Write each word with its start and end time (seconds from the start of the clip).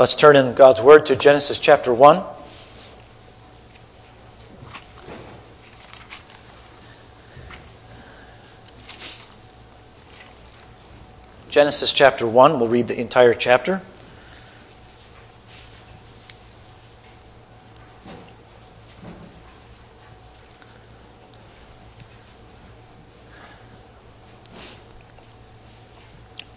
Let's 0.00 0.16
turn 0.16 0.34
in 0.34 0.54
God's 0.54 0.80
Word 0.80 1.04
to 1.06 1.14
Genesis 1.14 1.58
chapter 1.58 1.92
1. 1.92 2.24
Genesis 11.50 11.92
chapter 11.92 12.26
1, 12.26 12.58
we'll 12.58 12.70
read 12.70 12.88
the 12.88 12.98
entire 12.98 13.34
chapter. 13.34 13.82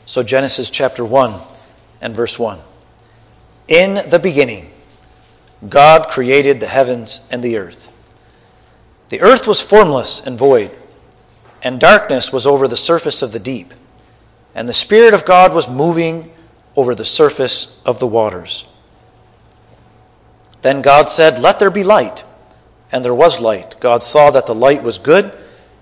So, 0.05 0.23
Genesis 0.23 0.69
chapter 0.69 1.03
1 1.03 1.41
and 1.99 2.15
verse 2.15 2.39
1. 2.39 2.57
In 3.67 3.95
the 4.09 4.19
beginning, 4.21 4.69
God 5.69 6.09
created 6.09 6.59
the 6.59 6.67
heavens 6.67 7.21
and 7.31 7.41
the 7.41 7.57
earth. 7.57 7.91
The 9.09 9.21
earth 9.21 9.47
was 9.47 9.61
formless 9.61 10.25
and 10.25 10.37
void, 10.37 10.71
and 11.61 11.79
darkness 11.79 12.33
was 12.33 12.45
over 12.45 12.67
the 12.67 12.77
surface 12.77 13.21
of 13.21 13.31
the 13.31 13.39
deep, 13.39 13.73
and 14.55 14.67
the 14.67 14.73
Spirit 14.73 15.13
of 15.13 15.25
God 15.25 15.53
was 15.53 15.69
moving 15.69 16.31
over 16.75 16.95
the 16.95 17.05
surface 17.05 17.79
of 17.85 17.99
the 17.99 18.07
waters. 18.07 18.67
Then 20.63 20.81
God 20.81 21.09
said, 21.09 21.39
Let 21.39 21.59
there 21.59 21.69
be 21.69 21.83
light. 21.83 22.23
And 22.91 23.03
there 23.03 23.13
was 23.13 23.39
light. 23.39 23.75
God 23.79 24.03
saw 24.03 24.29
that 24.31 24.45
the 24.45 24.55
light 24.55 24.83
was 24.83 24.99
good, 24.99 25.35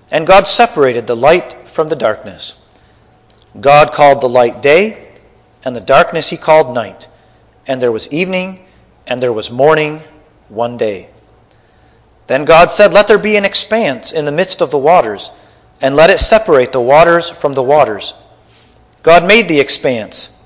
and 0.09 0.25
God 0.25 0.47
separated 0.47 1.07
the 1.07 1.15
light 1.15 1.53
from 1.67 1.89
the 1.89 1.95
darkness. 1.95 2.55
God 3.59 3.91
called 3.91 4.21
the 4.21 4.29
light 4.29 4.61
day, 4.61 5.13
and 5.63 5.75
the 5.75 5.81
darkness 5.81 6.29
he 6.29 6.37
called 6.37 6.73
night. 6.73 7.07
And 7.67 7.81
there 7.81 7.91
was 7.91 8.11
evening, 8.11 8.65
and 9.07 9.21
there 9.21 9.33
was 9.33 9.51
morning 9.51 10.01
one 10.49 10.77
day. 10.77 11.09
Then 12.27 12.45
God 12.45 12.71
said, 12.71 12.93
Let 12.93 13.07
there 13.07 13.17
be 13.17 13.35
an 13.35 13.45
expanse 13.45 14.13
in 14.13 14.25
the 14.25 14.31
midst 14.31 14.61
of 14.61 14.71
the 14.71 14.77
waters, 14.77 15.31
and 15.81 15.95
let 15.95 16.09
it 16.09 16.19
separate 16.19 16.71
the 16.71 16.81
waters 16.81 17.29
from 17.29 17.53
the 17.53 17.63
waters. 17.63 18.13
God 19.03 19.25
made 19.27 19.47
the 19.47 19.59
expanse 19.59 20.37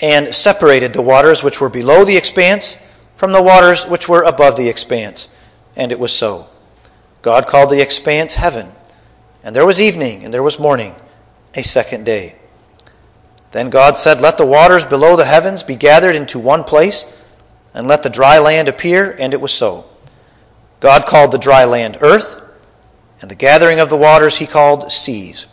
and 0.00 0.34
separated 0.34 0.92
the 0.92 1.02
waters 1.02 1.42
which 1.42 1.60
were 1.60 1.68
below 1.68 2.04
the 2.04 2.16
expanse 2.16 2.78
from 3.16 3.32
the 3.32 3.42
waters 3.42 3.86
which 3.86 4.08
were 4.08 4.22
above 4.22 4.56
the 4.56 4.68
expanse. 4.68 5.34
And 5.74 5.90
it 5.90 5.98
was 5.98 6.12
so. 6.12 6.46
God 7.22 7.46
called 7.46 7.70
the 7.70 7.80
expanse 7.80 8.34
heaven. 8.34 8.70
And 9.42 9.54
there 9.54 9.66
was 9.66 9.80
evening, 9.80 10.24
and 10.24 10.32
there 10.32 10.42
was 10.42 10.58
morning, 10.58 10.94
a 11.54 11.62
second 11.62 12.04
day. 12.04 12.36
Then 13.56 13.70
God 13.70 13.96
said, 13.96 14.20
Let 14.20 14.36
the 14.36 14.44
waters 14.44 14.84
below 14.84 15.16
the 15.16 15.24
heavens 15.24 15.62
be 15.64 15.76
gathered 15.76 16.14
into 16.14 16.38
one 16.38 16.62
place, 16.62 17.10
and 17.72 17.88
let 17.88 18.02
the 18.02 18.10
dry 18.10 18.38
land 18.38 18.68
appear, 18.68 19.16
and 19.18 19.32
it 19.32 19.40
was 19.40 19.50
so. 19.50 19.86
God 20.80 21.06
called 21.06 21.32
the 21.32 21.38
dry 21.38 21.64
land 21.64 21.96
earth, 22.02 22.42
and 23.22 23.30
the 23.30 23.34
gathering 23.34 23.80
of 23.80 23.88
the 23.88 23.96
waters 23.96 24.36
he 24.36 24.46
called 24.46 24.92
seas. 24.92 25.46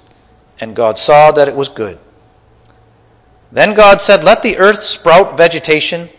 And 0.59 0.75
God 0.75 0.97
saw 0.97 1.31
that 1.31 1.47
it 1.47 1.55
was 1.55 1.69
good. 1.69 1.97
Then 3.53 3.73
God 3.73 4.01
said, 4.01 4.25
Let 4.25 4.43
the 4.43 4.57
earth 4.57 4.83
sprout 4.83 5.37
vegetation, 5.37 6.09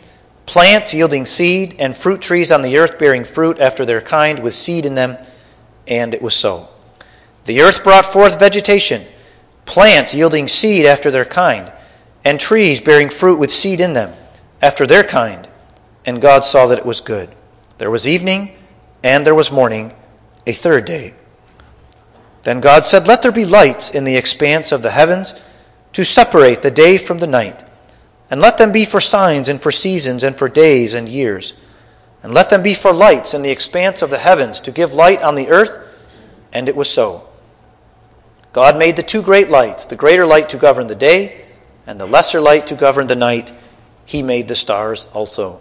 plants 0.46 0.94
yielding 0.94 1.26
seed, 1.26 1.76
and 1.78 1.94
fruit 1.94 2.22
trees 2.22 2.50
on 2.50 2.62
the 2.62 2.78
earth 2.78 2.98
bearing 2.98 3.24
fruit 3.24 3.58
after 3.58 3.84
their 3.84 4.00
kind 4.00 4.38
with 4.38 4.54
seed 4.54 4.86
in 4.86 4.94
them. 4.94 5.18
And 5.86 6.14
it 6.14 6.22
was 6.22 6.32
so. 6.32 6.66
The 7.44 7.60
earth 7.60 7.84
brought 7.84 8.06
forth 8.06 8.40
vegetation, 8.40 9.04
plants 9.66 10.14
yielding 10.14 10.48
seed 10.48 10.86
after 10.86 11.10
their 11.10 11.24
kind, 11.24 11.72
and 12.24 12.38
trees 12.38 12.80
bearing 12.80 13.08
fruit 13.08 13.38
with 13.38 13.52
seed 13.52 13.80
in 13.80 13.92
them 13.92 14.12
after 14.62 14.86
their 14.86 15.04
kind. 15.04 15.48
And 16.06 16.20
God 16.20 16.44
saw 16.44 16.66
that 16.66 16.78
it 16.78 16.86
was 16.86 17.00
good. 17.00 17.30
There 17.78 17.90
was 17.90 18.06
evening, 18.06 18.56
and 19.02 19.26
there 19.26 19.34
was 19.34 19.52
morning, 19.52 19.92
a 20.46 20.52
third 20.52 20.84
day. 20.84 21.14
Then 22.42 22.60
God 22.60 22.86
said, 22.86 23.08
Let 23.08 23.22
there 23.22 23.32
be 23.32 23.44
lights 23.44 23.90
in 23.90 24.04
the 24.04 24.16
expanse 24.16 24.70
of 24.70 24.82
the 24.82 24.90
heavens 24.90 25.42
to 25.94 26.04
separate 26.04 26.62
the 26.62 26.70
day 26.70 26.98
from 26.98 27.18
the 27.18 27.26
night, 27.26 27.62
and 28.30 28.40
let 28.40 28.58
them 28.58 28.72
be 28.72 28.84
for 28.84 29.00
signs 29.00 29.48
and 29.48 29.60
for 29.60 29.70
seasons 29.70 30.24
and 30.24 30.36
for 30.36 30.48
days 30.48 30.94
and 30.94 31.08
years. 31.08 31.54
And 32.22 32.32
let 32.32 32.48
them 32.48 32.62
be 32.62 32.74
for 32.74 32.92
lights 32.92 33.34
in 33.34 33.42
the 33.42 33.50
expanse 33.50 34.00
of 34.00 34.08
the 34.08 34.18
heavens 34.18 34.60
to 34.62 34.70
give 34.70 34.94
light 34.94 35.22
on 35.22 35.34
the 35.34 35.50
earth. 35.50 35.70
And 36.54 36.70
it 36.70 36.76
was 36.76 36.88
so. 36.88 37.28
God 38.54 38.78
made 38.78 38.94
the 38.94 39.02
two 39.02 39.20
great 39.20 39.50
lights, 39.50 39.84
the 39.84 39.96
greater 39.96 40.24
light 40.24 40.48
to 40.50 40.56
govern 40.56 40.86
the 40.86 40.94
day, 40.94 41.44
and 41.88 41.98
the 41.98 42.06
lesser 42.06 42.40
light 42.40 42.68
to 42.68 42.76
govern 42.76 43.08
the 43.08 43.16
night. 43.16 43.52
He 44.06 44.22
made 44.22 44.46
the 44.46 44.54
stars 44.54 45.08
also. 45.12 45.60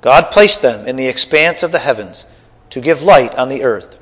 God 0.00 0.30
placed 0.30 0.62
them 0.62 0.88
in 0.88 0.96
the 0.96 1.06
expanse 1.06 1.62
of 1.62 1.72
the 1.72 1.78
heavens 1.78 2.26
to 2.70 2.80
give 2.80 3.02
light 3.02 3.34
on 3.34 3.50
the 3.50 3.62
earth, 3.64 4.00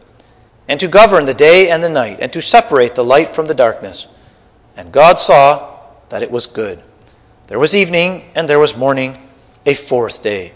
and 0.68 0.78
to 0.78 0.86
govern 0.86 1.24
the 1.24 1.34
day 1.34 1.70
and 1.70 1.82
the 1.82 1.88
night, 1.88 2.18
and 2.20 2.32
to 2.32 2.40
separate 2.40 2.94
the 2.94 3.04
light 3.04 3.34
from 3.34 3.46
the 3.46 3.54
darkness. 3.54 4.06
And 4.76 4.92
God 4.92 5.18
saw 5.18 5.80
that 6.08 6.22
it 6.22 6.30
was 6.30 6.46
good. 6.46 6.80
There 7.48 7.58
was 7.58 7.74
evening, 7.74 8.30
and 8.36 8.48
there 8.48 8.60
was 8.60 8.76
morning, 8.76 9.18
a 9.66 9.74
fourth 9.74 10.22
day. 10.22 10.52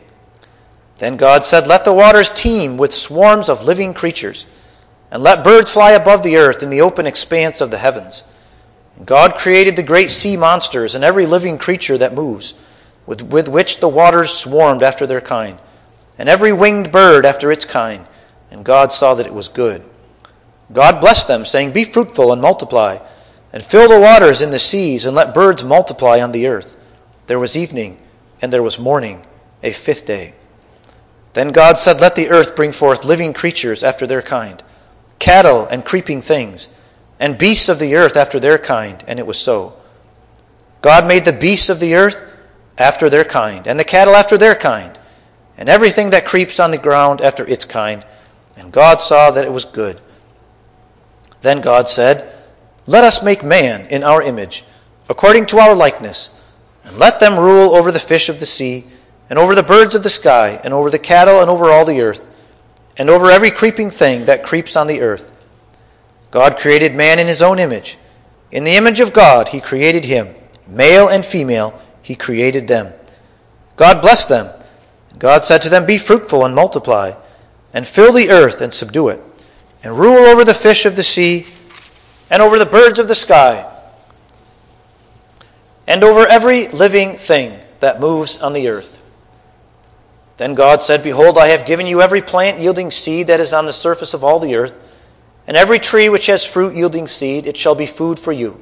Then 0.98 1.16
God 1.16 1.42
said, 1.42 1.66
Let 1.66 1.84
the 1.84 1.92
waters 1.92 2.30
teem 2.30 2.76
with 2.76 2.94
swarms 2.94 3.48
of 3.48 3.64
living 3.64 3.94
creatures 3.94 4.46
and 5.12 5.22
let 5.22 5.44
birds 5.44 5.70
fly 5.70 5.90
above 5.90 6.22
the 6.22 6.38
earth 6.38 6.62
in 6.62 6.70
the 6.70 6.80
open 6.80 7.06
expanse 7.06 7.60
of 7.60 7.70
the 7.70 7.76
heavens. 7.76 8.24
And 8.96 9.06
God 9.06 9.34
created 9.34 9.76
the 9.76 9.82
great 9.82 10.10
sea 10.10 10.38
monsters 10.38 10.94
and 10.94 11.04
every 11.04 11.26
living 11.26 11.58
creature 11.58 11.98
that 11.98 12.14
moves, 12.14 12.54
with, 13.04 13.20
with 13.20 13.46
which 13.46 13.78
the 13.78 13.90
waters 13.90 14.30
swarmed 14.30 14.82
after 14.82 15.06
their 15.06 15.20
kind, 15.20 15.58
and 16.16 16.30
every 16.30 16.54
winged 16.54 16.90
bird 16.90 17.26
after 17.26 17.52
its 17.52 17.66
kind. 17.66 18.06
And 18.50 18.64
God 18.64 18.90
saw 18.90 19.14
that 19.14 19.26
it 19.26 19.34
was 19.34 19.48
good. 19.48 19.84
God 20.72 21.02
blessed 21.02 21.28
them, 21.28 21.44
saying, 21.44 21.72
Be 21.72 21.84
fruitful 21.84 22.32
and 22.32 22.40
multiply, 22.40 22.98
and 23.52 23.62
fill 23.62 23.88
the 23.90 24.00
waters 24.00 24.40
in 24.40 24.50
the 24.50 24.58
seas, 24.58 25.04
and 25.04 25.14
let 25.14 25.34
birds 25.34 25.62
multiply 25.62 26.20
on 26.20 26.32
the 26.32 26.46
earth. 26.46 26.78
There 27.26 27.38
was 27.38 27.54
evening, 27.54 27.98
and 28.40 28.50
there 28.50 28.62
was 28.62 28.78
morning, 28.78 29.26
a 29.62 29.72
fifth 29.72 30.06
day. 30.06 30.32
Then 31.34 31.48
God 31.48 31.76
said, 31.76 32.00
Let 32.00 32.16
the 32.16 32.30
earth 32.30 32.56
bring 32.56 32.72
forth 32.72 33.04
living 33.04 33.34
creatures 33.34 33.84
after 33.84 34.06
their 34.06 34.22
kind 34.22 34.62
cattle 35.18 35.66
and 35.66 35.84
creeping 35.84 36.20
things, 36.20 36.68
and 37.20 37.38
beasts 37.38 37.68
of 37.68 37.78
the 37.78 37.94
earth 37.94 38.16
after 38.16 38.40
their 38.40 38.58
kind, 38.58 39.02
and 39.06 39.18
it 39.18 39.26
was 39.26 39.38
so. 39.38 39.74
God 40.80 41.06
made 41.06 41.24
the 41.24 41.32
beasts 41.32 41.68
of 41.68 41.78
the 41.78 41.94
earth 41.94 42.20
after 42.78 43.08
their 43.08 43.24
kind, 43.24 43.66
and 43.66 43.78
the 43.78 43.84
cattle 43.84 44.16
after 44.16 44.36
their 44.36 44.56
kind, 44.56 44.98
and 45.56 45.68
everything 45.68 46.10
that 46.10 46.26
creeps 46.26 46.58
on 46.58 46.70
the 46.70 46.78
ground 46.78 47.20
after 47.20 47.46
its 47.46 47.64
kind. 47.64 48.04
And 48.56 48.72
God 48.72 49.00
saw 49.00 49.30
that 49.30 49.44
it 49.44 49.52
was 49.52 49.64
good. 49.64 50.00
Then 51.42 51.60
God 51.60 51.88
said, 51.88 52.34
Let 52.86 53.04
us 53.04 53.22
make 53.22 53.44
man 53.44 53.86
in 53.86 54.02
our 54.02 54.22
image, 54.22 54.64
according 55.08 55.46
to 55.46 55.58
our 55.58 55.74
likeness, 55.74 56.40
and 56.84 56.98
let 56.98 57.20
them 57.20 57.38
rule 57.38 57.74
over 57.74 57.92
the 57.92 58.00
fish 58.00 58.28
of 58.28 58.40
the 58.40 58.46
sea, 58.46 58.84
and 59.30 59.38
over 59.38 59.54
the 59.54 59.62
birds 59.62 59.94
of 59.94 60.02
the 60.02 60.10
sky, 60.10 60.60
and 60.64 60.74
over 60.74 60.90
the 60.90 60.98
cattle, 60.98 61.40
and 61.40 61.48
over 61.48 61.70
all 61.70 61.84
the 61.84 62.00
earth 62.00 62.26
and 62.98 63.08
over 63.08 63.30
every 63.30 63.50
creeping 63.50 63.90
thing 63.90 64.24
that 64.26 64.42
creeps 64.42 64.76
on 64.76 64.86
the 64.86 65.00
earth. 65.00 65.32
God 66.30 66.58
created 66.58 66.94
man 66.94 67.18
in 67.18 67.26
his 67.26 67.42
own 67.42 67.58
image. 67.58 67.98
In 68.50 68.64
the 68.64 68.76
image 68.76 69.00
of 69.00 69.12
God, 69.12 69.48
he 69.48 69.60
created 69.60 70.04
him. 70.04 70.34
Male 70.66 71.08
and 71.08 71.24
female, 71.24 71.80
he 72.02 72.14
created 72.14 72.68
them. 72.68 72.92
God 73.76 74.00
blessed 74.00 74.28
them. 74.28 74.48
God 75.18 75.42
said 75.42 75.62
to 75.62 75.68
them, 75.68 75.86
Be 75.86 75.98
fruitful 75.98 76.44
and 76.44 76.54
multiply, 76.54 77.12
and 77.74 77.86
fill 77.86 78.12
the 78.12 78.30
earth 78.30 78.60
and 78.60 78.72
subdue 78.72 79.08
it, 79.08 79.20
and 79.82 79.98
rule 79.98 80.26
over 80.26 80.44
the 80.44 80.54
fish 80.54 80.86
of 80.86 80.96
the 80.96 81.02
sea, 81.02 81.46
and 82.30 82.42
over 82.42 82.58
the 82.58 82.66
birds 82.66 82.98
of 82.98 83.08
the 83.08 83.14
sky, 83.14 83.68
and 85.86 86.04
over 86.04 86.26
every 86.26 86.68
living 86.68 87.12
thing 87.12 87.58
that 87.80 88.00
moves 88.00 88.38
on 88.40 88.52
the 88.52 88.68
earth. 88.68 89.01
Then 90.36 90.54
God 90.54 90.82
said, 90.82 91.02
Behold, 91.02 91.38
I 91.38 91.48
have 91.48 91.66
given 91.66 91.86
you 91.86 92.00
every 92.00 92.22
plant 92.22 92.58
yielding 92.58 92.90
seed 92.90 93.26
that 93.26 93.40
is 93.40 93.52
on 93.52 93.66
the 93.66 93.72
surface 93.72 94.14
of 94.14 94.24
all 94.24 94.38
the 94.38 94.56
earth, 94.56 94.74
and 95.46 95.56
every 95.56 95.78
tree 95.78 96.08
which 96.08 96.26
has 96.26 96.46
fruit 96.46 96.74
yielding 96.74 97.06
seed, 97.06 97.46
it 97.46 97.56
shall 97.56 97.74
be 97.74 97.86
food 97.86 98.18
for 98.18 98.32
you. 98.32 98.60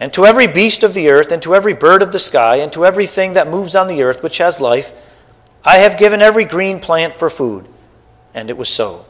And 0.00 0.12
to 0.12 0.26
every 0.26 0.46
beast 0.46 0.84
of 0.84 0.94
the 0.94 1.10
earth, 1.10 1.32
and 1.32 1.42
to 1.42 1.54
every 1.54 1.74
bird 1.74 2.02
of 2.02 2.12
the 2.12 2.18
sky, 2.18 2.56
and 2.56 2.72
to 2.72 2.86
everything 2.86 3.32
that 3.32 3.48
moves 3.48 3.74
on 3.74 3.88
the 3.88 4.02
earth 4.02 4.22
which 4.22 4.38
has 4.38 4.60
life, 4.60 4.92
I 5.64 5.78
have 5.78 5.98
given 5.98 6.22
every 6.22 6.44
green 6.44 6.78
plant 6.78 7.18
for 7.18 7.28
food. 7.28 7.68
And 8.34 8.48
it 8.48 8.56
was 8.56 8.68
so. 8.68 9.04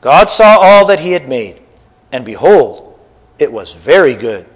God 0.00 0.30
saw 0.30 0.58
all 0.58 0.86
that 0.86 1.00
he 1.00 1.12
had 1.12 1.28
made, 1.28 1.60
and 2.10 2.24
behold, 2.24 2.98
it 3.38 3.52
was 3.52 3.74
very 3.74 4.14
good. 4.14 4.46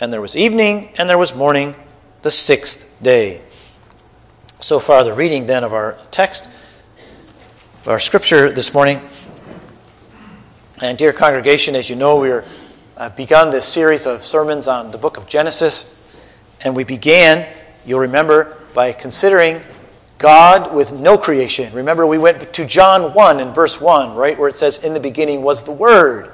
And 0.00 0.12
there 0.12 0.20
was 0.20 0.36
evening, 0.36 0.92
and 0.98 1.08
there 1.08 1.18
was 1.18 1.34
morning, 1.34 1.74
the 2.22 2.30
sixth 2.30 2.96
day. 3.02 3.42
So 4.60 4.80
far, 4.80 5.04
the 5.04 5.14
reading 5.14 5.46
then 5.46 5.62
of 5.62 5.72
our 5.72 5.96
text, 6.10 6.48
our 7.86 8.00
scripture 8.00 8.50
this 8.50 8.74
morning. 8.74 9.00
And, 10.82 10.98
dear 10.98 11.12
congregation, 11.12 11.76
as 11.76 11.88
you 11.88 11.94
know, 11.94 12.18
we've 12.18 12.44
uh, 12.96 13.08
begun 13.10 13.50
this 13.50 13.64
series 13.64 14.08
of 14.08 14.24
sermons 14.24 14.66
on 14.66 14.90
the 14.90 14.98
book 14.98 15.16
of 15.16 15.28
Genesis. 15.28 15.94
And 16.60 16.74
we 16.74 16.82
began, 16.82 17.54
you'll 17.86 18.00
remember, 18.00 18.58
by 18.74 18.92
considering 18.92 19.60
God 20.18 20.74
with 20.74 20.92
no 20.92 21.16
creation. 21.16 21.72
Remember, 21.72 22.04
we 22.04 22.18
went 22.18 22.52
to 22.54 22.66
John 22.66 23.14
1 23.14 23.38
in 23.38 23.52
verse 23.52 23.80
1, 23.80 24.16
right, 24.16 24.36
where 24.36 24.48
it 24.48 24.56
says, 24.56 24.82
In 24.82 24.92
the 24.92 24.98
beginning 24.98 25.42
was 25.42 25.62
the 25.62 25.70
Word, 25.70 26.32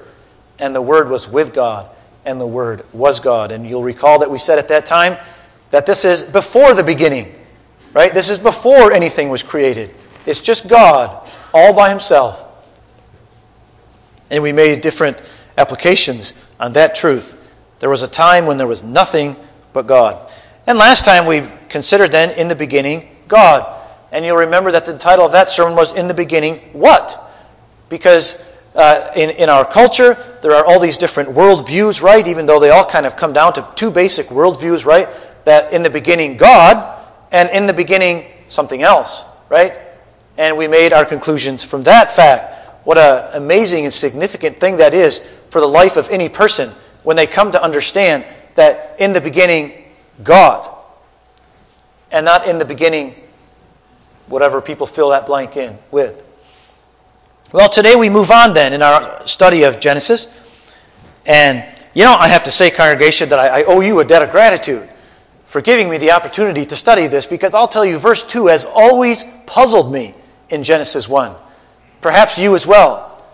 and 0.59 0.75
the 0.75 0.81
Word 0.81 1.11
was 1.11 1.29
with 1.29 1.53
God, 1.53 1.91
and 2.25 2.41
the 2.41 2.47
Word 2.47 2.87
was 2.95 3.21
God. 3.21 3.53
And 3.53 3.69
you'll 3.69 3.83
recall 3.83 4.21
that 4.21 4.31
we 4.31 4.39
said 4.39 4.59
at 4.59 4.69
that 4.69 4.87
time 4.87 5.19
that 5.69 5.85
this 5.85 6.07
is 6.07 6.23
before 6.23 6.73
the 6.73 6.83
beginning, 6.83 7.35
right? 7.95 8.13
This 8.13 8.29
is 8.29 8.39
before 8.39 8.93
anything 8.93 9.31
was 9.31 9.43
created. 9.43 9.91
It's 10.27 10.41
just 10.41 10.69
God 10.69 11.27
all 11.55 11.73
by 11.73 11.89
Himself. 11.89 12.47
And 14.31 14.43
we 14.43 14.53
made 14.53 14.81
different 14.81 15.23
applications 15.57 16.35
on 16.59 16.73
that 16.73 16.95
truth. 16.95 17.37
There 17.79 17.91
was 17.91 18.03
a 18.03 18.09
time 18.09 18.47
when 18.47 18.57
there 18.57 18.67
was 18.67 18.83
nothing 18.83 19.37
but 19.73 19.87
God. 19.87 20.31
And 20.67 20.79
last 20.79 21.05
time 21.05 21.27
we 21.27 21.49
considered 21.69 22.11
then, 22.11 22.37
in 22.39 22.49
the 22.49 22.57
beginning, 22.57 23.09
God. 23.29 23.81
And 24.11 24.25
you'll 24.25 24.39
remember 24.39 24.73
that 24.73 24.87
the 24.87 24.97
title 24.97 25.27
of 25.27 25.33
that 25.33 25.49
sermon 25.49 25.77
was 25.77 25.95
In 25.95 26.09
the 26.09 26.15
Beginning, 26.15 26.57
What? 26.73 27.21
Because 27.89 28.43
uh, 28.75 29.11
in, 29.15 29.31
in 29.31 29.49
our 29.49 29.65
culture, 29.65 30.17
there 30.43 30.53
are 30.53 30.65
all 30.65 30.81
these 30.81 30.99
different 30.99 31.29
worldviews, 31.29 32.03
right? 32.03 32.27
Even 32.27 32.47
though 32.47 32.59
they 32.59 32.71
all 32.71 32.85
kind 32.85 33.07
of 33.07 33.17
come 33.17 33.33
down 33.33 33.53
to 33.53 33.69
two 33.75 33.91
basic 33.91 34.27
worldviews, 34.29 34.87
right? 34.87 35.09
That 35.45 35.73
in 35.73 35.83
the 35.83 35.91
beginning, 35.91 36.37
God, 36.37 36.94
and 37.35 37.51
in 37.51 37.67
the 37.67 37.73
beginning, 37.73 38.27
something 38.47 38.83
else, 38.83 39.25
right? 39.49 39.77
And 40.39 40.57
we 40.57 40.69
made 40.69 40.93
our 40.93 41.05
conclusions 41.05 41.65
from 41.65 41.83
that 41.83 42.13
fact. 42.13 42.87
What 42.87 42.97
an 42.97 43.43
amazing 43.43 43.83
and 43.85 43.93
significant 43.93 44.61
thing 44.61 44.77
that 44.77 44.95
is 44.95 45.19
for 45.51 45.61
the 45.61 45.67
life 45.67 45.97
of 45.97 46.09
any 46.11 46.29
person 46.29 46.71
when 47.03 47.17
they 47.17 47.27
come 47.27 47.51
to 47.51 47.61
understand 47.61 48.25
that 48.55 48.95
in 49.01 49.13
the 49.13 49.21
beginning, 49.21 49.73
God, 50.23 50.71
and 52.13 52.25
not 52.25 52.47
in 52.47 52.59
the 52.59 52.65
beginning, 52.65 53.17
whatever 54.29 54.61
people 54.61 54.87
fill 54.87 55.11
that 55.11 55.27
blank 55.27 55.57
in 55.57 55.77
with. 55.91 56.23
Well, 57.51 57.69
today 57.69 57.97
we 57.97 58.11
move 58.11 58.31
on 58.31 58.55
then 58.55 58.73
in 58.73 58.81
our 58.81 59.27
study 59.27 59.65
of 59.65 59.81
Genesis. 59.81 60.73
And, 61.27 61.65
you 61.95 62.05
know, 62.05 62.15
I 62.15 62.29
have 62.29 62.45
to 62.45 62.53
say, 62.53 62.71
congregation, 62.71 63.29
that 63.31 63.41
I, 63.41 63.63
I 63.63 63.65
owe 63.65 63.81
you 63.81 63.99
a 63.99 64.05
debt 64.05 64.23
of 64.23 64.31
gratitude 64.31 64.89
for 65.55 65.63
giving 65.63 65.89
me 65.89 65.99
the 65.99 66.11
opportunity 66.11 66.67
to 66.67 66.75
study 66.75 67.07
this 67.07 67.27
because 67.27 67.55
I'll 67.55 67.69
tell 67.69 67.85
you, 67.85 67.97
verse 67.97 68.25
2 68.25 68.49
has 68.49 68.65
always 68.65 69.23
puzzled 69.47 69.93
me 69.93 70.13
in 70.49 70.65
Genesis 70.65 71.09
1. 71.09 71.33
Perhaps 72.01 72.37
you 72.39 72.57
as 72.57 72.67
well. 72.67 73.25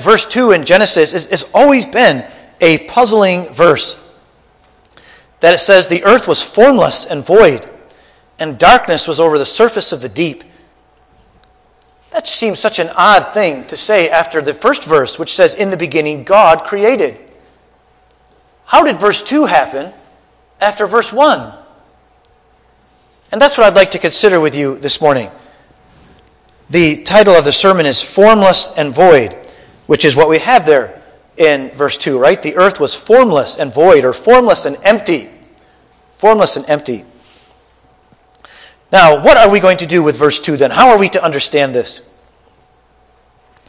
verse 0.00 0.26
2 0.26 0.50
in 0.50 0.64
Genesis 0.64 1.12
has 1.12 1.48
always 1.54 1.86
been 1.86 2.28
a 2.60 2.78
puzzling 2.88 3.44
verse. 3.50 4.04
That 5.38 5.54
it 5.54 5.58
says, 5.58 5.86
The 5.86 6.02
earth 6.02 6.26
was 6.26 6.42
formless 6.42 7.06
and 7.06 7.24
void, 7.24 7.64
and 8.40 8.58
darkness 8.58 9.06
was 9.06 9.20
over 9.20 9.38
the 9.38 9.46
surface 9.46 9.92
of 9.92 10.02
the 10.02 10.08
deep. 10.08 10.42
That 12.10 12.26
seems 12.26 12.58
such 12.58 12.80
an 12.80 12.90
odd 12.96 13.32
thing 13.32 13.64
to 13.68 13.76
say 13.76 14.10
after 14.10 14.42
the 14.42 14.54
first 14.54 14.88
verse, 14.88 15.20
which 15.20 15.32
says, 15.32 15.54
In 15.54 15.70
the 15.70 15.76
beginning, 15.76 16.24
God 16.24 16.64
created. 16.64 17.16
How 18.64 18.82
did 18.82 18.98
verse 18.98 19.22
2 19.22 19.46
happen 19.46 19.92
after 20.60 20.86
verse 20.86 21.12
1? 21.12 21.54
And 23.30 23.40
that's 23.40 23.58
what 23.58 23.66
I'd 23.66 23.76
like 23.76 23.90
to 23.92 23.98
consider 23.98 24.40
with 24.40 24.56
you 24.56 24.78
this 24.78 25.00
morning. 25.00 25.30
The 26.70 27.02
title 27.02 27.34
of 27.34 27.44
the 27.44 27.52
sermon 27.52 27.86
is 27.86 28.02
Formless 28.02 28.74
and 28.76 28.94
Void, 28.94 29.34
which 29.86 30.04
is 30.04 30.16
what 30.16 30.28
we 30.28 30.38
have 30.38 30.66
there 30.66 31.02
in 31.36 31.70
verse 31.70 31.96
2, 31.96 32.18
right? 32.18 32.42
The 32.42 32.56
earth 32.56 32.80
was 32.80 32.94
formless 32.94 33.58
and 33.58 33.72
void, 33.72 34.04
or 34.04 34.12
formless 34.12 34.66
and 34.66 34.76
empty. 34.82 35.30
Formless 36.16 36.56
and 36.56 36.68
empty. 36.68 37.04
Now, 38.90 39.22
what 39.22 39.36
are 39.36 39.50
we 39.50 39.60
going 39.60 39.78
to 39.78 39.86
do 39.86 40.02
with 40.02 40.18
verse 40.18 40.40
2 40.40 40.56
then? 40.56 40.70
How 40.70 40.90
are 40.90 40.98
we 40.98 41.08
to 41.10 41.22
understand 41.22 41.74
this? 41.74 42.10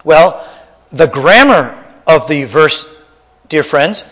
Well, 0.03 0.47
the 0.89 1.07
grammar 1.07 1.77
of 2.07 2.27
the 2.27 2.45
verse, 2.45 2.87
dear 3.47 3.63
friends, 3.63 4.05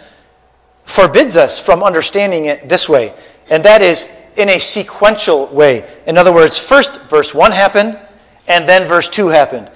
forbids 0.87 1.37
us 1.37 1.59
from 1.59 1.83
understanding 1.83 2.45
it 2.45 2.67
this 2.67 2.89
way, 2.89 3.13
and 3.49 3.63
that 3.63 3.81
is 3.81 4.09
in 4.37 4.49
a 4.49 4.59
sequential 4.59 5.47
way. 5.47 5.87
In 6.07 6.17
other 6.17 6.33
words, 6.33 6.57
first 6.57 7.01
verse 7.03 7.35
1 7.35 7.51
happened, 7.51 7.99
and 8.47 8.67
then 8.67 8.87
verse 8.87 9.09
2 9.09 9.27
happened. 9.27 9.69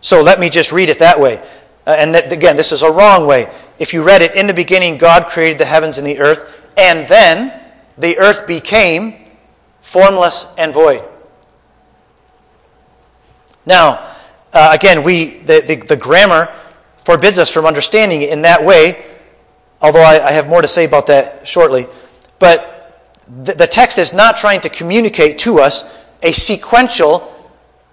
So 0.00 0.20
let 0.20 0.40
me 0.40 0.50
just 0.50 0.72
read 0.72 0.88
it 0.88 0.98
that 0.98 1.18
way. 1.18 1.38
Uh, 1.86 1.90
and 1.90 2.14
that, 2.14 2.32
again, 2.32 2.56
this 2.56 2.72
is 2.72 2.82
a 2.82 2.90
wrong 2.90 3.26
way. 3.26 3.50
If 3.78 3.94
you 3.94 4.02
read 4.02 4.22
it, 4.22 4.34
in 4.34 4.46
the 4.46 4.54
beginning, 4.54 4.98
God 4.98 5.26
created 5.26 5.58
the 5.58 5.64
heavens 5.64 5.98
and 5.98 6.06
the 6.06 6.18
earth, 6.18 6.70
and 6.76 7.06
then 7.08 7.62
the 7.96 8.18
earth 8.18 8.46
became 8.46 9.24
formless 9.80 10.48
and 10.58 10.74
void. 10.74 11.04
Now, 13.66 14.14
uh, 14.52 14.70
again, 14.72 15.02
we, 15.02 15.38
the, 15.38 15.62
the, 15.66 15.76
the, 15.76 15.96
grammar 15.96 16.52
forbids 16.96 17.38
us 17.38 17.50
from 17.52 17.66
understanding 17.66 18.22
it 18.22 18.30
in 18.30 18.42
that 18.42 18.64
way, 18.64 19.04
although 19.80 20.02
I, 20.02 20.28
I 20.28 20.32
have 20.32 20.48
more 20.48 20.62
to 20.62 20.68
say 20.68 20.84
about 20.84 21.06
that 21.06 21.46
shortly. 21.46 21.86
But 22.38 22.76
the, 23.44 23.54
the 23.54 23.66
text 23.66 23.98
is 23.98 24.12
not 24.12 24.36
trying 24.36 24.60
to 24.62 24.68
communicate 24.68 25.38
to 25.40 25.60
us 25.60 25.84
a 26.22 26.32
sequential 26.32 27.32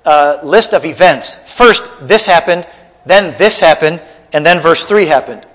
uh, 0.06 0.40
list 0.44 0.74
of 0.74 0.86
events. 0.86 1.36
First, 1.56 1.90
this 2.02 2.26
happened, 2.26 2.68
then 3.06 3.36
this 3.38 3.60
happened, 3.60 4.02
and 4.34 4.46
then 4.46 4.60
verse 4.60 4.86
3 4.86 5.06
happened. 5.06 5.46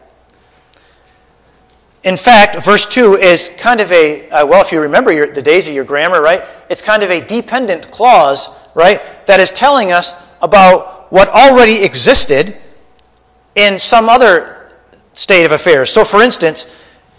In 2.04 2.16
fact, 2.16 2.62
verse 2.64 2.86
2 2.86 3.16
is 3.16 3.50
kind 3.58 3.80
of 3.80 3.90
a, 3.92 4.30
uh, 4.30 4.46
well, 4.46 4.62
if 4.62 4.70
you 4.70 4.80
remember 4.80 5.12
your, 5.12 5.32
the 5.32 5.42
days 5.42 5.68
of 5.68 5.74
your 5.74 5.84
grammar, 5.84 6.22
right? 6.22 6.44
It's 6.70 6.80
kind 6.80 7.02
of 7.02 7.10
a 7.10 7.20
dependent 7.20 7.90
clause, 7.90 8.50
right? 8.74 9.00
That 9.26 9.40
is 9.40 9.52
telling 9.52 9.92
us 9.92 10.14
about 10.40 11.10
what 11.12 11.28
already 11.28 11.82
existed 11.82 12.56
in 13.56 13.78
some 13.78 14.08
other 14.08 14.57
state 15.18 15.44
of 15.44 15.52
affairs. 15.52 15.90
So, 15.90 16.04
for 16.04 16.22
instance, 16.22 16.72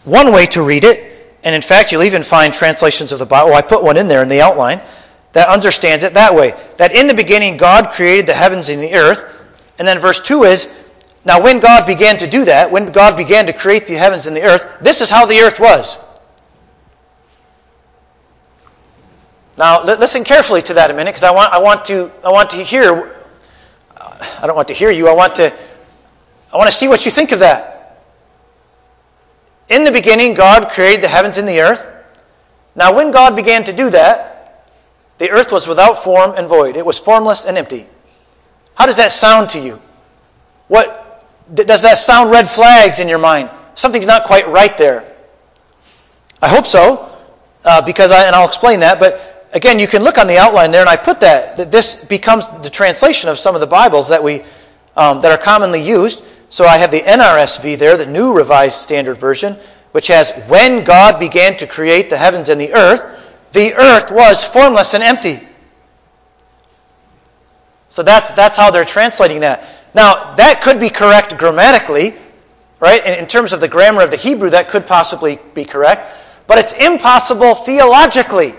one 0.05 0.31
way 0.31 0.45
to 0.47 0.63
read 0.63 0.85
it, 0.85 1.37
and 1.43 1.53
in 1.53 1.61
fact, 1.61 1.91
you'll 1.91 2.03
even 2.03 2.23
find 2.23 2.53
translations 2.53 3.11
of 3.11 3.19
the 3.19 3.25
Bible, 3.25 3.53
I 3.53 3.61
put 3.61 3.83
one 3.83 3.97
in 3.97 4.07
there 4.07 4.21
in 4.21 4.29
the 4.29 4.41
outline, 4.41 4.81
that 5.33 5.49
understands 5.49 6.03
it 6.03 6.13
that 6.13 6.33
way. 6.33 6.53
That 6.77 6.95
in 6.95 7.07
the 7.07 7.13
beginning, 7.13 7.57
God 7.57 7.89
created 7.89 8.25
the 8.25 8.33
heavens 8.33 8.69
and 8.69 8.81
the 8.81 8.93
earth. 8.93 9.25
And 9.77 9.87
then 9.87 9.99
verse 9.99 10.19
2 10.21 10.43
is 10.43 10.73
now, 11.25 11.41
when 11.43 11.59
God 11.59 11.85
began 11.85 12.17
to 12.17 12.27
do 12.27 12.45
that, 12.45 12.71
when 12.71 12.91
God 12.91 13.17
began 13.17 13.45
to 13.47 13.53
create 13.53 13.85
the 13.85 13.95
heavens 13.95 14.25
and 14.25 14.35
the 14.35 14.43
earth, 14.43 14.77
this 14.81 15.01
is 15.01 15.09
how 15.09 15.25
the 15.25 15.39
earth 15.41 15.59
was. 15.59 15.97
Now, 19.57 19.83
listen 19.83 20.23
carefully 20.23 20.61
to 20.63 20.73
that 20.75 20.89
a 20.89 20.93
minute, 20.93 21.11
because 21.11 21.25
I 21.25 21.31
want, 21.31 21.53
I, 21.53 21.59
want 21.59 21.83
to, 21.85 22.09
I 22.23 22.31
want 22.31 22.49
to 22.51 22.63
hear. 22.63 23.17
I 23.99 24.47
don't 24.47 24.55
want 24.55 24.69
to 24.69 24.73
hear 24.73 24.89
you. 24.89 25.09
I 25.09 25.13
want 25.13 25.35
to, 25.35 25.53
I 26.53 26.57
want 26.57 26.69
to 26.69 26.75
see 26.75 26.87
what 26.87 27.05
you 27.05 27.11
think 27.11 27.33
of 27.33 27.39
that. 27.39 27.78
In 29.69 29.83
the 29.83 29.91
beginning, 29.91 30.33
God 30.33 30.69
created 30.69 31.01
the 31.01 31.07
heavens 31.07 31.37
and 31.37 31.47
the 31.47 31.61
earth. 31.61 31.87
Now, 32.75 32.93
when 32.95 33.11
God 33.11 33.35
began 33.35 33.63
to 33.65 33.73
do 33.73 33.89
that, 33.91 34.65
the 35.19 35.29
earth 35.29 35.51
was 35.51 35.67
without 35.67 35.95
form 35.95 36.33
and 36.35 36.47
void. 36.47 36.75
It 36.75 36.85
was 36.85 36.97
formless 36.97 37.45
and 37.45 37.57
empty. 37.57 37.87
How 38.75 38.85
does 38.85 38.97
that 38.97 39.11
sound 39.11 39.49
to 39.49 39.59
you? 39.59 39.81
What, 40.69 41.27
does 41.53 41.81
that 41.81 41.97
sound 41.97 42.31
red 42.31 42.47
flags 42.47 42.99
in 42.99 43.07
your 43.07 43.19
mind? 43.19 43.49
Something's 43.75 44.07
not 44.07 44.23
quite 44.23 44.47
right 44.47 44.77
there. 44.77 45.15
I 46.41 46.47
hope 46.47 46.65
so, 46.65 47.15
uh, 47.65 47.81
because 47.81 48.11
I, 48.11 48.25
and 48.25 48.35
I'll 48.35 48.47
explain 48.47 48.79
that. 48.79 48.99
But 48.99 49.47
again, 49.53 49.77
you 49.77 49.87
can 49.87 50.03
look 50.03 50.17
on 50.17 50.27
the 50.27 50.37
outline 50.37 50.71
there, 50.71 50.81
and 50.81 50.89
I 50.89 50.95
put 50.95 51.19
that 51.19 51.57
that 51.57 51.71
this 51.71 52.03
becomes 52.05 52.49
the 52.61 52.69
translation 52.69 53.29
of 53.29 53.37
some 53.37 53.55
of 53.55 53.61
the 53.61 53.67
Bibles 53.67 54.07
that 54.09 54.23
we 54.23 54.43
um, 54.95 55.19
that 55.19 55.31
are 55.31 55.37
commonly 55.37 55.81
used. 55.81 56.23
So 56.49 56.65
I 56.65 56.77
have 56.77 56.91
the 56.91 57.01
NRSV 57.01 57.77
there, 57.77 57.95
the 57.95 58.05
New 58.05 58.33
Revised 58.33 58.81
Standard 58.81 59.17
Version, 59.17 59.55
which 59.91 60.07
has 60.07 60.31
"When 60.47 60.83
God 60.83 61.19
began 61.19 61.55
to 61.57 61.67
create 61.67 62.09
the 62.09 62.17
heavens 62.17 62.49
and 62.49 62.59
the 62.59 62.73
earth, 62.73 63.01
the 63.51 63.73
earth 63.75 64.11
was 64.11 64.43
formless 64.43 64.93
and 64.93 65.03
empty." 65.03 65.47
So 67.89 68.03
that's 68.03 68.33
that's 68.33 68.57
how 68.57 68.71
they're 68.71 68.85
translating 68.85 69.41
that. 69.41 69.63
Now, 69.93 70.35
that 70.35 70.61
could 70.61 70.79
be 70.79 70.89
correct 70.89 71.37
grammatically, 71.37 72.13
right? 72.79 73.03
In, 73.05 73.19
in 73.19 73.27
terms 73.27 73.53
of 73.53 73.61
the 73.61 73.67
grammar 73.67 74.01
of 74.01 74.11
the 74.11 74.17
Hebrew, 74.17 74.49
that 74.51 74.69
could 74.69 74.85
possibly 74.85 75.39
be 75.53 75.65
correct. 75.65 76.15
But 76.45 76.59
it's 76.59 76.73
impossible 76.73 77.55
theologically. 77.55 78.53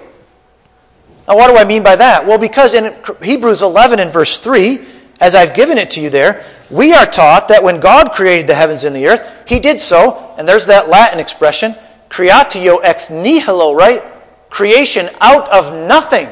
Now, 1.28 1.36
what 1.36 1.48
do 1.48 1.56
I 1.56 1.64
mean 1.64 1.82
by 1.82 1.96
that? 1.96 2.26
Well, 2.26 2.38
because 2.38 2.74
in 2.74 2.94
Hebrews 3.22 3.62
11 3.62 4.00
and 4.00 4.12
verse 4.12 4.38
3, 4.38 4.84
as 5.20 5.34
I've 5.34 5.54
given 5.54 5.78
it 5.78 5.90
to 5.92 6.00
you 6.00 6.10
there, 6.10 6.44
we 6.70 6.92
are 6.92 7.06
taught 7.06 7.48
that 7.48 7.62
when 7.62 7.78
God 7.78 8.12
created 8.12 8.46
the 8.46 8.54
heavens 8.54 8.84
and 8.84 8.96
the 8.96 9.06
earth, 9.06 9.30
He 9.46 9.60
did 9.60 9.78
so, 9.78 10.34
and 10.38 10.48
there's 10.48 10.66
that 10.66 10.88
Latin 10.88 11.20
expression, 11.20 11.74
creatio 12.08 12.78
ex 12.82 13.10
nihilo, 13.10 13.74
right? 13.74 14.02
Creation 14.48 15.10
out 15.20 15.48
of 15.50 15.74
nothing. 15.86 16.28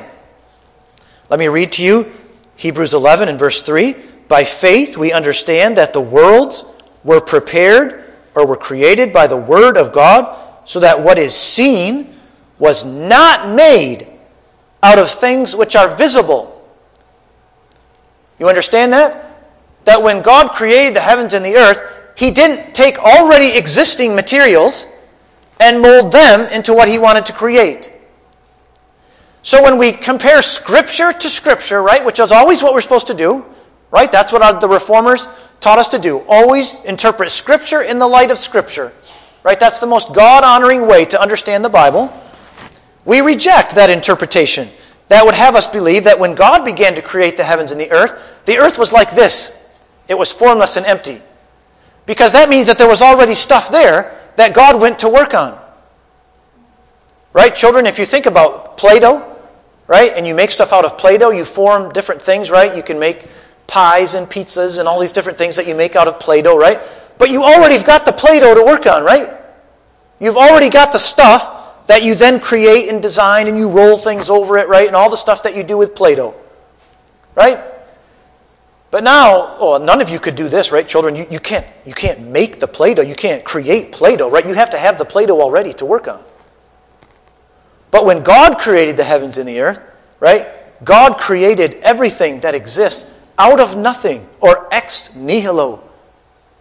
Let 1.29 1.39
me 1.39 1.49
read 1.49 1.73
to 1.73 1.85
you 1.85 2.13
Hebrews 2.57 2.95
11 2.95 3.29
and 3.29 3.39
verse 3.39 3.63
3. 3.63 3.95
By 4.27 4.45
faith, 4.45 4.97
we 4.97 5.13
understand 5.13 5.77
that 5.77 5.93
the 5.93 6.01
worlds 6.01 6.83
were 7.05 7.21
prepared 7.21 8.05
or 8.35 8.47
were 8.47 8.57
created 8.57 9.13
by 9.13 9.27
the 9.27 9.37
Word 9.37 9.77
of 9.77 9.93
God, 9.93 10.37
so 10.65 10.81
that 10.81 11.03
what 11.03 11.19
is 11.19 11.35
seen 11.35 12.15
was 12.59 12.85
not 12.85 13.55
made 13.55 14.07
out 14.83 14.99
of 14.99 15.11
things 15.11 15.57
which 15.57 15.77
are 15.77 15.89
visible. 15.95 16.58
You 18.39 18.49
understand 18.49 18.93
that? 18.93 19.25
That 19.85 20.03
when 20.03 20.23
God 20.23 20.51
created 20.51 20.95
the 20.95 21.01
heavens 21.01 21.35
and 21.35 21.45
the 21.45 21.57
earth, 21.57 21.83
He 22.17 22.31
didn't 22.31 22.75
take 22.75 22.99
already 22.99 23.57
existing 23.57 24.15
materials 24.15 24.87
and 25.61 25.81
mold 25.81 26.13
them 26.13 26.41
into 26.53 26.75
what 26.75 26.89
He 26.89 26.99
wanted 26.99 27.27
to 27.27 27.33
create. 27.33 27.93
So 29.43 29.63
when 29.63 29.79
we 29.79 29.93
compare 29.93 30.43
Scripture 30.43 31.13
to 31.13 31.29
Scripture, 31.29 31.83
right, 31.83 32.05
which 32.05 32.21
is 32.21 32.33
always 32.33 32.63
what 32.63 32.75
we're 32.75 32.81
supposed 32.81 33.07
to 33.07 33.15
do, 33.15 33.47
right? 33.91 34.11
That's 34.11 34.33
what 34.33 34.43
our, 34.43 34.59
the 34.59 34.69
reformers 34.69 35.27
taught 35.61 35.79
us 35.79 35.89
to 35.89 35.99
do. 35.99 36.21
Always 36.29 36.75
interpret 36.85 37.31
Scripture 37.31 37.83
in 37.83 37.99
the 37.99 38.07
light 38.07 38.31
of 38.31 38.39
Scripture, 38.39 38.93
right? 39.45 39.59
That's 39.59 39.79
the 39.79 39.87
most 39.87 40.13
God 40.13 40.45
honoring 40.45 40.87
way 40.87 41.05
to 41.07 41.21
understand 41.21 41.65
the 41.65 41.69
Bible. 41.69 42.13
We 43.05 43.21
reject 43.21 43.75
that 43.77 43.91
interpretation. 43.91 44.69
That 45.09 45.25
would 45.25 45.35
have 45.35 45.57
us 45.57 45.67
believe 45.67 46.05
that 46.05 46.19
when 46.19 46.35
God 46.35 46.65
began 46.65 46.95
to 46.95 47.03
create 47.03 47.37
the 47.37 47.45
heavens 47.45 47.73
and 47.73 47.81
the 47.81 47.91
earth, 47.91 48.23
the 48.45 48.59
earth 48.59 48.79
was 48.79 48.93
like 48.93 49.15
this 49.15 49.55
it 50.07 50.17
was 50.17 50.33
formless 50.33 50.77
and 50.77 50.87
empty. 50.87 51.21
Because 52.07 52.33
that 52.33 52.49
means 52.49 52.69
that 52.69 52.79
there 52.79 52.89
was 52.89 53.03
already 53.03 53.35
stuff 53.35 53.71
there 53.71 54.19
that 54.37 54.55
God 54.55 54.81
went 54.81 55.01
to 55.01 55.09
work 55.09 55.35
on. 55.35 55.59
Right, 57.35 57.55
children, 57.55 57.87
if 57.87 57.99
you 57.99 58.07
think 58.07 58.25
about 58.25 58.79
Play 58.79 58.99
Doh, 59.01 59.37
right, 59.87 60.13
and 60.15 60.27
you 60.27 60.35
make 60.35 60.51
stuff 60.51 60.73
out 60.73 60.87
of 60.87 60.97
Play 60.97 61.19
Doh, 61.19 61.31
you 61.31 61.45
form 61.45 61.91
different 61.93 62.23
things, 62.23 62.51
right? 62.51 62.75
You 62.75 62.83
can 62.83 62.99
make 62.99 63.27
pies 63.67 64.15
and 64.15 64.27
pizzas 64.27 64.79
and 64.79 64.89
all 64.89 64.99
these 64.99 65.13
different 65.13 65.37
things 65.37 65.57
that 65.57 65.67
you 65.67 65.75
make 65.75 65.95
out 65.95 66.09
of 66.09 66.19
Play 66.19 66.41
Doh, 66.41 66.57
right? 66.57 66.81
But 67.19 67.29
you 67.29 67.43
already 67.43 67.83
got 67.83 68.07
the 68.07 68.13
Play 68.13 68.41
Doh 68.41 68.55
to 68.55 68.65
work 68.65 68.87
on, 68.87 69.05
right? 69.05 69.37
You've 70.19 70.39
already 70.39 70.71
got 70.71 70.93
the 70.93 70.99
stuff 70.99 71.58
that 71.89 72.03
you 72.03 72.15
then 72.15 72.39
create 72.39 72.91
and 72.91 73.03
design 73.03 73.49
and 73.49 73.59
you 73.59 73.69
roll 73.69 73.97
things 73.97 74.31
over 74.31 74.59
it, 74.59 74.69
right? 74.69 74.87
And 74.87 74.95
all 74.95 75.11
the 75.11 75.17
stuff 75.17 75.43
that 75.43 75.57
you 75.57 75.65
do 75.65 75.77
with 75.77 75.95
Play 75.95 76.15
Doh, 76.15 76.35
right? 77.35 77.59
But 78.91 79.05
now, 79.05 79.57
oh, 79.59 79.79
none 79.79 80.01
of 80.03 80.11
you 80.11 80.19
could 80.19 80.35
do 80.35 80.49
this, 80.49 80.71
right, 80.71 80.87
children? 80.87 81.17
You, 81.17 81.27
you, 81.31 81.41
can't, 81.41 81.67
you 81.87 81.95
can't 81.95 82.21
make 82.21 82.61
the 82.61 82.69
Play 82.69 82.93
Doh. 82.93 83.03
You 83.03 83.15
can't 83.15 83.43
create 83.43 83.91
Play 83.91 84.17
Doh, 84.17 84.31
right? 84.31 84.47
You 84.47 84.53
have 84.55 84.71
to 84.71 84.79
have 84.79 84.99
the 84.99 85.05
Play 85.05 85.25
Doh 85.25 85.41
already 85.41 85.73
to 85.75 85.87
work 85.87 86.09
on. 86.09 86.23
But 87.91 88.05
when 88.05 88.23
God 88.23 88.59
created 88.59 88.99
the 88.99 89.05
heavens 89.05 89.39
and 89.39 89.49
the 89.49 89.61
earth, 89.61 89.81
right, 90.21 90.47
God 90.85 91.17
created 91.19 91.75
everything 91.77 92.41
that 92.41 92.55
exists 92.55 93.11
out 93.39 93.61
of 93.61 93.79
nothing 93.79 94.29
or 94.41 94.73
ex 94.75 95.15
nihilo, 95.17 95.83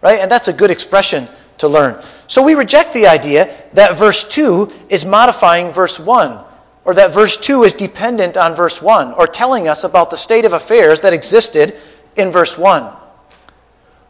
right? 0.00 0.20
And 0.20 0.30
that's 0.30 0.48
a 0.48 0.54
good 0.54 0.70
expression 0.70 1.28
to 1.58 1.68
learn. 1.68 2.02
So 2.26 2.42
we 2.42 2.54
reject 2.54 2.92
the 2.92 3.06
idea 3.06 3.54
that 3.74 3.96
verse 3.96 4.26
2 4.26 4.72
is 4.88 5.04
modifying 5.04 5.72
verse 5.72 6.00
1, 6.00 6.44
or 6.84 6.94
that 6.94 7.12
verse 7.12 7.36
2 7.36 7.64
is 7.64 7.72
dependent 7.74 8.36
on 8.36 8.54
verse 8.54 8.80
1, 8.80 9.12
or 9.14 9.26
telling 9.26 9.68
us 9.68 9.84
about 9.84 10.10
the 10.10 10.16
state 10.16 10.44
of 10.44 10.52
affairs 10.52 11.00
that 11.00 11.12
existed 11.12 11.74
in 12.16 12.30
verse 12.30 12.56
1. 12.56 12.94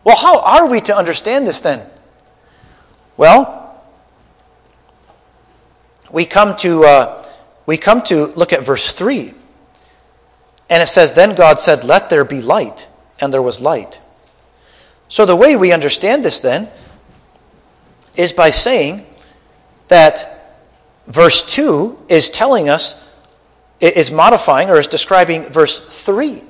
Well, 0.05 0.17
how 0.17 0.41
are 0.41 0.71
we 0.71 0.81
to 0.83 0.97
understand 0.97 1.47
this 1.47 1.61
then? 1.61 1.85
Well, 3.17 3.83
we 6.11 6.25
come 6.25 6.57
to, 6.57 6.85
uh, 6.85 7.27
we 7.67 7.77
come 7.77 8.03
to 8.03 8.27
look 8.27 8.53
at 8.53 8.65
verse 8.65 8.93
3. 8.93 9.35
And 10.71 10.83
it 10.83 10.87
says, 10.87 11.13
Then 11.13 11.35
God 11.35 11.59
said, 11.59 11.85
Let 11.85 12.11
there 12.11 12.25
be 12.25 12.41
light, 12.41 12.87
and 13.21 13.33
there 13.33 13.43
was 13.43 13.61
light. 13.61 14.01
So 15.09 15.25
the 15.25 15.37
way 15.37 15.57
we 15.57 15.73
understand 15.73 16.25
this 16.25 16.41
then 16.41 16.69
is 18.19 18.35
by 18.35 18.51
saying 18.51 19.07
that 19.87 20.61
verse 21.07 21.45
2 21.45 21.99
is 22.09 22.29
telling 22.29 22.69
us, 22.69 23.03
is 23.81 24.11
modifying 24.11 24.69
or 24.69 24.79
is 24.79 24.89
describing 24.89 25.45
verse 25.45 26.05
3. 26.05 26.43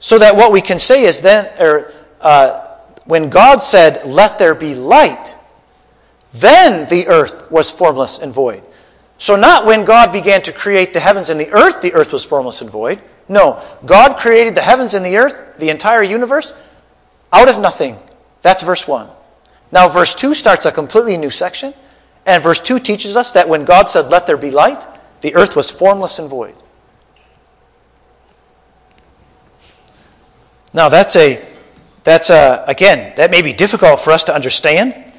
So 0.00 0.18
that 0.18 0.34
what 0.34 0.50
we 0.50 0.60
can 0.60 0.80
say 0.80 1.04
is 1.04 1.20
then, 1.20 1.48
or, 1.60 1.92
uh, 2.20 2.66
when 3.04 3.28
God 3.28 3.58
said, 3.58 4.04
Let 4.06 4.38
there 4.38 4.54
be 4.54 4.74
light, 4.74 5.36
then 6.32 6.88
the 6.88 7.06
earth 7.06 7.50
was 7.52 7.70
formless 7.70 8.18
and 8.18 8.32
void. 8.32 8.64
So, 9.18 9.36
not 9.36 9.66
when 9.66 9.84
God 9.84 10.10
began 10.10 10.42
to 10.42 10.52
create 10.52 10.92
the 10.92 10.98
heavens 10.98 11.30
and 11.30 11.38
the 11.38 11.52
earth, 11.52 11.82
the 11.82 11.92
earth 11.92 12.12
was 12.12 12.24
formless 12.24 12.62
and 12.62 12.70
void. 12.70 13.00
No, 13.28 13.62
God 13.84 14.16
created 14.16 14.56
the 14.56 14.62
heavens 14.62 14.94
and 14.94 15.04
the 15.04 15.18
earth, 15.18 15.58
the 15.58 15.68
entire 15.68 16.02
universe, 16.02 16.52
out 17.32 17.48
of 17.48 17.60
nothing. 17.60 17.96
That's 18.40 18.64
verse 18.64 18.88
1. 18.88 19.08
Now, 19.72 19.88
verse 19.88 20.14
2 20.14 20.34
starts 20.34 20.66
a 20.66 20.70
completely 20.70 21.16
new 21.16 21.30
section. 21.30 21.72
And 22.26 22.42
verse 22.42 22.60
2 22.60 22.78
teaches 22.78 23.16
us 23.16 23.32
that 23.32 23.48
when 23.48 23.64
God 23.64 23.88
said, 23.88 24.08
Let 24.08 24.26
there 24.26 24.36
be 24.36 24.50
light, 24.50 24.86
the 25.22 25.34
earth 25.34 25.56
was 25.56 25.70
formless 25.70 26.18
and 26.18 26.28
void. 26.28 26.54
Now, 30.74 30.88
that's 30.88 31.16
a, 31.16 31.44
that's 32.04 32.30
a, 32.30 32.64
again, 32.68 33.12
that 33.16 33.30
may 33.30 33.42
be 33.42 33.52
difficult 33.52 34.00
for 34.00 34.10
us 34.10 34.22
to 34.24 34.34
understand, 34.34 35.12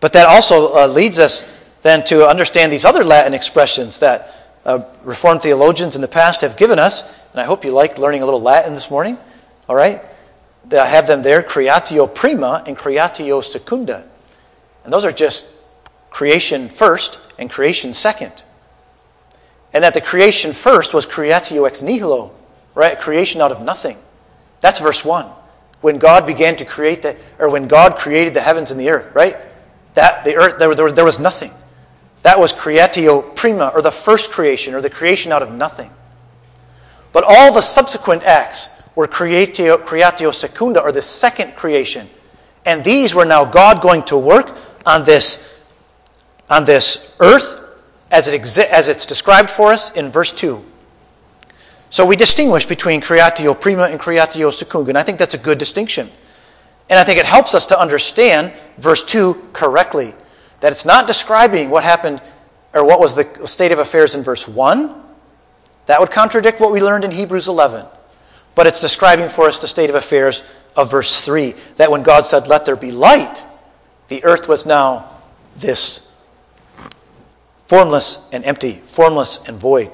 but 0.00 0.12
that 0.12 0.28
also 0.28 0.74
uh, 0.76 0.86
leads 0.86 1.18
us 1.18 1.50
then 1.82 2.04
to 2.04 2.26
understand 2.26 2.72
these 2.72 2.84
other 2.84 3.04
Latin 3.04 3.34
expressions 3.34 3.98
that 4.00 4.32
uh, 4.64 4.84
Reformed 5.04 5.42
theologians 5.42 5.94
in 5.94 6.02
the 6.02 6.08
past 6.08 6.40
have 6.40 6.56
given 6.56 6.78
us. 6.78 7.02
And 7.32 7.40
I 7.40 7.44
hope 7.44 7.64
you 7.64 7.70
like 7.70 7.98
learning 7.98 8.22
a 8.22 8.24
little 8.24 8.42
Latin 8.42 8.74
this 8.74 8.90
morning. 8.90 9.16
All 9.68 9.76
right? 9.76 10.02
I 10.72 10.86
have 10.86 11.06
them 11.06 11.22
there, 11.22 11.42
creatio 11.42 12.12
prima 12.12 12.64
and 12.66 12.76
creatio 12.76 13.42
secunda. 13.42 14.06
And 14.84 14.92
those 14.92 15.04
are 15.04 15.12
just 15.12 15.52
creation 16.10 16.68
first 16.68 17.20
and 17.38 17.50
creation 17.50 17.92
second. 17.92 18.44
And 19.72 19.84
that 19.84 19.94
the 19.94 20.00
creation 20.00 20.52
first 20.52 20.94
was 20.94 21.06
creatio 21.06 21.66
ex 21.66 21.82
nihilo, 21.82 22.32
right? 22.74 22.98
Creation 22.98 23.40
out 23.40 23.52
of 23.52 23.62
nothing. 23.62 23.98
That's 24.60 24.80
verse 24.80 25.04
1. 25.04 25.26
When 25.82 25.98
God 25.98 26.26
began 26.26 26.56
to 26.56 26.64
create 26.64 27.02
the, 27.02 27.16
or 27.38 27.50
when 27.50 27.68
God 27.68 27.96
created 27.96 28.34
the 28.34 28.40
heavens 28.40 28.70
and 28.70 28.80
the 28.80 28.90
earth, 28.90 29.14
right? 29.14 29.36
That 29.94 30.24
the 30.24 30.36
earth, 30.36 30.58
there, 30.58 30.74
there, 30.74 30.90
there 30.90 31.04
was 31.04 31.20
nothing. 31.20 31.52
That 32.22 32.40
was 32.40 32.52
creatio 32.52 33.34
prima, 33.36 33.70
or 33.74 33.82
the 33.82 33.90
first 33.90 34.32
creation, 34.32 34.74
or 34.74 34.80
the 34.80 34.90
creation 34.90 35.30
out 35.30 35.42
of 35.42 35.52
nothing. 35.52 35.90
But 37.12 37.24
all 37.24 37.52
the 37.52 37.60
subsequent 37.60 38.24
acts 38.24 38.68
were 38.96 39.06
creatio, 39.06 39.78
creatio 39.78 40.34
secunda, 40.34 40.80
or 40.80 40.90
the 40.90 41.02
second 41.02 41.54
creation. 41.54 42.08
And 42.64 42.82
these 42.82 43.14
were 43.14 43.24
now 43.24 43.44
God 43.44 43.80
going 43.80 44.02
to 44.04 44.18
work 44.18 44.56
on 44.84 45.04
this, 45.04 45.54
on 46.50 46.64
this 46.64 47.14
earth 47.20 47.60
as, 48.10 48.26
it 48.26 48.40
exi- 48.40 48.64
as 48.64 48.88
it's 48.88 49.06
described 49.06 49.50
for 49.50 49.72
us 49.72 49.92
in 49.92 50.10
verse 50.10 50.32
2. 50.32 50.64
So 51.90 52.04
we 52.04 52.16
distinguish 52.16 52.66
between 52.66 53.00
creatio 53.00 53.58
prima 53.58 53.84
and 53.84 54.00
creatio 54.00 54.52
secunda, 54.52 54.90
and 54.90 54.98
I 54.98 55.02
think 55.02 55.18
that's 55.18 55.34
a 55.34 55.38
good 55.38 55.58
distinction. 55.58 56.10
And 56.88 56.98
I 56.98 57.04
think 57.04 57.18
it 57.18 57.26
helps 57.26 57.54
us 57.54 57.66
to 57.66 57.80
understand 57.80 58.52
verse 58.78 59.04
2 59.04 59.50
correctly. 59.52 60.14
That 60.60 60.72
it's 60.72 60.84
not 60.84 61.06
describing 61.06 61.68
what 61.68 61.84
happened 61.84 62.22
or 62.72 62.84
what 62.84 63.00
was 63.00 63.14
the 63.14 63.46
state 63.46 63.72
of 63.72 63.78
affairs 63.78 64.14
in 64.14 64.22
verse 64.22 64.48
1. 64.48 65.02
That 65.86 66.00
would 66.00 66.10
contradict 66.10 66.60
what 66.60 66.72
we 66.72 66.80
learned 66.80 67.04
in 67.04 67.10
Hebrews 67.10 67.48
11. 67.48 67.86
But 68.56 68.66
it's 68.66 68.80
describing 68.80 69.28
for 69.28 69.46
us 69.46 69.60
the 69.60 69.68
state 69.68 69.90
of 69.90 69.96
affairs 69.96 70.42
of 70.74 70.90
verse 70.90 71.24
3 71.24 71.54
that 71.76 71.90
when 71.90 72.02
God 72.02 72.24
said, 72.24 72.48
Let 72.48 72.64
there 72.64 72.74
be 72.74 72.90
light, 72.90 73.44
the 74.08 74.24
earth 74.24 74.48
was 74.48 74.66
now 74.66 75.08
this 75.56 76.20
formless 77.66 78.26
and 78.32 78.44
empty, 78.44 78.72
formless 78.72 79.46
and 79.46 79.60
void. 79.60 79.92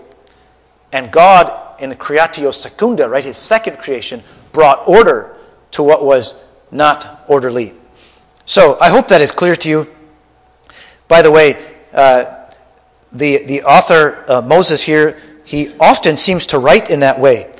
And 0.92 1.10
God, 1.10 1.80
in 1.80 1.90
the 1.90 1.96
creatio 1.96 2.54
secunda, 2.54 3.08
right, 3.08 3.24
his 3.24 3.36
second 3.36 3.78
creation, 3.78 4.22
brought 4.52 4.86
order 4.86 5.36
to 5.72 5.82
what 5.82 6.04
was 6.04 6.36
not 6.70 7.24
orderly. 7.28 7.74
So 8.46 8.78
I 8.80 8.90
hope 8.90 9.08
that 9.08 9.20
is 9.20 9.32
clear 9.32 9.56
to 9.56 9.68
you. 9.68 9.86
By 11.08 11.22
the 11.22 11.30
way, 11.30 11.74
uh, 11.92 12.46
the, 13.10 13.44
the 13.44 13.62
author, 13.62 14.24
uh, 14.28 14.40
Moses 14.42 14.82
here, 14.82 15.18
he 15.44 15.74
often 15.80 16.16
seems 16.16 16.46
to 16.48 16.58
write 16.58 16.90
in 16.90 17.00
that 17.00 17.18
way. 17.18 17.51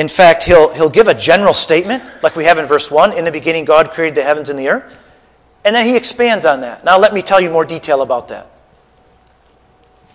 In 0.00 0.08
fact, 0.08 0.44
he'll, 0.44 0.72
he'll 0.72 0.88
give 0.88 1.08
a 1.08 1.14
general 1.14 1.52
statement, 1.52 2.02
like 2.22 2.34
we 2.34 2.44
have 2.44 2.56
in 2.56 2.64
verse 2.64 2.90
1 2.90 3.12
In 3.12 3.26
the 3.26 3.30
beginning, 3.30 3.66
God 3.66 3.90
created 3.90 4.14
the 4.14 4.22
heavens 4.22 4.48
and 4.48 4.58
the 4.58 4.70
earth. 4.70 4.96
And 5.62 5.76
then 5.76 5.84
he 5.84 5.94
expands 5.94 6.46
on 6.46 6.62
that. 6.62 6.86
Now, 6.86 6.98
let 6.98 7.12
me 7.12 7.20
tell 7.20 7.38
you 7.38 7.50
more 7.50 7.66
detail 7.66 8.00
about 8.00 8.28
that. 8.28 8.50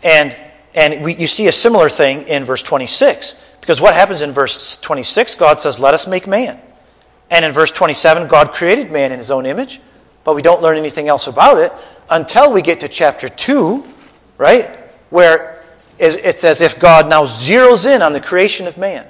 And, 0.02 0.36
and 0.74 1.06
we, 1.06 1.14
you 1.14 1.28
see 1.28 1.48
a 1.50 1.52
similar 1.52 1.88
thing 1.88 2.28
in 2.28 2.46
verse 2.46 2.64
26. 2.64 3.58
Because 3.62 3.80
what 3.80 3.94
happens 3.94 4.24
in 4.24 4.32
verse 4.32 4.78
26? 4.78 5.36
God 5.36 5.62
says, 5.62 5.80
Let 5.80 5.94
us 5.94 6.08
make 6.08 6.26
man. 6.26 6.60
And 7.30 7.46
in 7.46 7.52
verse 7.52 7.70
27, 7.70 8.28
God 8.28 8.54
created 8.54 8.92
man 8.92 9.12
in 9.12 9.20
his 9.20 9.30
own 9.30 9.46
image. 9.46 9.82
But 10.24 10.34
we 10.34 10.42
don't 10.42 10.64
learn 10.64 10.78
anything 10.78 11.10
else 11.10 11.28
about 11.28 11.60
it 11.60 11.72
until 12.10 12.52
we 12.52 12.64
get 12.64 12.80
to 12.80 12.88
chapter 12.88 13.30
2, 13.30 13.86
right? 14.40 14.76
Where 15.12 15.64
it's 16.00 16.44
as 16.44 16.62
if 16.62 16.80
God 16.80 17.08
now 17.08 17.26
zeroes 17.26 17.86
in 17.86 18.02
on 18.02 18.14
the 18.14 18.20
creation 18.20 18.66
of 18.66 18.80
man. 18.80 19.06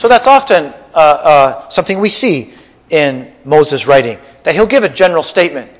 So 0.00 0.08
that's 0.08 0.26
often 0.26 0.72
uh, 0.94 0.96
uh, 0.96 1.68
something 1.68 2.00
we 2.00 2.08
see 2.08 2.54
in 2.88 3.30
Moses' 3.44 3.86
writing, 3.86 4.16
that 4.44 4.54
he'll 4.54 4.66
give 4.66 4.82
a 4.82 4.88
general 4.88 5.22
statement. 5.22 5.70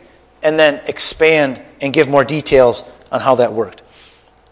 and 0.42 0.58
then 0.58 0.82
expand 0.88 1.58
and 1.80 1.90
give 1.90 2.06
more 2.06 2.22
details 2.22 2.84
on 3.10 3.18
how 3.20 3.34
that 3.36 3.50
worked. 3.50 3.80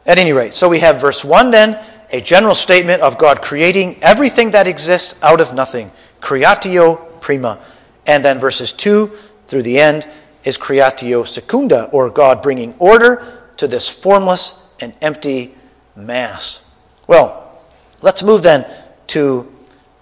At 0.07 0.19
any 0.19 0.33
rate, 0.33 0.55
so 0.55 0.71
we 0.71 0.79
have 0.79 0.99
verse 0.99 1.23
1 1.23 1.51
then, 1.51 1.79
a 2.13 2.23
general 2.23 2.55
statement 2.55 3.03
of 3.03 3.19
God 3.19 3.43
creating 3.43 4.03
everything 4.03 4.51
that 4.53 4.67
exists 4.67 5.23
out 5.23 5.39
of 5.39 5.53
nothing. 5.53 5.91
Creatio 6.23 7.21
prima. 7.21 7.61
And 8.07 8.25
then 8.25 8.39
verses 8.39 8.73
2 8.73 9.11
through 9.49 9.65
the 9.65 9.79
end 9.79 10.09
is 10.45 10.57
creatio 10.57 11.27
secunda, 11.27 11.91
or 11.93 12.09
God 12.09 12.41
bringing 12.41 12.73
order 12.79 13.51
to 13.59 13.69
this 13.69 13.87
formless 13.91 14.55
and 14.81 14.97
empty 15.03 15.55
mass. 15.95 16.65
Well, 17.07 17.61
let's 18.01 18.23
move 18.23 18.43
then 18.43 18.65
to 19.09 19.53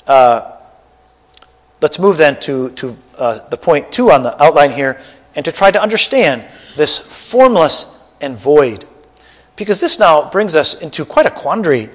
uh, 0.07 0.57
let's 1.81 1.99
move 1.99 2.17
then 2.17 2.39
to, 2.41 2.71
to 2.71 2.97
uh, 3.19 3.49
the 3.49 3.57
point 3.57 3.91
two 3.93 4.11
on 4.11 4.23
the 4.23 4.43
outline 4.43 4.71
here, 4.71 5.01
and 5.35 5.45
to 5.45 5.53
try 5.53 5.71
to 5.71 5.81
understand 5.81 6.45
this 6.77 6.99
formless 7.31 7.99
and 8.21 8.37
void. 8.37 8.85
Because 9.57 9.81
this 9.81 9.99
now 9.99 10.31
brings 10.31 10.55
us 10.55 10.81
into 10.83 11.05
quite 11.05 11.27
a 11.27 11.31
quandary, 11.31 11.91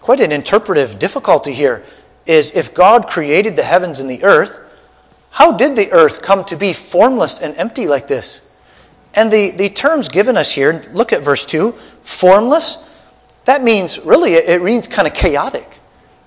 quite 0.00 0.20
an 0.20 0.32
interpretive 0.32 0.98
difficulty 0.98 1.52
here. 1.52 1.84
Is 2.26 2.54
if 2.54 2.74
God 2.74 3.08
created 3.08 3.56
the 3.56 3.62
heavens 3.62 4.00
and 4.00 4.10
the 4.10 4.22
earth, 4.22 4.60
how 5.30 5.52
did 5.52 5.76
the 5.76 5.90
earth 5.92 6.20
come 6.20 6.44
to 6.44 6.56
be 6.56 6.72
formless 6.72 7.40
and 7.40 7.56
empty 7.56 7.86
like 7.86 8.06
this? 8.06 8.48
And 9.14 9.30
the, 9.30 9.52
the 9.52 9.68
terms 9.70 10.08
given 10.08 10.36
us 10.36 10.52
here, 10.52 10.84
look 10.92 11.12
at 11.12 11.22
verse 11.22 11.44
2 11.46 11.72
formless, 12.02 12.84
that 13.44 13.62
means 13.62 13.98
really, 14.00 14.34
it 14.34 14.62
means 14.62 14.86
kind 14.86 15.08
of 15.08 15.14
chaotic. 15.14 15.80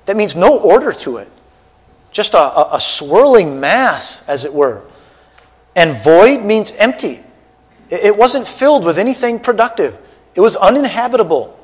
That 0.06 0.18
means 0.18 0.36
no 0.36 0.60
order 0.60 0.92
to 0.92 1.18
it, 1.18 1.30
just 2.12 2.34
a, 2.34 2.40
a, 2.40 2.76
a 2.76 2.80
swirling 2.80 3.60
mass, 3.60 4.28
as 4.28 4.46
it 4.46 4.54
were. 4.54 4.84
And 5.76 5.92
void 5.92 6.44
means 6.44 6.72
empty. 6.74 7.20
It, 7.90 8.06
it 8.06 8.18
wasn't 8.18 8.48
filled 8.48 8.84
with 8.86 8.98
anything 8.98 9.40
productive, 9.40 9.98
it 10.36 10.42
was 10.42 10.56
uninhabitable, 10.56 11.58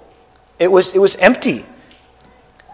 it 0.59 0.71
was, 0.71 0.95
it 0.95 0.99
was 0.99 1.15
empty. 1.17 1.65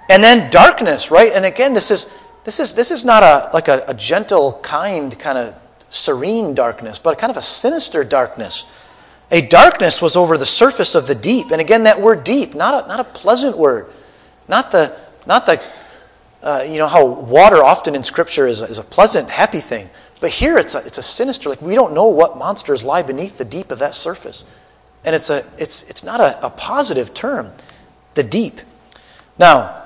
And 0.10 0.22
then 0.22 0.52
darkness, 0.52 1.12
right? 1.12 1.32
And 1.34 1.46
again, 1.46 1.74
this 1.74 1.90
is 1.90 2.12
this 2.44 2.60
is, 2.60 2.74
this 2.74 2.92
is 2.92 3.06
not 3.06 3.24
a, 3.24 3.50
like 3.54 3.68
a, 3.68 3.86
a 3.88 3.94
gentle, 3.94 4.60
kind, 4.62 5.18
kind 5.18 5.38
of 5.38 5.56
serene 5.90 6.54
darkness, 6.54 7.00
but 7.00 7.18
kind 7.18 7.32
of 7.32 7.38
a 7.38 7.42
sinister 7.42 8.04
darkness. 8.04 8.68
A 9.32 9.42
darkness 9.48 10.02
was 10.02 10.16
over 10.16 10.38
the 10.38 10.46
surface 10.46 10.96
of 10.96 11.08
the 11.08 11.16
deep. 11.16 11.52
And 11.52 11.62
again, 11.62 11.84
that 11.84 12.02
word 12.02 12.24
deep, 12.24 12.54
not 12.54 12.84
a, 12.84 12.88
not 12.88 13.00
a 13.00 13.06
pleasant 13.06 13.58
word. 13.58 13.90
Not 14.48 14.72
the, 14.72 14.96
not 15.26 15.46
the 15.46 15.62
uh, 16.44 16.66
you 16.68 16.78
know, 16.78 16.88
how 16.88 17.06
water 17.06 17.64
often 17.64 17.96
in 17.96 18.04
Scripture 18.04 18.48
is 18.48 18.62
a, 18.62 18.66
is 18.66 18.78
a 18.78 18.84
pleasant, 18.84 19.30
happy 19.30 19.62
thing. 19.62 19.90
But 20.20 20.30
here 20.30 20.58
it's 20.58 20.76
a, 20.76 20.80
it's 20.80 20.98
a 20.98 21.04
sinister, 21.04 21.50
like 21.50 21.62
we 21.62 21.74
don't 21.74 21.94
know 21.94 22.08
what 22.08 22.38
monsters 22.38 22.84
lie 22.84 23.02
beneath 23.02 23.38
the 23.38 23.46
deep 23.46 23.72
of 23.72 23.80
that 23.80 23.94
surface. 23.94 24.46
And 25.06 25.16
it's, 25.16 25.30
a, 25.30 25.46
it's, 25.58 25.90
it's 25.90 26.04
not 26.04 26.20
a, 26.20 26.46
a 26.46 26.50
positive 26.50 27.14
term, 27.14 27.52
the 28.14 28.24
deep. 28.24 28.60
Now, 29.40 29.86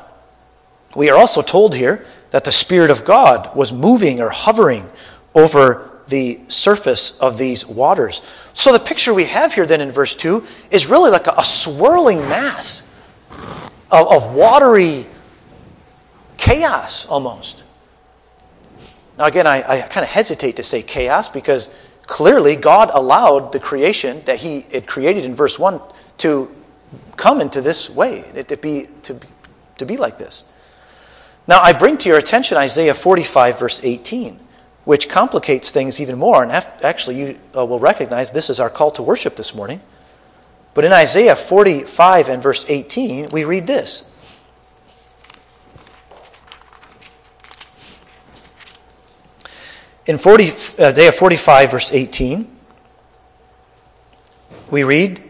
we 0.96 1.12
are 1.12 1.18
also 1.18 1.44
told 1.44 1.76
here 1.76 2.06
that 2.32 2.44
the 2.44 2.52
Spirit 2.52 2.90
of 2.90 3.06
God 3.06 3.56
was 3.56 3.72
moving 3.72 4.20
or 4.20 4.30
hovering 4.30 4.90
over 5.36 6.02
the 6.08 6.40
surface 6.48 7.20
of 7.20 7.38
these 7.38 7.68
waters. 7.68 8.24
So 8.56 8.74
the 8.74 8.80
picture 8.80 9.14
we 9.14 9.26
have 9.26 9.54
here 9.54 9.68
then 9.68 9.82
in 9.82 9.92
verse 9.92 10.16
2 10.16 10.44
is 10.72 10.88
really 10.88 11.12
like 11.12 11.28
a, 11.28 11.36
a 11.38 11.44
swirling 11.44 12.20
mass 12.30 12.82
of, 13.92 14.08
of 14.12 14.34
watery 14.34 15.06
chaos 16.58 17.06
almost. 17.06 17.64
Now, 19.18 19.26
again, 19.26 19.48
I, 19.48 19.58
I 19.68 19.82
kind 19.82 20.04
of 20.04 20.10
hesitate 20.10 20.56
to 20.56 20.64
say 20.64 20.82
chaos 20.82 21.30
because 21.30 21.70
clearly 22.04 22.56
God 22.56 22.90
allowed 22.94 23.52
the 23.52 23.60
creation 23.60 24.22
that 24.26 24.38
He 24.38 24.62
had 24.72 24.88
created 24.88 25.26
in 25.26 25.36
verse 25.36 25.60
1 25.60 25.80
to 26.20 26.54
come 27.16 27.42
into 27.42 27.62
this 27.62 27.90
way, 27.90 28.24
to 28.48 28.58
be, 28.58 28.86
to, 29.04 29.20
to 29.78 29.86
be 29.86 29.98
like 29.98 30.18
this. 30.18 30.44
Now, 31.48 31.62
I 31.62 31.74
bring 31.74 31.98
to 32.00 32.10
your 32.10 32.18
attention 32.18 32.58
Isaiah 32.58 32.94
45, 32.94 33.60
verse 33.60 33.82
18, 33.84 34.40
which 34.86 35.10
complicates 35.10 35.72
things 35.72 36.02
even 36.02 36.18
more. 36.18 36.44
And 36.44 36.52
actually, 36.52 37.20
you 37.20 37.40
uh, 37.56 37.66
will 37.66 37.80
recognize 37.80 38.32
this 38.32 38.50
is 38.50 38.60
our 38.60 38.70
call 38.70 38.92
to 38.92 39.04
worship 39.04 39.36
this 39.36 39.54
morning. 39.56 39.82
But 40.74 40.86
in 40.86 40.94
Isaiah 40.94 41.36
45 41.36 42.30
and 42.30 42.44
verse 42.44 42.66
18, 42.68 43.30
we 43.32 43.46
read 43.46 43.66
this. 43.66 44.04
In 50.08 50.18
40, 50.18 50.44
uh, 50.80 50.88
Isaiah 50.88 51.12
45, 51.12 51.72
verse 51.72 51.94
18, 51.94 52.48
we 54.72 54.84
read, 54.84 55.22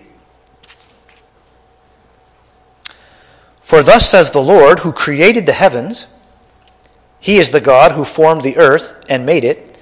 For 3.61 3.81
thus 3.81 4.09
says 4.09 4.31
the 4.31 4.39
Lord, 4.39 4.79
who 4.79 4.93
created 4.93 5.45
the 5.47 5.51
heavens, 5.51 6.13
He 7.19 7.37
is 7.37 7.49
the 7.49 7.59
God 7.59 7.91
who 7.91 8.05
formed 8.05 8.43
the 8.43 8.57
earth 8.57 9.03
and 9.09 9.25
made 9.25 9.43
it. 9.43 9.79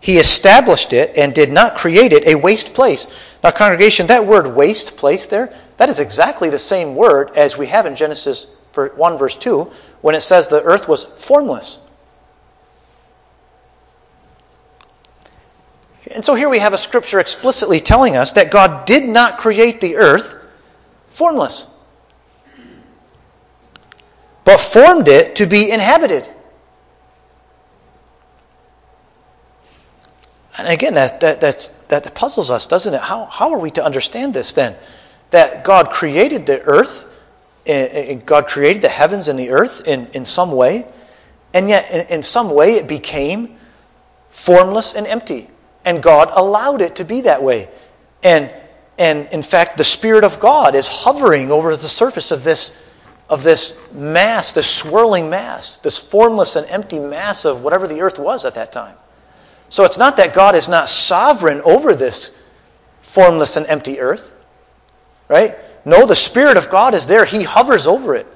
He 0.00 0.18
established 0.18 0.92
it 0.92 1.16
and 1.18 1.34
did 1.34 1.50
not 1.50 1.76
create 1.76 2.12
it 2.12 2.26
a 2.26 2.36
waste 2.36 2.72
place. 2.72 3.12
Now, 3.42 3.50
congregation, 3.50 4.06
that 4.06 4.24
word 4.24 4.46
waste 4.46 4.96
place 4.96 5.26
there, 5.26 5.52
that 5.76 5.88
is 5.88 5.98
exactly 5.98 6.50
the 6.50 6.58
same 6.58 6.94
word 6.94 7.32
as 7.36 7.58
we 7.58 7.66
have 7.66 7.86
in 7.86 7.96
Genesis 7.96 8.46
1, 8.74 9.18
verse 9.18 9.36
2, 9.36 9.70
when 10.02 10.14
it 10.14 10.20
says 10.20 10.46
the 10.46 10.62
earth 10.62 10.86
was 10.86 11.04
formless. 11.04 11.80
And 16.16 16.24
so 16.24 16.34
here 16.34 16.48
we 16.48 16.58
have 16.58 16.72
a 16.72 16.78
scripture 16.78 17.20
explicitly 17.20 17.78
telling 17.78 18.16
us 18.16 18.32
that 18.32 18.50
God 18.50 18.86
did 18.86 19.08
not 19.08 19.38
create 19.38 19.80
the 19.80 19.96
earth 19.96 20.34
formless 21.10 21.66
but 24.46 24.60
formed 24.60 25.08
it 25.08 25.34
to 25.34 25.46
be 25.46 25.72
inhabited. 25.72 26.26
And 30.56 30.68
again, 30.68 30.94
that, 30.94 31.20
that, 31.20 31.40
that, 31.40 31.70
that 31.88 32.14
puzzles 32.14 32.50
us, 32.50 32.66
doesn't 32.66 32.94
it? 32.94 33.00
How, 33.00 33.24
how 33.24 33.52
are 33.52 33.58
we 33.58 33.72
to 33.72 33.84
understand 33.84 34.32
this 34.32 34.52
then? 34.52 34.76
That 35.30 35.64
God 35.64 35.90
created 35.90 36.46
the 36.46 36.62
earth, 36.62 37.12
eh, 37.66 37.88
eh, 37.90 38.14
God 38.24 38.46
created 38.46 38.82
the 38.82 38.88
heavens 38.88 39.26
and 39.26 39.36
the 39.36 39.50
earth 39.50 39.86
in, 39.86 40.06
in 40.14 40.24
some 40.24 40.52
way, 40.52 40.86
and 41.52 41.68
yet 41.68 41.90
in, 41.90 42.18
in 42.18 42.22
some 42.22 42.54
way 42.54 42.74
it 42.74 42.86
became 42.86 43.58
formless 44.30 44.94
and 44.94 45.08
empty. 45.08 45.48
And 45.86 46.02
God 46.02 46.30
allowed 46.32 46.82
it 46.82 46.96
to 46.96 47.04
be 47.04 47.22
that 47.22 47.42
way. 47.42 47.70
And, 48.22 48.50
and 48.98 49.26
in 49.32 49.40
fact, 49.40 49.78
the 49.78 49.84
Spirit 49.84 50.24
of 50.24 50.38
God 50.38 50.74
is 50.74 50.86
hovering 50.86 51.50
over 51.50 51.70
the 51.70 51.88
surface 51.88 52.30
of 52.30 52.44
this 52.44 52.78
of 53.28 53.42
this 53.42 53.76
mass, 53.92 54.52
this 54.52 54.72
swirling 54.72 55.28
mass, 55.28 55.78
this 55.78 55.98
formless 55.98 56.56
and 56.56 56.66
empty 56.68 56.98
mass 56.98 57.44
of 57.44 57.62
whatever 57.62 57.88
the 57.88 58.00
earth 58.00 58.18
was 58.18 58.44
at 58.44 58.54
that 58.54 58.70
time. 58.70 58.96
So 59.68 59.84
it's 59.84 59.98
not 59.98 60.16
that 60.18 60.32
God 60.32 60.54
is 60.54 60.68
not 60.68 60.88
sovereign 60.88 61.60
over 61.62 61.94
this 61.94 62.40
formless 63.00 63.56
and 63.56 63.66
empty 63.66 63.98
earth, 63.98 64.30
right? 65.28 65.56
No, 65.84 66.06
the 66.06 66.14
Spirit 66.14 66.56
of 66.56 66.70
God 66.70 66.94
is 66.94 67.06
there, 67.06 67.24
He 67.24 67.42
hovers 67.42 67.86
over 67.86 68.14
it. 68.14 68.26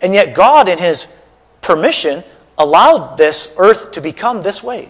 And 0.00 0.14
yet, 0.14 0.34
God, 0.34 0.68
in 0.68 0.78
His 0.78 1.08
permission, 1.60 2.22
allowed 2.58 3.16
this 3.16 3.54
earth 3.58 3.92
to 3.92 4.00
become 4.00 4.40
this 4.40 4.62
way. 4.62 4.88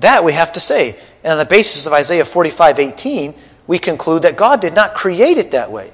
That 0.00 0.24
we 0.24 0.32
have 0.32 0.52
to 0.52 0.60
say. 0.60 0.96
And 1.22 1.32
on 1.32 1.38
the 1.38 1.44
basis 1.44 1.86
of 1.86 1.92
Isaiah 1.92 2.24
45 2.24 2.78
18, 2.78 3.34
we 3.66 3.78
conclude 3.78 4.22
that 4.22 4.36
God 4.36 4.60
did 4.60 4.74
not 4.74 4.94
create 4.94 5.38
it 5.38 5.52
that 5.52 5.70
way. 5.70 5.90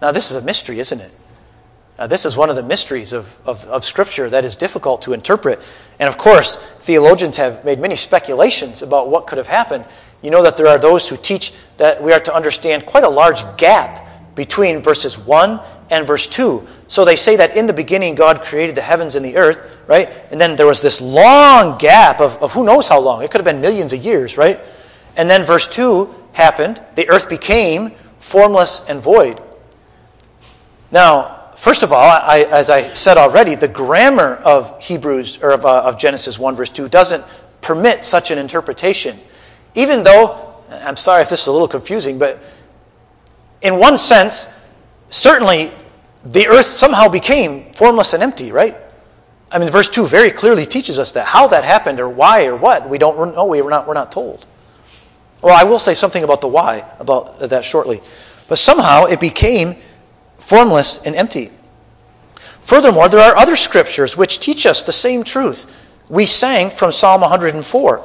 Now, 0.00 0.12
this 0.12 0.30
is 0.30 0.36
a 0.36 0.44
mystery, 0.44 0.78
isn't 0.78 1.00
it? 1.00 1.10
Now, 1.98 2.06
this 2.06 2.24
is 2.24 2.36
one 2.36 2.50
of 2.50 2.56
the 2.56 2.62
mysteries 2.62 3.12
of, 3.12 3.36
of, 3.44 3.64
of, 3.66 3.84
Scripture 3.84 4.30
that 4.30 4.44
is 4.44 4.54
difficult 4.54 5.02
to 5.02 5.12
interpret. 5.12 5.60
And 5.98 6.08
of 6.08 6.16
course, 6.16 6.56
theologians 6.78 7.36
have 7.38 7.64
made 7.64 7.80
many 7.80 7.96
speculations 7.96 8.82
about 8.82 9.08
what 9.10 9.26
could 9.26 9.38
have 9.38 9.48
happened. 9.48 9.84
You 10.22 10.30
know 10.30 10.42
that 10.44 10.56
there 10.56 10.68
are 10.68 10.78
those 10.78 11.08
who 11.08 11.16
teach 11.16 11.52
that 11.78 12.00
we 12.00 12.12
are 12.12 12.20
to 12.20 12.34
understand 12.34 12.86
quite 12.86 13.02
a 13.02 13.08
large 13.08 13.42
gap 13.56 14.06
between 14.36 14.80
verses 14.80 15.18
1 15.18 15.60
and 15.90 16.06
verse 16.06 16.28
2. 16.28 16.66
So 16.88 17.04
they 17.04 17.16
say 17.16 17.36
that 17.36 17.56
in 17.56 17.66
the 17.66 17.72
beginning 17.72 18.14
God 18.14 18.42
created 18.42 18.74
the 18.74 18.82
heavens 18.82 19.14
and 19.14 19.24
the 19.24 19.36
earth, 19.36 19.78
right? 19.86 20.08
And 20.30 20.40
then 20.40 20.56
there 20.56 20.66
was 20.66 20.82
this 20.82 21.00
long 21.00 21.78
gap 21.78 22.20
of, 22.20 22.40
of 22.42 22.52
who 22.52 22.64
knows 22.64 22.88
how 22.88 23.00
long. 23.00 23.22
It 23.22 23.30
could 23.30 23.38
have 23.38 23.44
been 23.44 23.60
millions 23.60 23.92
of 23.92 24.04
years, 24.04 24.36
right? 24.36 24.60
And 25.16 25.28
then 25.28 25.44
verse 25.44 25.66
2 25.68 26.14
happened. 26.32 26.80
The 26.94 27.08
earth 27.08 27.28
became 27.28 27.90
formless 28.18 28.84
and 28.88 29.00
void. 29.00 29.42
Now, 30.90 31.50
first 31.56 31.82
of 31.82 31.92
all, 31.92 32.08
I, 32.08 32.46
as 32.50 32.70
I 32.70 32.82
said 32.82 33.16
already, 33.16 33.54
the 33.54 33.68
grammar 33.68 34.36
of 34.44 34.80
Hebrews 34.82 35.40
or 35.42 35.52
of, 35.52 35.64
uh, 35.66 35.82
of 35.82 35.98
Genesis 35.98 36.38
1 36.38 36.54
verse 36.54 36.70
2 36.70 36.88
doesn't 36.88 37.24
permit 37.60 38.04
such 38.04 38.30
an 38.30 38.38
interpretation. 38.38 39.18
Even 39.74 40.02
though, 40.02 40.54
I'm 40.70 40.96
sorry 40.96 41.22
if 41.22 41.28
this 41.28 41.42
is 41.42 41.46
a 41.48 41.52
little 41.52 41.68
confusing, 41.68 42.18
but 42.18 42.42
in 43.62 43.78
one 43.78 43.98
sense, 43.98 44.48
certainly 45.08 45.72
the 46.24 46.46
earth 46.48 46.66
somehow 46.66 47.08
became 47.08 47.72
formless 47.72 48.14
and 48.14 48.22
empty, 48.22 48.52
right? 48.52 48.76
I 49.50 49.58
mean, 49.58 49.68
verse 49.70 49.88
2 49.88 50.06
very 50.06 50.30
clearly 50.30 50.66
teaches 50.66 50.98
us 50.98 51.12
that. 51.12 51.26
How 51.26 51.46
that 51.48 51.64
happened 51.64 52.00
or 52.00 52.08
why 52.08 52.46
or 52.46 52.56
what, 52.56 52.88
we 52.88 52.98
don't 52.98 53.34
know. 53.34 53.46
We're 53.46 53.68
not, 53.70 53.86
we're 53.86 53.94
not 53.94 54.12
told. 54.12 54.46
Well, 55.40 55.54
I 55.54 55.64
will 55.64 55.78
say 55.78 55.94
something 55.94 56.24
about 56.24 56.40
the 56.40 56.48
why, 56.48 56.84
about 56.98 57.38
that 57.40 57.64
shortly. 57.64 58.00
But 58.48 58.58
somehow 58.58 59.04
it 59.04 59.20
became 59.20 59.76
formless 60.36 61.02
and 61.02 61.14
empty. 61.14 61.50
Furthermore, 62.60 63.08
there 63.08 63.20
are 63.20 63.36
other 63.36 63.56
scriptures 63.56 64.16
which 64.16 64.40
teach 64.40 64.66
us 64.66 64.82
the 64.82 64.92
same 64.92 65.24
truth. 65.24 65.74
We 66.10 66.26
sang 66.26 66.68
from 66.70 66.92
Psalm 66.92 67.22
104. 67.22 68.02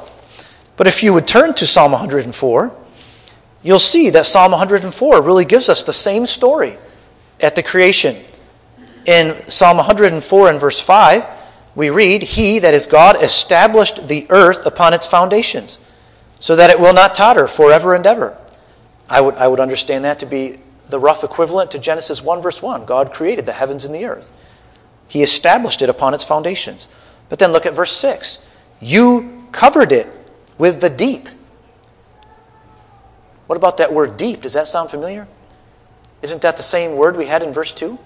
But 0.78 0.88
if 0.88 1.04
you 1.04 1.14
would 1.14 1.28
turn 1.28 1.54
to 1.56 1.68
Psalm 1.68 1.92
104, 1.92 2.76
you'll 3.64 3.80
see 3.80 4.10
that 4.12 4.26
Psalm 4.26 4.52
104 4.52 5.22
really 5.22 5.46
gives 5.46 5.68
us 5.68 5.84
the 5.84 5.94
same 5.94 6.26
story 6.26 6.78
at 7.44 7.56
the 7.56 7.62
creation. 7.62 8.16
In 9.06 9.36
Psalm 9.50 9.78
104 9.78 10.50
and 10.50 10.60
verse 10.60 10.80
5, 10.80 11.28
we 11.76 11.90
read, 11.90 12.24
He, 12.24 12.60
that 12.60 12.74
is 12.74 12.88
God, 12.88 13.22
established 13.22 14.08
the 14.08 14.26
earth 14.30 14.66
upon 14.66 14.94
its 14.94 15.06
foundations, 15.06 15.78
so 16.40 16.56
that 16.56 16.70
it 16.70 16.80
will 16.80 16.94
not 16.94 17.14
totter 17.14 17.48
forever 17.48 17.96
and 17.96 18.08
ever. 18.08 18.38
I 19.10 19.22
would, 19.22 19.36
I 19.36 19.48
would 19.48 19.60
understand 19.60 20.06
that 20.06 20.20
to 20.20 20.26
be 20.26 20.58
the 20.88 21.00
rough 21.00 21.24
equivalent 21.24 21.72
to 21.72 21.80
Genesis 21.80 22.22
1, 22.22 22.42
verse 22.42 22.62
1. 22.62 22.86
God 22.86 23.14
created 23.14 23.46
the 23.46 23.54
heavens 23.54 23.86
and 23.86 23.94
the 23.94 24.06
earth, 24.06 24.32
He 25.08 25.22
established 25.22 25.82
it 25.82 25.90
upon 25.90 26.14
its 26.14 26.24
foundations. 26.24 26.88
But 27.30 27.40
then 27.40 27.52
look 27.52 27.66
at 27.66 27.74
verse 27.74 27.92
6. 27.94 28.46
You 28.80 29.48
covered 29.52 29.92
it 29.92 30.08
with 30.58 30.82
the 30.82 30.90
deep. 30.90 31.30
What 33.48 33.56
about 33.56 33.78
that 33.78 33.92
word 33.92 34.18
deep? 34.18 34.42
Does 34.42 34.54
that 34.54 34.68
sound 34.68 34.90
familiar? 34.90 35.28
Isn't 36.24 36.42
that 36.42 36.58
the 36.58 36.64
same 36.64 36.96
word 36.96 37.18
we 37.18 37.26
had 37.26 37.44
in 37.44 37.52
verse 37.52 37.74
2? 37.74 38.00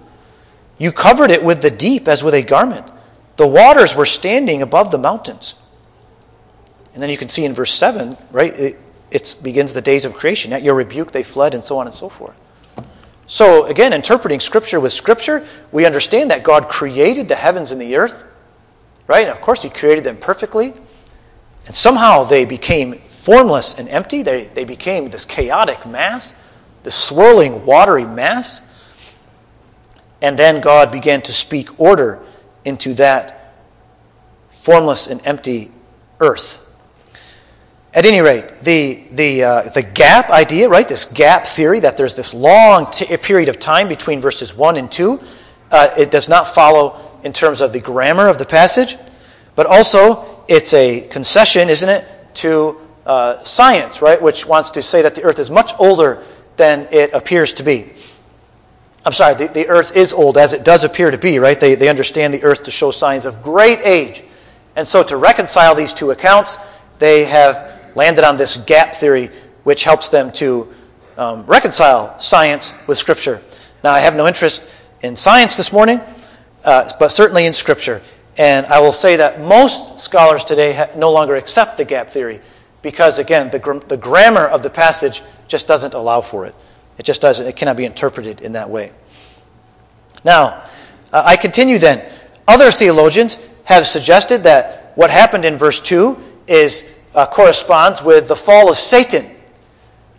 You 0.79 0.91
covered 0.91 1.31
it 1.31 1.43
with 1.43 1.61
the 1.61 1.71
deep 1.71 2.07
as 2.07 2.23
with 2.23 2.33
a 2.33 2.41
garment. 2.41 2.91
The 3.37 3.47
waters 3.47 3.95
were 3.95 4.05
standing 4.05 4.63
above 4.63 4.91
the 4.91 4.97
mountains. 4.97 5.55
And 6.93 7.01
then 7.01 7.11
you 7.11 7.17
can 7.17 7.29
see 7.29 7.45
in 7.45 7.53
verse 7.53 7.73
7, 7.73 8.17
right? 8.31 8.75
It, 9.11 9.39
begins 9.43 9.71
the 9.71 9.81
days 9.81 10.03
of 10.03 10.15
creation. 10.15 10.51
At 10.51 10.63
your 10.63 10.75
rebuke 10.75 11.11
they 11.11 11.23
fled, 11.23 11.53
and 11.53 11.63
so 11.63 11.77
on 11.77 11.85
and 11.85 11.93
so 11.93 12.09
forth. 12.09 12.35
So, 13.27 13.65
again, 13.65 13.93
interpreting 13.93 14.39
Scripture 14.39 14.79
with 14.79 14.93
Scripture, 14.93 15.45
we 15.71 15.85
understand 15.85 16.31
that 16.31 16.43
God 16.43 16.69
created 16.69 17.27
the 17.27 17.35
heavens 17.35 17.71
and 17.71 17.79
the 17.79 17.97
earth, 17.97 18.25
right? 19.05 19.27
And 19.27 19.31
of 19.31 19.41
course, 19.41 19.61
He 19.61 19.69
created 19.69 20.03
them 20.03 20.17
perfectly. 20.17 20.73
And 21.67 21.75
somehow 21.75 22.23
they 22.23 22.45
became 22.45 22.93
formless 22.93 23.77
and 23.77 23.89
empty. 23.89 24.23
They, 24.23 24.45
they 24.45 24.63
became 24.63 25.09
this 25.09 25.25
chaotic 25.25 25.85
mass, 25.85 26.33
this 26.87 26.95
swirling, 26.95 27.65
watery 27.65 28.05
mass. 28.05 28.73
And 30.21 30.39
then 30.39 30.61
God 30.61 30.89
began 30.89 31.21
to 31.23 31.33
speak 31.33 31.81
order 31.81 32.19
into 32.63 32.93
that 32.93 33.55
formless 34.47 35.07
and 35.07 35.19
empty 35.27 35.69
earth. 36.21 36.65
At 37.93 38.05
any 38.05 38.21
rate, 38.21 38.53
the, 38.61 39.03
the, 39.11 39.43
uh, 39.43 39.61
the 39.63 39.81
gap 39.81 40.29
idea, 40.29 40.69
right, 40.69 40.87
this 40.87 41.03
gap 41.03 41.45
theory 41.45 41.81
that 41.81 41.97
there's 41.97 42.15
this 42.15 42.33
long 42.33 42.89
t- 42.89 43.17
period 43.17 43.49
of 43.49 43.59
time 43.59 43.89
between 43.89 44.21
verses 44.21 44.55
1 44.55 44.77
and 44.77 44.89
2, 44.89 45.19
uh, 45.71 45.89
it 45.97 46.09
does 46.09 46.29
not 46.29 46.47
follow 46.47 47.19
in 47.23 47.33
terms 47.33 47.59
of 47.59 47.73
the 47.73 47.81
grammar 47.81 48.29
of 48.29 48.37
the 48.37 48.45
passage, 48.45 48.95
but 49.55 49.65
also 49.65 50.45
it's 50.47 50.73
a 50.73 51.01
concession, 51.07 51.67
isn't 51.67 51.89
it, 51.89 52.05
to 52.35 52.79
uh, 53.05 53.43
science, 53.43 54.01
right, 54.01 54.21
which 54.21 54.45
wants 54.45 54.69
to 54.69 54.81
say 54.81 55.01
that 55.01 55.15
the 55.15 55.23
earth 55.23 55.39
is 55.39 55.51
much 55.51 55.73
older 55.79 56.23
than 56.57 56.87
it 56.91 57.13
appears 57.13 57.53
to 57.53 57.63
be. 57.63 57.91
I'm 59.05 59.13
sorry, 59.13 59.35
the, 59.35 59.47
the 59.47 59.69
earth 59.69 59.95
is 59.95 60.11
old 60.11 60.37
as 60.37 60.51
it 60.51 60.65
does 60.65 60.83
appear 60.83 61.11
to 61.11 61.17
be, 61.17 61.39
right? 61.39 61.57
They, 61.57 61.75
they 61.75 61.87
understand 61.87 62.33
the 62.33 62.43
earth 62.43 62.63
to 62.63 62.71
show 62.71 62.91
signs 62.91 63.25
of 63.25 63.41
great 63.41 63.79
age. 63.79 64.23
And 64.75 64.85
so 64.85 65.01
to 65.03 65.15
reconcile 65.17 65.75
these 65.75 65.93
two 65.93 66.11
accounts, 66.11 66.57
they 66.99 67.23
have 67.25 67.95
landed 67.95 68.23
on 68.23 68.35
this 68.35 68.57
gap 68.57 68.93
theory, 68.93 69.29
which 69.63 69.83
helps 69.83 70.09
them 70.09 70.31
to 70.33 70.73
um, 71.17 71.45
reconcile 71.45 72.19
science 72.19 72.75
with 72.87 72.97
Scripture. 72.97 73.41
Now, 73.83 73.91
I 73.91 73.99
have 73.99 74.15
no 74.15 74.27
interest 74.27 74.63
in 75.01 75.15
science 75.15 75.55
this 75.55 75.71
morning, 75.71 76.01
uh, 76.65 76.91
but 76.99 77.09
certainly 77.09 77.45
in 77.45 77.53
Scripture. 77.53 78.01
And 78.37 78.65
I 78.67 78.79
will 78.79 78.91
say 78.91 79.15
that 79.15 79.41
most 79.41 79.99
scholars 79.99 80.43
today 80.43 80.73
ha- 80.73 80.89
no 80.95 81.11
longer 81.11 81.35
accept 81.37 81.77
the 81.77 81.85
gap 81.85 82.09
theory 82.09 82.41
because, 82.81 83.19
again, 83.19 83.49
the, 83.49 83.59
gr- 83.59 83.79
the 83.79 83.97
grammar 83.97 84.45
of 84.45 84.63
the 84.63 84.69
passage 84.69 85.23
just 85.47 85.67
doesn't 85.67 85.93
allow 85.93 86.21
for 86.21 86.45
it. 86.45 86.55
It 86.97 87.03
just 87.03 87.21
doesn't, 87.21 87.45
it 87.45 87.55
cannot 87.55 87.77
be 87.77 87.85
interpreted 87.85 88.41
in 88.41 88.53
that 88.53 88.69
way. 88.69 88.91
Now, 90.23 90.63
uh, 91.13 91.23
I 91.25 91.37
continue 91.37 91.77
then. 91.77 92.09
Other 92.47 92.71
theologians 92.71 93.37
have 93.65 93.85
suggested 93.85 94.43
that 94.43 94.93
what 94.95 95.09
happened 95.09 95.45
in 95.45 95.57
verse 95.57 95.79
2 95.81 96.17
is, 96.47 96.83
uh, 97.13 97.25
corresponds 97.25 98.03
with 98.03 98.27
the 98.27 98.35
fall 98.35 98.69
of 98.69 98.77
Satan. 98.77 99.25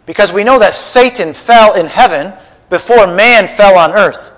Because 0.05 0.33
we 0.33 0.45
know 0.45 0.59
that 0.59 0.75
Satan 0.75 1.33
fell 1.33 1.75
in 1.75 1.87
heaven 1.87 2.33
before 2.71 3.07
man 3.07 3.49
fell 3.49 3.77
on 3.77 3.93
earth. 3.93 4.33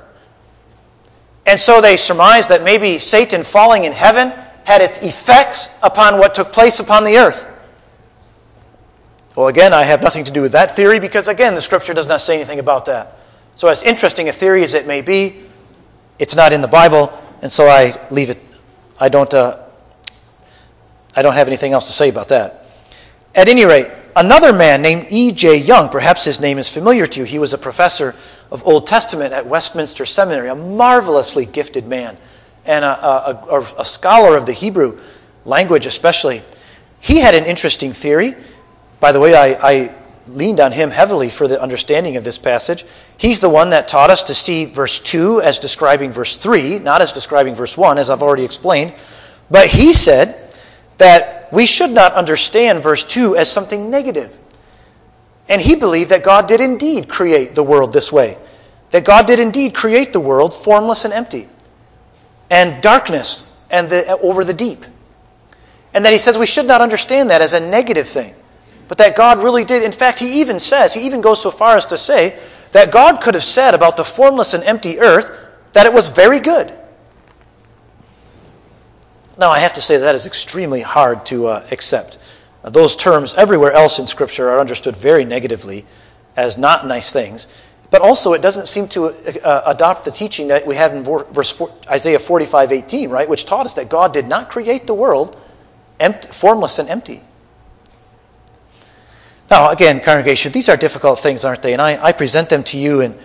And 1.46 1.58
so 1.58 1.80
they 1.80 1.96
surmise 1.96 2.48
that 2.48 2.62
maybe 2.62 2.98
Satan 2.98 3.42
falling 3.42 3.84
in 3.84 3.92
heaven 3.92 4.32
had 4.64 4.82
its 4.82 5.02
effects 5.02 5.68
upon 5.82 6.18
what 6.18 6.34
took 6.34 6.52
place 6.52 6.80
upon 6.80 7.02
the 7.02 7.16
earth. 7.16 7.49
Well, 9.36 9.48
again, 9.48 9.72
I 9.72 9.84
have 9.84 10.02
nothing 10.02 10.24
to 10.24 10.32
do 10.32 10.42
with 10.42 10.52
that 10.52 10.74
theory 10.74 10.98
because, 10.98 11.28
again, 11.28 11.54
the 11.54 11.60
scripture 11.60 11.94
does 11.94 12.08
not 12.08 12.20
say 12.20 12.34
anything 12.34 12.58
about 12.58 12.86
that. 12.86 13.16
So, 13.54 13.68
as 13.68 13.82
interesting 13.82 14.28
a 14.28 14.32
theory 14.32 14.62
as 14.64 14.74
it 14.74 14.86
may 14.86 15.00
be, 15.00 15.44
it's 16.18 16.34
not 16.34 16.52
in 16.52 16.60
the 16.60 16.68
Bible, 16.68 17.12
and 17.40 17.50
so 17.50 17.66
I 17.66 17.98
leave 18.10 18.30
it. 18.30 18.40
I 18.98 19.08
don't, 19.08 19.32
uh, 19.32 19.58
I 21.14 21.22
don't 21.22 21.34
have 21.34 21.46
anything 21.46 21.72
else 21.72 21.86
to 21.86 21.92
say 21.92 22.08
about 22.08 22.28
that. 22.28 22.66
At 23.34 23.48
any 23.48 23.64
rate, 23.64 23.88
another 24.16 24.52
man 24.52 24.82
named 24.82 25.06
E.J. 25.10 25.58
Young, 25.58 25.88
perhaps 25.88 26.24
his 26.24 26.40
name 26.40 26.58
is 26.58 26.72
familiar 26.72 27.06
to 27.06 27.20
you, 27.20 27.24
he 27.24 27.38
was 27.38 27.54
a 27.54 27.58
professor 27.58 28.14
of 28.50 28.66
Old 28.66 28.86
Testament 28.86 29.32
at 29.32 29.46
Westminster 29.46 30.04
Seminary, 30.04 30.48
a 30.48 30.54
marvelously 30.54 31.46
gifted 31.46 31.86
man, 31.86 32.16
and 32.64 32.84
a, 32.84 32.88
a, 32.88 33.34
a, 33.50 33.60
a 33.78 33.84
scholar 33.84 34.36
of 34.36 34.44
the 34.44 34.52
Hebrew 34.52 35.00
language, 35.44 35.86
especially. 35.86 36.42
He 37.00 37.18
had 37.18 37.34
an 37.34 37.44
interesting 37.44 37.92
theory. 37.92 38.34
By 39.00 39.12
the 39.12 39.20
way, 39.20 39.34
I, 39.34 39.70
I 39.70 39.94
leaned 40.28 40.60
on 40.60 40.72
him 40.72 40.90
heavily 40.90 41.28
for 41.28 41.48
the 41.48 41.60
understanding 41.60 42.16
of 42.16 42.24
this 42.24 42.38
passage. 42.38 42.84
He's 43.16 43.40
the 43.40 43.48
one 43.48 43.70
that 43.70 43.88
taught 43.88 44.10
us 44.10 44.22
to 44.24 44.34
see 44.34 44.66
verse 44.66 45.00
2 45.00 45.40
as 45.40 45.58
describing 45.58 46.12
verse 46.12 46.36
3, 46.36 46.78
not 46.80 47.02
as 47.02 47.12
describing 47.12 47.54
verse 47.54 47.76
1, 47.76 47.98
as 47.98 48.10
I've 48.10 48.22
already 48.22 48.44
explained. 48.44 48.94
But 49.50 49.68
he 49.68 49.92
said 49.92 50.54
that 50.98 51.52
we 51.52 51.66
should 51.66 51.90
not 51.90 52.12
understand 52.12 52.82
verse 52.82 53.04
2 53.04 53.36
as 53.36 53.50
something 53.50 53.90
negative. 53.90 54.36
And 55.48 55.60
he 55.60 55.74
believed 55.74 56.10
that 56.10 56.22
God 56.22 56.46
did 56.46 56.60
indeed 56.60 57.08
create 57.08 57.54
the 57.54 57.62
world 57.62 57.92
this 57.92 58.12
way, 58.12 58.38
that 58.90 59.04
God 59.04 59.26
did 59.26 59.40
indeed 59.40 59.74
create 59.74 60.12
the 60.12 60.20
world 60.20 60.54
formless 60.54 61.04
and 61.04 61.12
empty, 61.12 61.48
and 62.50 62.80
darkness 62.82 63.52
and 63.70 63.88
the, 63.88 64.16
over 64.18 64.44
the 64.44 64.54
deep. 64.54 64.84
And 65.92 66.04
that 66.04 66.12
he 66.12 66.18
says 66.18 66.38
we 66.38 66.46
should 66.46 66.66
not 66.66 66.80
understand 66.80 67.30
that 67.30 67.42
as 67.42 67.52
a 67.52 67.58
negative 67.58 68.06
thing 68.06 68.34
but 68.90 68.98
that 68.98 69.14
God 69.14 69.38
really 69.38 69.64
did. 69.64 69.84
In 69.84 69.92
fact, 69.92 70.18
he 70.18 70.40
even 70.40 70.58
says, 70.58 70.92
he 70.92 71.06
even 71.06 71.20
goes 71.20 71.40
so 71.40 71.52
far 71.52 71.76
as 71.76 71.86
to 71.86 71.96
say 71.96 72.36
that 72.72 72.90
God 72.90 73.20
could 73.20 73.34
have 73.34 73.44
said 73.44 73.72
about 73.72 73.96
the 73.96 74.02
formless 74.02 74.52
and 74.52 74.64
empty 74.64 74.98
earth 74.98 75.30
that 75.74 75.86
it 75.86 75.92
was 75.92 76.08
very 76.08 76.40
good. 76.40 76.76
Now, 79.38 79.50
I 79.50 79.60
have 79.60 79.74
to 79.74 79.80
say 79.80 79.96
that, 79.96 80.02
that 80.02 80.16
is 80.16 80.26
extremely 80.26 80.80
hard 80.80 81.24
to 81.26 81.46
uh, 81.46 81.68
accept. 81.70 82.18
Uh, 82.64 82.70
those 82.70 82.96
terms 82.96 83.32
everywhere 83.34 83.70
else 83.70 84.00
in 84.00 84.08
Scripture 84.08 84.50
are 84.50 84.58
understood 84.58 84.96
very 84.96 85.24
negatively 85.24 85.86
as 86.36 86.58
not 86.58 86.84
nice 86.84 87.12
things. 87.12 87.46
But 87.92 88.02
also, 88.02 88.32
it 88.32 88.42
doesn't 88.42 88.66
seem 88.66 88.88
to 88.88 89.10
uh, 89.46 89.62
adopt 89.66 90.04
the 90.04 90.10
teaching 90.10 90.48
that 90.48 90.66
we 90.66 90.74
have 90.74 90.92
in 90.92 91.04
verse 91.04 91.52
4, 91.52 91.72
Isaiah 91.90 92.18
45 92.18 92.72
18, 92.72 93.08
right? 93.08 93.28
Which 93.28 93.44
taught 93.44 93.66
us 93.66 93.74
that 93.74 93.88
God 93.88 94.12
did 94.12 94.26
not 94.26 94.50
create 94.50 94.88
the 94.88 94.94
world 94.94 95.40
empty, 96.00 96.26
formless 96.26 96.80
and 96.80 96.88
empty. 96.88 97.20
Now, 99.50 99.70
again, 99.70 99.98
congregation, 99.98 100.52
these 100.52 100.68
are 100.68 100.76
difficult 100.76 101.18
things, 101.18 101.44
aren't 101.44 101.62
they? 101.62 101.72
And 101.72 101.82
I, 101.82 102.00
I 102.02 102.12
present 102.12 102.48
them 102.48 102.62
to 102.64 102.78
you, 102.78 103.00
and, 103.00 103.18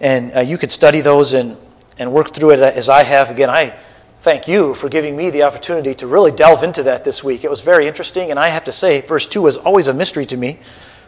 and 0.00 0.32
uh, 0.32 0.40
you 0.40 0.56
could 0.56 0.70
study 0.70 1.00
those 1.00 1.32
and, 1.32 1.56
and 1.98 2.12
work 2.12 2.30
through 2.30 2.52
it 2.52 2.60
as 2.60 2.88
I 2.88 3.02
have. 3.02 3.30
Again, 3.30 3.50
I 3.50 3.74
thank 4.20 4.46
you 4.46 4.74
for 4.74 4.88
giving 4.88 5.16
me 5.16 5.30
the 5.30 5.42
opportunity 5.42 5.92
to 5.96 6.06
really 6.06 6.30
delve 6.30 6.62
into 6.62 6.84
that 6.84 7.02
this 7.02 7.24
week. 7.24 7.42
It 7.42 7.50
was 7.50 7.62
very 7.62 7.88
interesting, 7.88 8.30
and 8.30 8.38
I 8.38 8.46
have 8.48 8.62
to 8.64 8.72
say, 8.72 9.00
verse 9.00 9.26
2 9.26 9.42
was 9.42 9.56
always 9.56 9.88
a 9.88 9.92
mystery 9.92 10.24
to 10.26 10.36
me. 10.36 10.60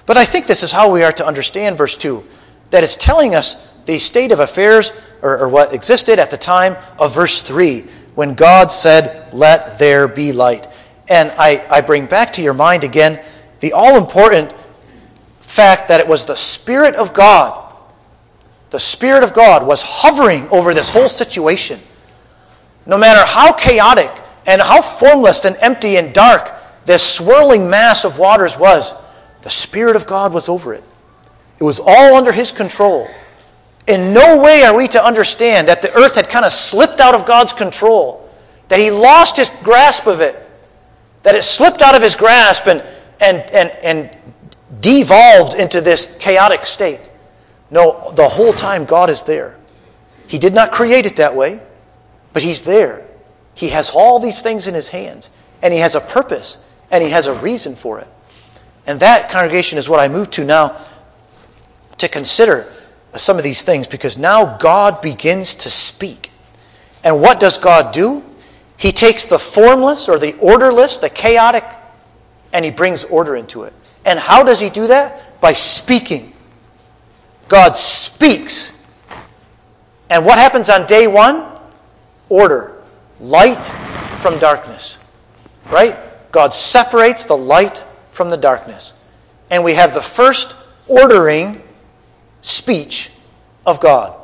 But 0.07 0.17
I 0.17 0.25
think 0.25 0.47
this 0.47 0.65
is 0.65 0.73
how 0.73 0.91
we 0.91 1.05
are 1.05 1.13
to 1.13 1.27
understand 1.27 1.79
verse 1.79 1.97
2 1.97 2.25
that 2.71 2.83
it's 2.83 2.97
telling 2.97 3.37
us 3.37 3.71
the 3.85 4.01
state 4.01 4.33
of 4.33 4.41
affairs, 4.41 4.93
or, 5.23 5.39
or 5.39 5.49
what 5.49 5.73
existed 5.73 6.19
at 6.19 6.33
the 6.33 6.37
time 6.37 6.77
of 6.99 7.15
verse 7.15 7.43
3, 7.43 7.83
when 8.17 8.35
God 8.35 8.73
said, 8.73 9.33
Let 9.33 9.79
there 9.79 10.09
be 10.09 10.33
light. 10.33 10.67
And 11.09 11.31
I, 11.39 11.65
I 11.71 11.81
bring 11.81 12.07
back 12.07 12.33
to 12.33 12.43
your 12.43 12.55
mind 12.55 12.83
again 12.83 13.23
the 13.61 13.73
all 13.73 13.97
important 13.97 14.53
fact 15.55 15.87
that 15.87 16.01
it 16.01 16.09
was 16.09 16.25
the 16.25 16.35
Spirit 16.35 16.97
of 16.97 17.15
God, 17.15 17.73
the 18.71 18.81
Spirit 18.81 19.23
of 19.23 19.33
God 19.33 19.65
was 19.65 19.83
hovering 19.83 20.49
over 20.49 20.75
this 20.75 20.91
whole 20.91 21.09
situation. 21.09 21.81
no 22.87 22.99
matter 22.99 23.25
how 23.25 23.51
chaotic 23.53 24.11
and 24.47 24.61
how 24.61 24.83
formless 24.83 25.47
and 25.47 25.57
empty 25.61 25.97
and 25.97 26.13
dark 26.13 26.53
this 26.85 27.03
swirling 27.03 27.71
mass 27.71 28.05
of 28.05 28.19
waters 28.19 28.59
was, 28.59 28.95
the 29.41 29.49
Spirit 29.49 29.97
of 29.97 30.07
God 30.07 30.35
was 30.35 30.51
over 30.51 30.75
it. 30.75 30.85
It 31.59 31.65
was 31.65 31.81
all 31.81 32.15
under 32.17 32.33
His 32.33 32.51
control. 32.51 33.09
In 33.87 34.13
no 34.13 34.43
way 34.43 34.65
are 34.65 34.77
we 34.77 34.89
to 34.89 35.03
understand 35.03 35.69
that 35.69 35.81
the 35.81 35.95
earth 35.95 36.17
had 36.17 36.29
kind 36.29 36.45
of 36.45 36.53
slipped 36.53 37.01
out 37.01 37.15
of 37.15 37.25
God's 37.25 37.55
control, 37.55 38.29
that 38.69 38.81
He 38.81 38.91
lost 38.91 39.37
His 39.37 39.51
grasp 39.63 40.07
of 40.07 40.21
it, 40.21 40.37
that 41.23 41.35
it 41.35 41.45
slipped 41.45 41.81
out 41.81 41.95
of 41.95 42.03
His 42.03 42.15
grasp 42.15 42.67
and, 42.67 42.83
and, 43.21 43.39
and, 43.53 43.71
and 43.83 44.19
devolved 44.81 45.55
into 45.55 45.81
this 45.81 46.15
chaotic 46.19 46.67
state. 46.67 47.11
No, 47.71 48.13
the 48.15 48.29
whole 48.29 48.53
time 48.53 48.85
God 48.85 49.11
is 49.11 49.23
there. 49.23 49.59
He 50.27 50.39
did 50.39 50.55
not 50.55 50.73
create 50.73 51.07
it 51.07 51.17
that 51.17 51.35
way, 51.35 51.61
but 52.33 52.43
He's 52.43 52.63
there. 52.63 53.07
He 53.55 53.69
has 53.69 53.91
all 53.91 54.19
these 54.19 54.43
things 54.43 54.67
in 54.67 54.75
His 54.75 54.89
hands, 54.89 55.31
and 55.63 55.73
He 55.73 55.81
has 55.81 55.95
a 55.95 56.01
purpose, 56.01 56.65
and 56.91 57.03
He 57.03 57.11
has 57.11 57.27
a 57.27 57.35
reason 57.35 57.75
for 57.75 58.01
it. 58.01 58.09
And 58.87 59.01
that, 59.01 59.31
congregation, 59.31 59.79
is 59.79 59.89
what 59.89 60.01
I 60.01 60.09
move 60.09 60.31
to 60.33 60.45
now 60.45 60.77
to 61.99 62.09
consider 62.09 62.71
some 63.17 63.39
of 63.39 63.45
these 63.45 63.63
things 63.63 63.87
because 63.87 64.19
now 64.19 64.57
God 64.59 65.01
begins 65.01 65.55
to 65.57 65.71
speak. 65.71 66.31
And 67.05 67.21
what 67.21 67.39
does 67.39 67.59
God 67.59 67.93
do? 67.95 68.25
He 68.77 68.91
takes 68.91 69.27
the 69.27 69.39
formless 69.39 70.09
or 70.09 70.19
the 70.19 70.37
orderless, 70.39 70.99
the 70.99 71.11
chaotic, 71.11 71.65
and 72.53 72.65
He 72.65 72.71
brings 72.71 73.05
order 73.05 73.37
into 73.37 73.63
it. 73.65 73.73
And 74.05 74.19
how 74.19 74.43
does 74.43 74.61
He 74.61 74.71
do 74.71 74.87
that? 74.87 75.41
By 75.41 75.53
speaking. 75.53 76.33
God 77.49 77.77
speaks. 77.77 78.73
And 80.11 80.25
what 80.25 80.39
happens 80.39 80.69
on 80.69 80.87
day 80.87 81.07
one? 81.07 81.47
Order. 82.29 82.83
Light 83.21 83.65
from 84.21 84.39
darkness. 84.39 84.99
Right? 85.71 85.97
God 86.33 86.53
separates 86.53 87.25
the 87.25 87.37
light 87.37 87.85
from 88.11 88.31
the 88.31 88.37
darkness. 88.37 88.95
And 89.51 89.63
we 89.63 89.75
have 89.75 89.95
the 89.95 90.01
first 90.01 90.57
ordering 90.89 91.61
speech 92.43 93.11
of 93.67 93.81
God. 93.81 94.17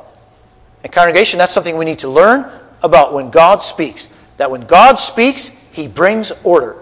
And, 0.83 0.91
congregation, 0.91 1.37
that's 1.37 1.53
something 1.53 1.77
we 1.77 1.85
need 1.85 1.99
to 1.99 2.09
learn 2.09 2.51
about 2.83 3.13
when 3.13 3.29
God 3.29 3.61
speaks. 3.61 4.09
That 4.37 4.49
when 4.49 4.61
God 4.61 4.95
speaks, 4.95 5.49
He 5.71 5.87
brings 5.87 6.31
order. 6.43 6.77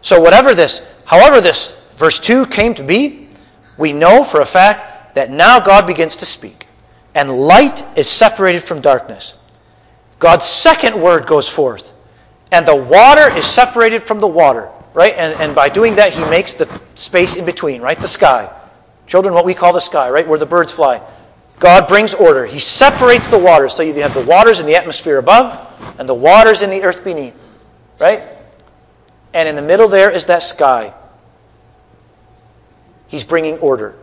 So, 0.00 0.20
whatever 0.20 0.54
this, 0.54 0.86
however, 1.12 1.40
this 1.40 1.86
verse 1.96 2.18
2 2.18 2.46
came 2.46 2.74
to 2.74 2.82
be, 2.82 3.28
we 3.76 3.92
know 3.92 4.24
for 4.24 4.40
a 4.40 4.46
fact 4.46 5.14
that 5.14 5.30
now 5.30 5.60
God 5.60 5.86
begins 5.86 6.16
to 6.16 6.26
speak. 6.26 6.66
And 7.14 7.30
light 7.30 7.86
is 7.98 8.08
separated 8.08 8.62
from 8.62 8.80
darkness. 8.80 9.38
God's 10.18 10.46
second 10.46 11.00
word 11.00 11.26
goes 11.26 11.48
forth. 11.48 11.92
And 12.50 12.66
the 12.66 12.76
water 12.76 13.30
is 13.36 13.44
separated 13.44 14.02
from 14.02 14.20
the 14.20 14.26
water, 14.26 14.70
right? 14.94 15.14
And, 15.16 15.38
and 15.40 15.54
by 15.54 15.68
doing 15.68 15.94
that, 15.96 16.12
He 16.12 16.24
makes 16.26 16.54
the 16.54 16.80
space 16.94 17.36
in 17.36 17.44
between, 17.44 17.82
right? 17.82 17.98
The 17.98 18.08
sky. 18.08 18.50
Children, 19.06 19.34
what 19.34 19.44
we 19.44 19.54
call 19.54 19.72
the 19.72 19.80
sky, 19.80 20.10
right? 20.10 20.26
Where 20.26 20.38
the 20.38 20.46
birds 20.46 20.72
fly. 20.72 21.02
God 21.58 21.86
brings 21.86 22.14
order. 22.14 22.44
He 22.46 22.58
separates 22.58 23.26
the 23.26 23.38
waters. 23.38 23.74
So 23.74 23.82
you 23.82 23.94
have 24.02 24.14
the 24.14 24.24
waters 24.24 24.60
in 24.60 24.66
the 24.66 24.74
atmosphere 24.74 25.18
above 25.18 25.68
and 25.98 26.08
the 26.08 26.14
waters 26.14 26.62
in 26.62 26.70
the 26.70 26.82
earth 26.82 27.04
beneath, 27.04 27.36
right? 28.00 28.22
And 29.34 29.48
in 29.48 29.54
the 29.54 29.62
middle 29.62 29.88
there 29.88 30.10
is 30.10 30.26
that 30.26 30.42
sky. 30.42 30.92
He's 33.12 33.24
bringing 33.24 33.58
order. 33.58 33.94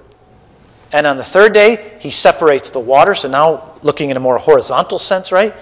And 0.92 1.08
on 1.08 1.18
the 1.18 1.24
third 1.24 1.52
day, 1.52 1.98
he 2.00 2.12
separates 2.12 2.70
the 2.70 2.80
water. 2.80 3.16
So 3.16 3.28
now, 3.28 3.74
looking 3.82 4.12
in 4.12 4.18
a 4.18 4.20
more 4.20 4.38
horizontal 4.38 5.00
sense, 5.00 5.32
right? 5.32 5.56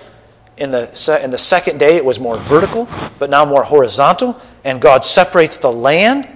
In 0.58 0.70
the, 0.70 1.22
in 1.24 1.32
the 1.32 1.38
second 1.38 1.80
day, 1.80 1.96
it 1.96 2.04
was 2.04 2.20
more 2.20 2.38
vertical, 2.38 2.90
but 3.20 3.30
now 3.30 3.46
more 3.46 3.64
horizontal. 3.64 4.38
And 4.66 4.82
God 4.82 5.06
separates 5.06 5.56
the 5.56 5.72
land 5.72 6.30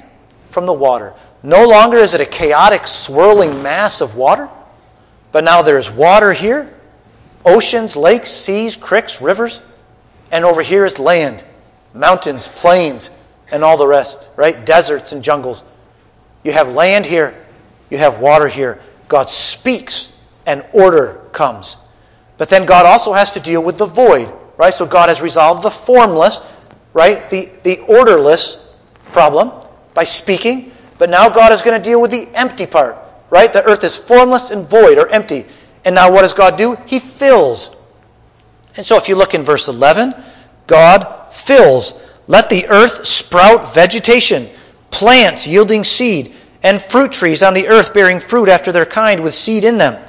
from 0.52 0.66
the 0.66 0.72
water. 0.72 1.14
No 1.44 1.68
longer 1.68 1.98
is 1.98 2.14
it 2.14 2.22
a 2.22 2.26
chaotic, 2.26 2.88
swirling 2.88 3.62
mass 3.62 4.00
of 4.00 4.16
water, 4.16 4.50
but 5.34 5.44
now 5.44 5.62
there's 5.62 5.92
water 5.92 6.32
here 6.32 6.74
oceans, 7.44 7.98
lakes, 7.98 8.32
seas, 8.32 8.78
creeks, 8.78 9.22
rivers, 9.22 9.62
and 10.32 10.46
over 10.46 10.62
here 10.62 10.86
is 10.86 10.98
land 10.98 11.44
mountains, 11.94 12.48
plains, 12.48 13.12
and 13.52 13.66
all 13.66 13.76
the 13.76 13.88
rest, 13.88 14.30
right? 14.38 14.66
Deserts 14.66 15.12
and 15.12 15.22
jungles. 15.22 15.66
You 16.44 16.52
have 16.52 16.70
land 16.70 17.06
here, 17.06 17.36
you 17.90 17.98
have 17.98 18.20
water 18.20 18.48
here. 18.48 18.80
God 19.08 19.30
speaks, 19.30 20.20
and 20.46 20.66
order 20.74 21.22
comes. 21.32 21.78
But 22.38 22.50
then 22.50 22.66
God 22.66 22.86
also 22.86 23.14
has 23.14 23.32
to 23.32 23.40
deal 23.40 23.64
with 23.64 23.78
the 23.78 23.86
void, 23.86 24.34
right? 24.58 24.74
So 24.74 24.86
God 24.86 25.10
has 25.10 25.22
resolved 25.22 25.64
the 25.64 25.70
formless, 25.70 26.42
right? 26.94 27.30
The, 27.30 27.52
the 27.64 27.80
orderless 27.88 28.74
problem 29.06 29.52
by 29.94 30.04
speaking. 30.04 30.72
But 30.98 31.10
now 31.10 31.30
God 31.30 31.52
is 31.52 31.62
going 31.62 31.80
to 31.80 31.84
deal 31.84 32.02
with 32.02 32.12
the 32.12 32.28
empty 32.34 32.66
part, 32.66 32.98
right? 33.30 33.52
The 33.52 33.64
earth 33.64 33.84
is 33.84 33.96
formless 33.96 34.52
and 34.52 34.68
void 34.68 34.98
or 34.98 35.08
empty. 35.10 35.46
And 35.86 35.96
now 35.96 36.12
what 36.12 36.22
does 36.22 36.34
God 36.34 36.58
do? 36.58 36.78
He 36.86 37.00
fills. 37.00 37.76
And 38.78 38.86
so 38.86 38.98
if 38.98 39.10
you 39.10 39.16
look 39.16 39.34
in 39.34 39.44
verse 39.44 39.68
11, 39.68 40.14
God 40.68 41.32
fills. 41.32 42.08
Let 42.28 42.50
the 42.50 42.68
earth 42.70 43.06
sprout 43.06 43.74
vegetation, 43.74 44.48
plants 44.92 45.48
yielding 45.48 45.84
seed, 45.84 46.36
and 46.64 46.80
fruit 46.80 47.12
trees 47.12 47.42
on 47.42 47.54
the 47.54 47.68
earth 47.68 47.94
bearing 47.94 48.20
fruit 48.20 48.50
after 48.50 48.72
their 48.72 48.86
kind 48.86 49.20
with 49.22 49.34
seed 49.34 49.64
in 49.64 49.78
them. 49.78 50.02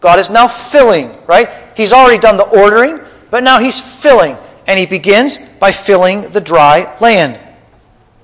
God 0.00 0.18
is 0.18 0.30
now 0.30 0.48
filling, 0.48 1.10
right? 1.26 1.48
He's 1.76 1.92
already 1.92 2.18
done 2.18 2.36
the 2.36 2.48
ordering, 2.48 3.00
but 3.30 3.44
now 3.44 3.58
he's 3.58 3.80
filling. 3.80 4.36
And 4.66 4.78
he 4.78 4.86
begins 4.86 5.38
by 5.60 5.70
filling 5.70 6.22
the 6.22 6.40
dry 6.40 6.96
land. 7.00 7.38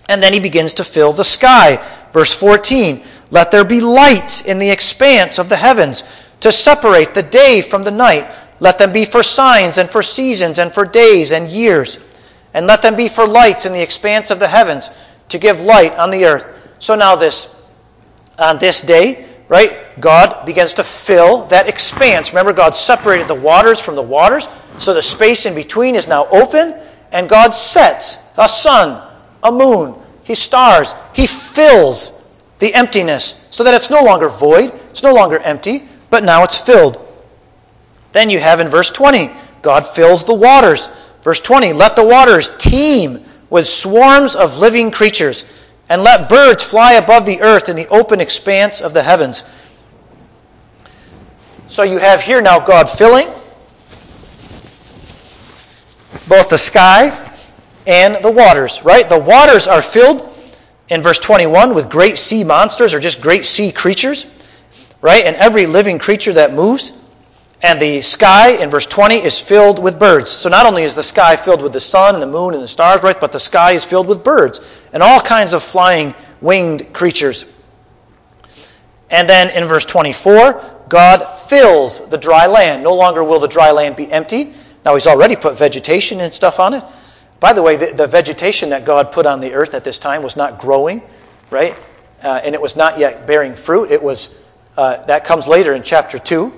And 0.08 0.22
then 0.22 0.32
he 0.32 0.40
begins 0.40 0.74
to 0.74 0.84
fill 0.84 1.12
the 1.12 1.24
sky. 1.24 1.78
Verse 2.12 2.34
14 2.34 3.04
Let 3.30 3.50
there 3.50 3.64
be 3.64 3.80
light 3.80 4.44
in 4.46 4.58
the 4.58 4.70
expanse 4.70 5.38
of 5.38 5.48
the 5.48 5.56
heavens 5.56 6.02
to 6.40 6.50
separate 6.50 7.14
the 7.14 7.22
day 7.22 7.62
from 7.62 7.84
the 7.84 7.90
night. 7.90 8.28
Let 8.58 8.78
them 8.78 8.92
be 8.92 9.04
for 9.04 9.22
signs 9.22 9.78
and 9.78 9.88
for 9.88 10.02
seasons 10.02 10.58
and 10.58 10.74
for 10.74 10.84
days 10.84 11.32
and 11.32 11.46
years. 11.48 11.98
And 12.54 12.66
let 12.66 12.82
them 12.82 12.96
be 12.96 13.08
for 13.08 13.26
lights 13.26 13.66
in 13.66 13.72
the 13.72 13.82
expanse 13.82 14.30
of 14.30 14.38
the 14.38 14.48
heavens 14.48 14.90
to 15.32 15.38
give 15.38 15.60
light 15.60 15.94
on 15.96 16.10
the 16.10 16.24
earth. 16.24 16.54
So 16.78 16.94
now, 16.94 17.16
this, 17.16 17.60
on 18.38 18.58
this 18.58 18.80
day, 18.80 19.26
right, 19.48 19.80
God 20.00 20.46
begins 20.46 20.74
to 20.74 20.84
fill 20.84 21.46
that 21.46 21.68
expanse. 21.68 22.32
Remember, 22.32 22.52
God 22.52 22.74
separated 22.74 23.28
the 23.28 23.34
waters 23.34 23.80
from 23.80 23.96
the 23.96 24.02
waters, 24.02 24.48
so 24.78 24.94
the 24.94 25.02
space 25.02 25.46
in 25.46 25.54
between 25.54 25.94
is 25.94 26.08
now 26.08 26.26
open, 26.28 26.74
and 27.12 27.28
God 27.28 27.50
sets 27.50 28.18
a 28.38 28.48
sun, 28.48 29.06
a 29.42 29.52
moon, 29.52 29.94
he 30.24 30.34
stars. 30.34 30.94
He 31.14 31.26
fills 31.26 32.24
the 32.58 32.72
emptiness 32.74 33.46
so 33.50 33.64
that 33.64 33.74
it's 33.74 33.90
no 33.90 34.02
longer 34.02 34.28
void, 34.28 34.72
it's 34.90 35.02
no 35.02 35.12
longer 35.12 35.38
empty, 35.40 35.82
but 36.10 36.24
now 36.24 36.44
it's 36.44 36.62
filled. 36.62 37.08
Then 38.12 38.30
you 38.30 38.38
have 38.38 38.60
in 38.60 38.68
verse 38.68 38.90
20, 38.90 39.30
God 39.62 39.84
fills 39.84 40.24
the 40.24 40.34
waters. 40.34 40.88
Verse 41.22 41.40
20, 41.40 41.72
let 41.72 41.96
the 41.96 42.04
waters 42.04 42.50
teem 42.58 43.24
with 43.52 43.68
swarms 43.68 44.34
of 44.34 44.58
living 44.58 44.90
creatures, 44.90 45.44
and 45.90 46.02
let 46.02 46.26
birds 46.26 46.64
fly 46.64 46.94
above 46.94 47.26
the 47.26 47.42
earth 47.42 47.68
in 47.68 47.76
the 47.76 47.86
open 47.88 48.18
expanse 48.18 48.80
of 48.80 48.94
the 48.94 49.02
heavens. 49.02 49.44
So 51.68 51.82
you 51.82 51.98
have 51.98 52.22
here 52.22 52.40
now 52.40 52.58
God 52.58 52.88
filling 52.88 53.26
both 56.28 56.48
the 56.48 56.56
sky 56.56 57.10
and 57.86 58.16
the 58.24 58.30
waters, 58.30 58.82
right? 58.84 59.06
The 59.06 59.18
waters 59.18 59.68
are 59.68 59.82
filled 59.82 60.34
in 60.88 61.02
verse 61.02 61.18
21 61.18 61.74
with 61.74 61.90
great 61.90 62.16
sea 62.16 62.44
monsters 62.44 62.94
or 62.94 63.00
just 63.00 63.20
great 63.20 63.44
sea 63.44 63.70
creatures, 63.70 64.28
right? 65.02 65.26
And 65.26 65.36
every 65.36 65.66
living 65.66 65.98
creature 65.98 66.32
that 66.32 66.54
moves. 66.54 66.98
And 67.62 67.80
the 67.80 68.00
sky 68.00 68.50
in 68.60 68.70
verse 68.70 68.86
20 68.86 69.16
is 69.16 69.38
filled 69.38 69.80
with 69.80 69.98
birds. 69.98 70.30
So 70.30 70.48
not 70.48 70.66
only 70.66 70.82
is 70.82 70.94
the 70.94 71.02
sky 71.02 71.36
filled 71.36 71.62
with 71.62 71.72
the 71.72 71.80
sun 71.80 72.14
and 72.14 72.22
the 72.22 72.26
moon 72.26 72.54
and 72.54 72.62
the 72.62 72.68
stars, 72.68 73.04
right? 73.04 73.18
But 73.18 73.30
the 73.30 73.38
sky 73.38 73.72
is 73.72 73.84
filled 73.84 74.08
with 74.08 74.24
birds 74.24 74.60
and 74.92 75.02
all 75.02 75.20
kinds 75.20 75.52
of 75.52 75.62
flying 75.62 76.12
winged 76.40 76.92
creatures. 76.92 77.46
And 79.10 79.28
then 79.28 79.50
in 79.50 79.68
verse 79.68 79.84
24, 79.84 80.80
God 80.88 81.24
fills 81.24 82.08
the 82.08 82.18
dry 82.18 82.46
land. 82.46 82.82
No 82.82 82.94
longer 82.94 83.22
will 83.22 83.38
the 83.38 83.48
dry 83.48 83.70
land 83.70 83.94
be 83.94 84.10
empty. 84.10 84.54
Now, 84.84 84.94
He's 84.94 85.06
already 85.06 85.36
put 85.36 85.56
vegetation 85.56 86.20
and 86.20 86.32
stuff 86.32 86.58
on 86.58 86.74
it. 86.74 86.82
By 87.38 87.52
the 87.52 87.62
way, 87.62 87.76
the, 87.76 87.92
the, 87.94 88.06
vegetation 88.06 88.70
that 88.70 88.84
God 88.84 89.12
put 89.12 89.26
on 89.26 89.40
the 89.40 89.52
earth 89.52 89.74
at 89.74 89.84
this 89.84 89.98
time 89.98 90.22
was 90.22 90.36
not 90.36 90.60
growing, 90.60 91.02
right? 91.50 91.76
Uh, 92.22 92.40
and 92.44 92.54
it 92.54 92.60
was 92.60 92.76
not 92.76 92.98
yet 92.98 93.26
bearing 93.26 93.54
fruit. 93.54 93.90
It 93.90 94.02
was 94.02 94.38
uh, 94.76 95.04
that 95.06 95.24
comes 95.24 95.48
later 95.48 95.74
in 95.74 95.82
chapter 95.82 96.18
two. 96.18 96.52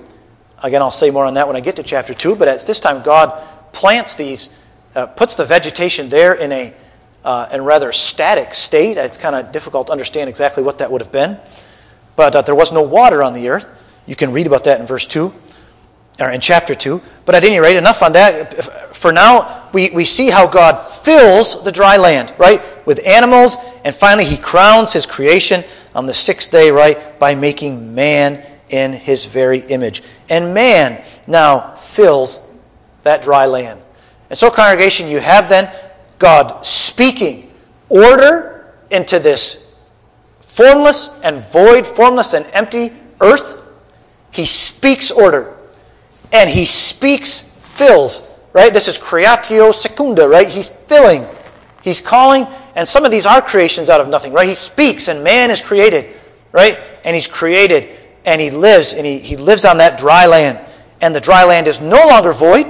Again, 0.63 0.81
I'll 0.81 0.91
say 0.91 1.11
more 1.11 1.25
on 1.25 1.33
that 1.35 1.47
when 1.47 1.55
I 1.55 1.59
get 1.59 1.75
to 1.77 1.83
chapter 1.83 2.13
two. 2.13 2.35
But 2.35 2.47
at 2.47 2.65
this 2.65 2.79
time, 2.79 3.03
God 3.03 3.41
plants 3.71 4.15
these, 4.15 4.57
uh, 4.95 5.07
puts 5.07 5.35
the 5.35 5.45
vegetation 5.45 6.09
there 6.09 6.33
in 6.33 6.51
a 6.51 6.73
uh, 7.23 7.49
in 7.51 7.63
rather 7.63 7.91
static 7.91 8.53
state. 8.53 8.97
It's 8.97 9.17
kind 9.17 9.35
of 9.35 9.51
difficult 9.51 9.87
to 9.87 9.91
understand 9.91 10.29
exactly 10.29 10.63
what 10.63 10.77
that 10.77 10.91
would 10.91 11.01
have 11.01 11.11
been. 11.11 11.39
But 12.15 12.35
uh, 12.35 12.41
there 12.43 12.55
was 12.55 12.71
no 12.71 12.83
water 12.83 13.23
on 13.23 13.33
the 13.33 13.49
earth. 13.49 13.67
You 14.05 14.15
can 14.15 14.31
read 14.31 14.45
about 14.47 14.63
that 14.65 14.79
in 14.79 14.85
verse 14.85 15.07
two. 15.07 15.33
or 16.19 16.29
in 16.29 16.39
chapter 16.39 16.73
2. 16.75 17.01
But 17.25 17.35
at 17.35 17.43
any 17.43 17.59
rate, 17.59 17.75
enough 17.75 18.01
on 18.01 18.13
that. 18.13 18.95
For 18.95 19.11
now, 19.11 19.69
we, 19.73 19.89
we 19.89 20.05
see 20.05 20.29
how 20.29 20.47
God 20.47 20.75
fills 20.77 21.63
the 21.63 21.71
dry 21.71 21.97
land, 21.97 22.33
right, 22.37 22.61
with 22.85 23.05
animals, 23.05 23.57
and 23.83 23.93
finally 23.93 24.25
he 24.25 24.37
crowns 24.37 24.93
his 24.93 25.05
creation 25.05 25.63
on 25.93 26.05
the 26.05 26.13
sixth 26.13 26.51
day, 26.51 26.71
right, 26.71 27.19
by 27.19 27.35
making 27.35 27.93
man 27.93 28.45
in 28.69 28.93
his 28.93 29.25
very 29.25 29.59
image. 29.59 30.03
And 30.29 30.53
man 30.53 31.03
now 31.27 31.75
fills 31.75 32.45
that 33.03 33.21
dry 33.21 33.45
land. 33.45 33.81
And 34.29 34.37
so, 34.37 34.49
congregation, 34.49 35.07
you 35.07 35.19
have 35.19 35.47
then 35.49 35.71
God 36.17 36.65
speaking 36.65 37.51
order 37.89 38.73
into 38.89 39.19
this 39.19 39.73
formless 40.39 41.09
and 41.23 41.39
void, 41.39 41.85
formless 41.85 42.33
and 42.33 42.45
empty 42.53 42.91
earth. 43.21 43.61
He 44.31 44.45
speaks 44.45 45.11
order. 45.11 45.57
And 46.33 46.49
he 46.49 46.65
speaks, 46.65 47.41
fills, 47.41 48.27
right? 48.53 48.73
This 48.73 48.87
is 48.87 48.97
creatio 48.97 49.73
secunda, 49.73 50.27
right? 50.27 50.47
He's 50.47 50.69
filling. 50.69 51.25
He's 51.81 52.01
calling, 52.01 52.47
and 52.75 52.87
some 52.87 53.05
of 53.05 53.11
these 53.11 53.25
are 53.25 53.41
creations 53.41 53.89
out 53.89 54.01
of 54.01 54.07
nothing, 54.07 54.33
right? 54.33 54.47
He 54.47 54.55
speaks, 54.55 55.07
and 55.07 55.23
man 55.23 55.51
is 55.51 55.61
created, 55.61 56.09
right? 56.51 56.79
And 57.03 57.13
he's 57.13 57.27
created, 57.27 57.95
and 58.25 58.41
he 58.41 58.49
lives, 58.49 58.93
and 58.93 59.05
he, 59.05 59.19
he 59.19 59.37
lives 59.37 59.65
on 59.65 59.77
that 59.77 59.97
dry 59.97 60.25
land. 60.25 60.59
And 61.01 61.13
the 61.13 61.21
dry 61.21 61.43
land 61.43 61.67
is 61.67 61.81
no 61.81 62.07
longer 62.07 62.31
void, 62.33 62.65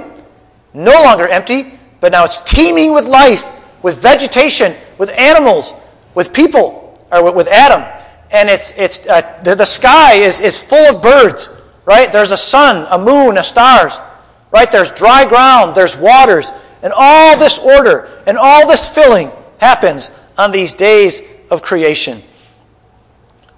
no 0.74 1.02
longer 1.02 1.28
empty, 1.28 1.72
but 2.00 2.12
now 2.12 2.24
it's 2.24 2.38
teeming 2.38 2.92
with 2.92 3.06
life, 3.06 3.44
with 3.82 4.00
vegetation, 4.02 4.74
with 4.98 5.10
animals, 5.10 5.72
with 6.14 6.32
people, 6.32 6.98
or 7.10 7.32
with 7.32 7.48
Adam. 7.48 7.82
And 8.30 8.48
it's, 8.48 8.72
it's, 8.76 9.06
uh, 9.06 9.40
the, 9.44 9.54
the 9.54 9.64
sky 9.64 10.14
is, 10.14 10.40
is 10.40 10.58
full 10.58 10.96
of 10.96 11.02
birds, 11.02 11.48
right? 11.84 12.10
There's 12.10 12.32
a 12.32 12.36
sun, 12.36 12.86
a 12.90 12.98
moon, 12.98 13.38
a 13.38 13.42
stars, 13.42 13.98
right? 14.50 14.70
There's 14.70 14.90
dry 14.90 15.26
ground, 15.26 15.74
there's 15.74 15.96
waters, 15.96 16.50
and 16.82 16.92
all 16.94 17.38
this 17.38 17.58
order 17.58 18.08
and 18.26 18.36
all 18.38 18.68
this 18.68 18.88
filling 18.88 19.30
happens 19.58 20.10
on 20.36 20.50
these 20.50 20.72
days 20.72 21.22
of 21.50 21.62
creation. 21.62 22.22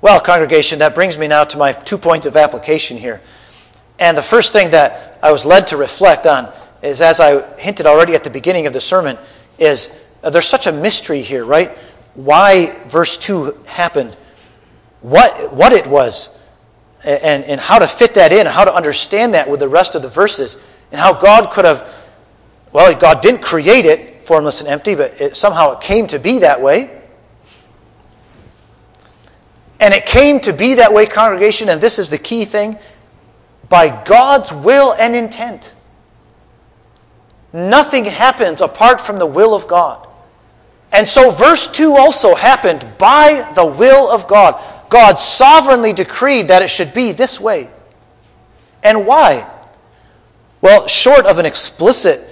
Well, 0.08 0.20
congregation, 0.20 0.78
that 0.78 0.94
brings 0.94 1.18
me 1.18 1.28
now 1.28 1.44
to 1.44 1.58
my 1.58 1.74
two 1.74 1.98
points 1.98 2.26
of 2.26 2.34
application 2.34 2.96
here. 2.96 3.20
And 3.98 4.16
the 4.16 4.22
first 4.22 4.54
thing 4.54 4.70
that 4.70 5.18
I 5.22 5.30
was 5.30 5.44
led 5.44 5.66
to 5.66 5.76
reflect 5.76 6.26
on 6.26 6.50
is, 6.80 7.02
as 7.02 7.20
I 7.20 7.46
hinted 7.58 7.84
already 7.84 8.14
at 8.14 8.24
the 8.24 8.30
beginning 8.30 8.66
of 8.66 8.72
the 8.72 8.80
sermon, 8.80 9.18
is 9.58 9.90
uh, 10.22 10.30
there's 10.30 10.46
such 10.46 10.66
a 10.66 10.72
mystery 10.72 11.20
here, 11.20 11.44
right? 11.44 11.76
Why 12.14 12.74
verse 12.88 13.18
2 13.18 13.64
happened, 13.66 14.16
what, 15.02 15.52
what 15.52 15.74
it 15.74 15.86
was, 15.86 16.38
and, 17.04 17.44
and 17.44 17.60
how 17.60 17.78
to 17.78 17.86
fit 17.86 18.14
that 18.14 18.32
in, 18.32 18.46
how 18.46 18.64
to 18.64 18.74
understand 18.74 19.34
that 19.34 19.50
with 19.50 19.60
the 19.60 19.68
rest 19.68 19.94
of 19.94 20.00
the 20.00 20.08
verses, 20.08 20.56
and 20.90 20.98
how 20.98 21.12
God 21.12 21.50
could 21.50 21.66
have, 21.66 21.86
well, 22.72 22.98
God 22.98 23.20
didn't 23.20 23.42
create 23.42 23.84
it 23.84 24.22
formless 24.22 24.60
and 24.60 24.70
empty, 24.70 24.94
but 24.94 25.20
it, 25.20 25.36
somehow 25.36 25.72
it 25.72 25.82
came 25.82 26.06
to 26.06 26.18
be 26.18 26.38
that 26.38 26.62
way. 26.62 26.97
And 29.80 29.94
it 29.94 30.06
came 30.06 30.40
to 30.40 30.52
be 30.52 30.74
that 30.74 30.92
way, 30.92 31.06
congregation, 31.06 31.68
and 31.68 31.80
this 31.80 31.98
is 31.98 32.10
the 32.10 32.18
key 32.18 32.44
thing 32.44 32.78
by 33.68 34.02
God's 34.04 34.52
will 34.52 34.94
and 34.94 35.14
intent. 35.14 35.74
Nothing 37.52 38.04
happens 38.04 38.60
apart 38.60 39.00
from 39.00 39.18
the 39.18 39.26
will 39.26 39.54
of 39.54 39.68
God. 39.68 40.06
And 40.92 41.06
so, 41.06 41.30
verse 41.30 41.68
2 41.68 41.96
also 41.96 42.34
happened 42.34 42.86
by 42.98 43.50
the 43.54 43.64
will 43.64 44.10
of 44.10 44.26
God. 44.26 44.62
God 44.88 45.18
sovereignly 45.18 45.92
decreed 45.92 46.48
that 46.48 46.62
it 46.62 46.70
should 46.70 46.94
be 46.94 47.12
this 47.12 47.40
way. 47.40 47.68
And 48.82 49.06
why? 49.06 49.48
Well, 50.60 50.88
short 50.88 51.26
of 51.26 51.38
an 51.38 51.46
explicit 51.46 52.24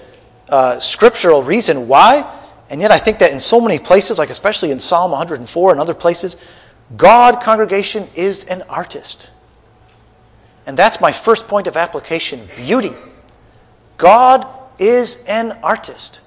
uh, 0.48 0.80
scriptural 0.80 1.42
reason 1.42 1.86
why, 1.86 2.32
and 2.70 2.80
yet 2.80 2.90
I 2.90 2.98
think 2.98 3.18
that 3.18 3.30
in 3.30 3.40
so 3.40 3.60
many 3.60 3.78
places, 3.78 4.18
like 4.18 4.30
especially 4.30 4.70
in 4.70 4.78
Psalm 4.78 5.10
104 5.10 5.70
and 5.70 5.80
other 5.80 5.94
places, 5.94 6.36
God, 6.94 7.40
congregation, 7.40 8.08
is 8.14 8.44
an 8.44 8.62
artist. 8.68 9.30
And 10.66 10.76
that's 10.76 11.00
my 11.00 11.12
first 11.12 11.48
point 11.48 11.66
of 11.66 11.76
application 11.76 12.46
beauty. 12.56 12.92
God 13.96 14.46
is 14.78 15.24
an 15.26 15.52
artist. 15.62 16.20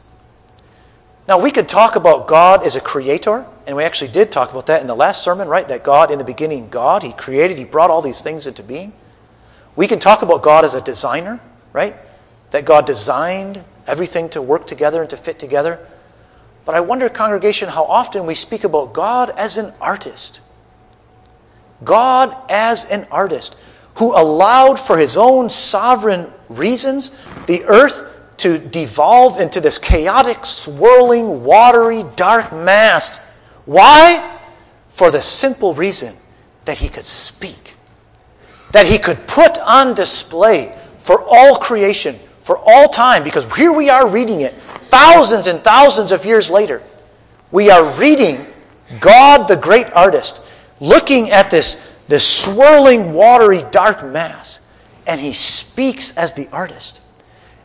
Now, 1.28 1.40
we 1.40 1.52
could 1.52 1.70
talk 1.70 1.96
about 1.96 2.28
God 2.28 2.66
as 2.66 2.76
a 2.76 2.82
creator, 2.82 3.46
and 3.68 3.78
we 3.78 3.84
actually 3.84 4.12
did 4.12 4.32
talk 4.32 4.50
about 4.50 4.66
that 4.66 4.82
in 4.82 4.88
the 4.88 4.96
last 4.96 5.24
sermon, 5.24 5.48
right? 5.48 5.68
That 5.68 5.84
God, 5.84 6.10
in 6.10 6.18
the 6.18 6.26
beginning, 6.26 6.70
God, 6.70 7.04
He 7.04 7.14
created, 7.14 7.58
He 7.58 7.66
brought 7.66 7.92
all 7.92 8.02
these 8.02 8.22
things 8.22 8.48
into 8.48 8.64
being. 8.64 8.94
We 9.76 9.88
can 9.88 10.00
talk 10.00 10.24
about 10.24 10.42
God 10.42 10.66
as 10.66 10.74
a 10.74 10.82
designer, 10.82 11.40
right? 11.72 11.96
That 12.50 12.66
God 12.66 12.88
designed 12.88 13.64
everything 13.86 14.30
to 14.30 14.42
work 14.42 14.66
together 14.66 15.02
and 15.02 15.10
to 15.12 15.18
fit 15.18 15.38
together. 15.38 15.80
But 16.66 16.76
I 16.76 16.80
wonder, 16.80 17.08
congregation, 17.10 17.70
how 17.70 17.84
often 17.84 18.26
we 18.26 18.36
speak 18.36 18.64
about 18.64 18.94
God 18.94 19.30
as 19.38 19.58
an 19.58 19.74
artist. 19.80 20.40
God 21.84 22.36
as 22.50 22.86
an 22.86 23.08
artist 23.12 23.56
who 23.96 24.18
allowed 24.18 24.80
for 24.80 24.98
his 24.98 25.18
own 25.18 25.50
sovereign 25.50 26.32
reasons 26.50 27.12
the 27.48 27.64
earth 27.66 28.06
to 28.38 28.58
devolve 28.58 29.42
into 29.42 29.60
this 29.60 29.78
chaotic, 29.78 30.46
swirling, 30.46 31.44
watery, 31.44 32.06
dark 32.16 32.54
mass. 32.54 33.18
Why? 33.66 34.40
For 34.88 35.12
the 35.12 35.22
simple 35.22 35.74
reason 35.74 36.16
that 36.66 36.78
he 36.78 36.88
could 36.88 37.04
speak, 37.04 37.76
that 38.72 38.86
he 38.86 38.98
could 38.98 39.28
put 39.28 39.58
on 39.58 39.94
display 39.94 40.78
for 40.98 41.22
all 41.22 41.58
creation, 41.58 42.18
for 42.40 42.58
all 42.58 42.88
time, 42.88 43.24
because 43.24 43.54
here 43.56 43.74
we 43.74 43.90
are 43.90 44.08
reading 44.08 44.42
it 44.42 44.54
thousands 44.90 45.48
and 45.48 45.62
thousands 45.62 46.12
of 46.12 46.26
years 46.26 46.50
later. 46.50 46.82
We 47.52 47.70
are 47.70 47.84
reading 47.98 48.46
God, 49.00 49.48
the 49.48 49.56
great 49.56 49.92
artist, 49.94 50.44
looking 50.80 51.32
at 51.32 51.52
this, 51.52 51.94
this 52.08 52.28
swirling, 52.44 53.14
watery, 53.14 53.64
dark 53.72 54.06
mass, 54.06 54.62
and 55.08 55.20
he 55.20 55.34
speaks 55.34 56.16
as 56.18 56.34
the 56.34 56.48
artist 56.52 57.02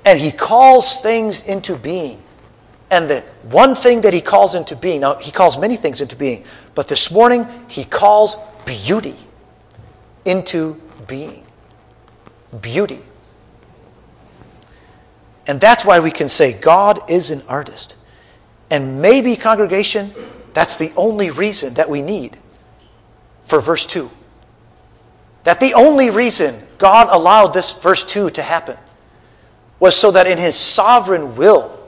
and 0.05 0.19
he 0.19 0.31
calls 0.31 1.01
things 1.01 1.47
into 1.47 1.77
being. 1.77 2.21
And 2.91 3.09
the 3.09 3.21
one 3.51 3.75
thing 3.75 4.01
that 4.03 4.13
he 4.13 4.21
calls 4.21 4.55
into 4.55 4.77
being, 4.77 5.01
now 5.01 5.17
he 5.17 5.31
calls 5.31 5.59
many 5.59 5.77
things 5.77 6.01
into 6.01 6.17
being, 6.17 6.45
but 6.75 6.89
this 6.89 7.11
morning 7.11 7.47
he 7.69 7.85
calls 7.85 8.37
beauty 8.65 9.17
into 10.25 10.81
being. 11.07 11.45
Beauty. 12.61 13.01
And 15.47 15.61
that's 15.61 15.85
why 15.85 16.01
we 16.01 16.11
can 16.11 16.29
say 16.29 16.53
God 16.53 17.11
is 17.11 17.31
an 17.31 17.43
artist. 17.49 17.97
And 18.71 19.01
maybe, 19.03 19.37
congregation, 19.37 20.13
that's 20.55 20.77
the 20.77 20.93
only 20.97 21.31
reason 21.31 21.75
that 21.75 21.89
we 21.89 22.01
need 22.01 22.39
for 23.45 23.61
verse 23.61 23.87
2. 23.87 24.11
That 25.45 25.61
the 25.61 25.75
only 25.75 26.11
reason 26.11 26.61
God 26.79 27.09
allowed 27.11 27.49
this 27.49 27.73
verse 27.81 28.05
2 28.05 28.31
to 28.31 28.43
happen 28.43 28.77
was 29.79 29.97
so 29.97 30.11
that 30.11 30.27
in 30.27 30.39
his 30.39 30.57
sovereign 30.57 31.37
will, 31.37 31.79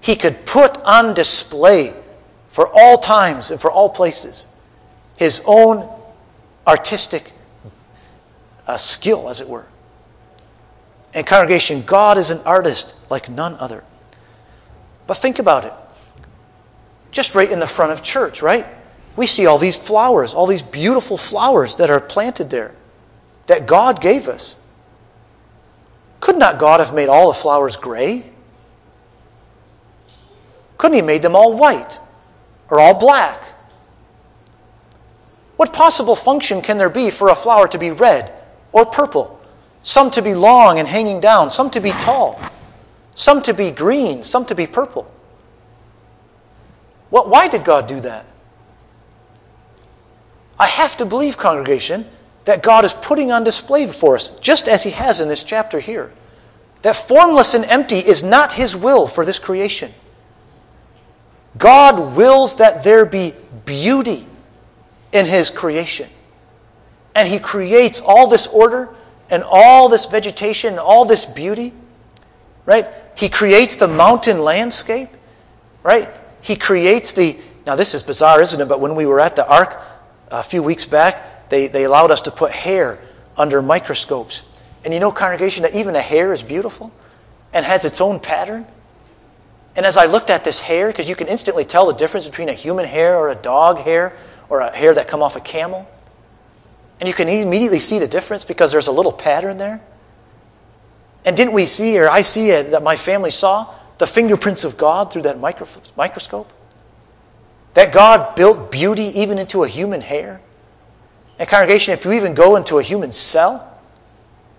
he 0.00 0.16
could 0.16 0.44
put 0.46 0.76
on 0.78 1.14
display 1.14 1.94
for 2.48 2.68
all 2.72 2.98
times 2.98 3.50
and 3.50 3.60
for 3.60 3.70
all 3.70 3.88
places 3.88 4.46
his 5.16 5.42
own 5.44 5.86
artistic 6.66 7.32
uh, 8.66 8.76
skill, 8.76 9.28
as 9.28 9.40
it 9.40 9.48
were. 9.48 9.66
And, 11.12 11.26
congregation, 11.26 11.82
God 11.82 12.16
is 12.16 12.30
an 12.30 12.40
artist 12.46 12.94
like 13.10 13.28
none 13.28 13.54
other. 13.56 13.84
But 15.06 15.18
think 15.18 15.38
about 15.38 15.64
it. 15.64 15.72
Just 17.10 17.34
right 17.34 17.50
in 17.50 17.58
the 17.58 17.66
front 17.66 17.92
of 17.92 18.02
church, 18.02 18.40
right? 18.40 18.64
We 19.16 19.26
see 19.26 19.46
all 19.46 19.58
these 19.58 19.76
flowers, 19.76 20.34
all 20.34 20.46
these 20.46 20.62
beautiful 20.62 21.16
flowers 21.16 21.76
that 21.76 21.90
are 21.90 22.00
planted 22.00 22.50
there 22.50 22.74
that 23.46 23.66
God 23.66 24.00
gave 24.00 24.28
us. 24.28 24.60
Could 26.20 26.36
not 26.36 26.58
God 26.58 26.80
have 26.80 26.94
made 26.94 27.08
all 27.08 27.28
the 27.28 27.34
flowers 27.34 27.76
gray? 27.76 28.24
Couldn't 30.78 30.94
He 30.94 31.02
made 31.02 31.22
them 31.22 31.34
all 31.34 31.56
white 31.56 31.98
or 32.68 32.78
all 32.78 32.98
black? 32.98 33.42
What 35.56 35.72
possible 35.72 36.16
function 36.16 36.62
can 36.62 36.78
there 36.78 36.88
be 36.88 37.10
for 37.10 37.28
a 37.28 37.34
flower 37.34 37.68
to 37.68 37.78
be 37.78 37.90
red 37.90 38.32
or 38.72 38.86
purple? 38.86 39.38
Some 39.82 40.10
to 40.12 40.22
be 40.22 40.34
long 40.34 40.78
and 40.78 40.86
hanging 40.86 41.20
down, 41.20 41.50
some 41.50 41.70
to 41.70 41.80
be 41.80 41.90
tall, 41.90 42.40
some 43.14 43.42
to 43.42 43.52
be 43.52 43.70
green, 43.70 44.22
some 44.22 44.44
to 44.46 44.54
be 44.54 44.66
purple. 44.66 45.10
What, 47.10 47.28
why 47.28 47.48
did 47.48 47.64
God 47.64 47.88
do 47.88 48.00
that? 48.00 48.24
I 50.60 50.66
have 50.66 50.98
to 50.98 51.06
believe, 51.06 51.38
congregation, 51.38 52.06
that 52.44 52.62
God 52.62 52.84
is 52.84 52.92
putting 52.92 53.32
on 53.32 53.44
display 53.44 53.86
for 53.86 54.14
us, 54.14 54.28
just 54.40 54.68
as 54.68 54.84
He 54.84 54.90
has 54.90 55.22
in 55.22 55.26
this 55.26 55.42
chapter 55.42 55.80
here. 55.80 56.12
That 56.82 56.96
formless 56.96 57.54
and 57.54 57.64
empty 57.64 57.96
is 57.96 58.22
not 58.22 58.52
His 58.52 58.76
will 58.76 59.06
for 59.06 59.24
this 59.24 59.38
creation. 59.38 59.92
God 61.56 62.14
wills 62.14 62.56
that 62.56 62.84
there 62.84 63.06
be 63.06 63.32
beauty 63.64 64.26
in 65.12 65.24
His 65.24 65.50
creation. 65.50 66.10
And 67.14 67.26
He 67.26 67.38
creates 67.38 68.02
all 68.02 68.28
this 68.28 68.46
order 68.46 68.94
and 69.30 69.42
all 69.42 69.88
this 69.88 70.06
vegetation, 70.06 70.70
and 70.70 70.80
all 70.80 71.04
this 71.04 71.24
beauty, 71.24 71.72
right? 72.66 72.86
He 73.14 73.28
creates 73.28 73.76
the 73.76 73.88
mountain 73.88 74.40
landscape, 74.40 75.08
right? 75.84 76.10
He 76.42 76.56
creates 76.56 77.12
the. 77.12 77.38
Now, 77.64 77.76
this 77.76 77.94
is 77.94 78.02
bizarre, 78.02 78.42
isn't 78.42 78.60
it? 78.60 78.68
But 78.68 78.80
when 78.80 78.96
we 78.96 79.06
were 79.06 79.20
at 79.20 79.36
the 79.36 79.46
Ark 79.46 79.80
a 80.30 80.42
few 80.42 80.62
weeks 80.62 80.86
back, 80.86 81.48
they, 81.50 81.66
they 81.66 81.84
allowed 81.84 82.10
us 82.10 82.22
to 82.22 82.30
put 82.30 82.52
hair 82.52 82.98
under 83.36 83.62
microscopes. 83.62 84.42
And 84.84 84.94
you 84.94 85.00
know, 85.00 85.12
congregation, 85.12 85.64
that 85.64 85.74
even 85.74 85.96
a 85.96 86.00
hair 86.00 86.32
is 86.32 86.42
beautiful 86.42 86.92
and 87.52 87.64
has 87.64 87.84
its 87.84 88.00
own 88.00 88.20
pattern. 88.20 88.66
And 89.76 89.86
as 89.86 89.96
I 89.96 90.06
looked 90.06 90.30
at 90.30 90.44
this 90.44 90.58
hair, 90.58 90.88
because 90.88 91.08
you 91.08 91.16
can 91.16 91.28
instantly 91.28 91.64
tell 91.64 91.86
the 91.86 91.94
difference 91.94 92.26
between 92.26 92.48
a 92.48 92.54
human 92.54 92.86
hair 92.86 93.16
or 93.16 93.30
a 93.30 93.34
dog 93.34 93.78
hair 93.78 94.16
or 94.48 94.60
a 94.60 94.74
hair 94.74 94.94
that 94.94 95.08
come 95.08 95.22
off 95.22 95.36
a 95.36 95.40
camel. 95.40 95.88
And 96.98 97.08
you 97.08 97.14
can 97.14 97.28
immediately 97.28 97.80
see 97.80 97.98
the 97.98 98.08
difference 98.08 98.44
because 98.44 98.72
there's 98.72 98.88
a 98.88 98.92
little 98.92 99.12
pattern 99.12 99.58
there. 99.58 99.80
And 101.24 101.36
didn't 101.36 101.52
we 101.52 101.66
see, 101.66 101.98
or 101.98 102.08
I 102.08 102.22
see 102.22 102.50
it, 102.50 102.70
that 102.70 102.82
my 102.82 102.96
family 102.96 103.30
saw 103.30 103.72
the 103.98 104.06
fingerprints 104.06 104.64
of 104.64 104.76
God 104.76 105.12
through 105.12 105.22
that 105.22 105.38
microscope? 105.38 106.52
That 107.74 107.92
God 107.92 108.34
built 108.34 108.70
beauty 108.70 109.20
even 109.20 109.38
into 109.38 109.64
a 109.64 109.68
human 109.68 110.00
hair? 110.00 110.40
And, 111.38 111.48
congregation, 111.48 111.94
if 111.94 112.04
you 112.04 112.12
even 112.12 112.34
go 112.34 112.56
into 112.56 112.78
a 112.78 112.82
human 112.82 113.12
cell, 113.12 113.66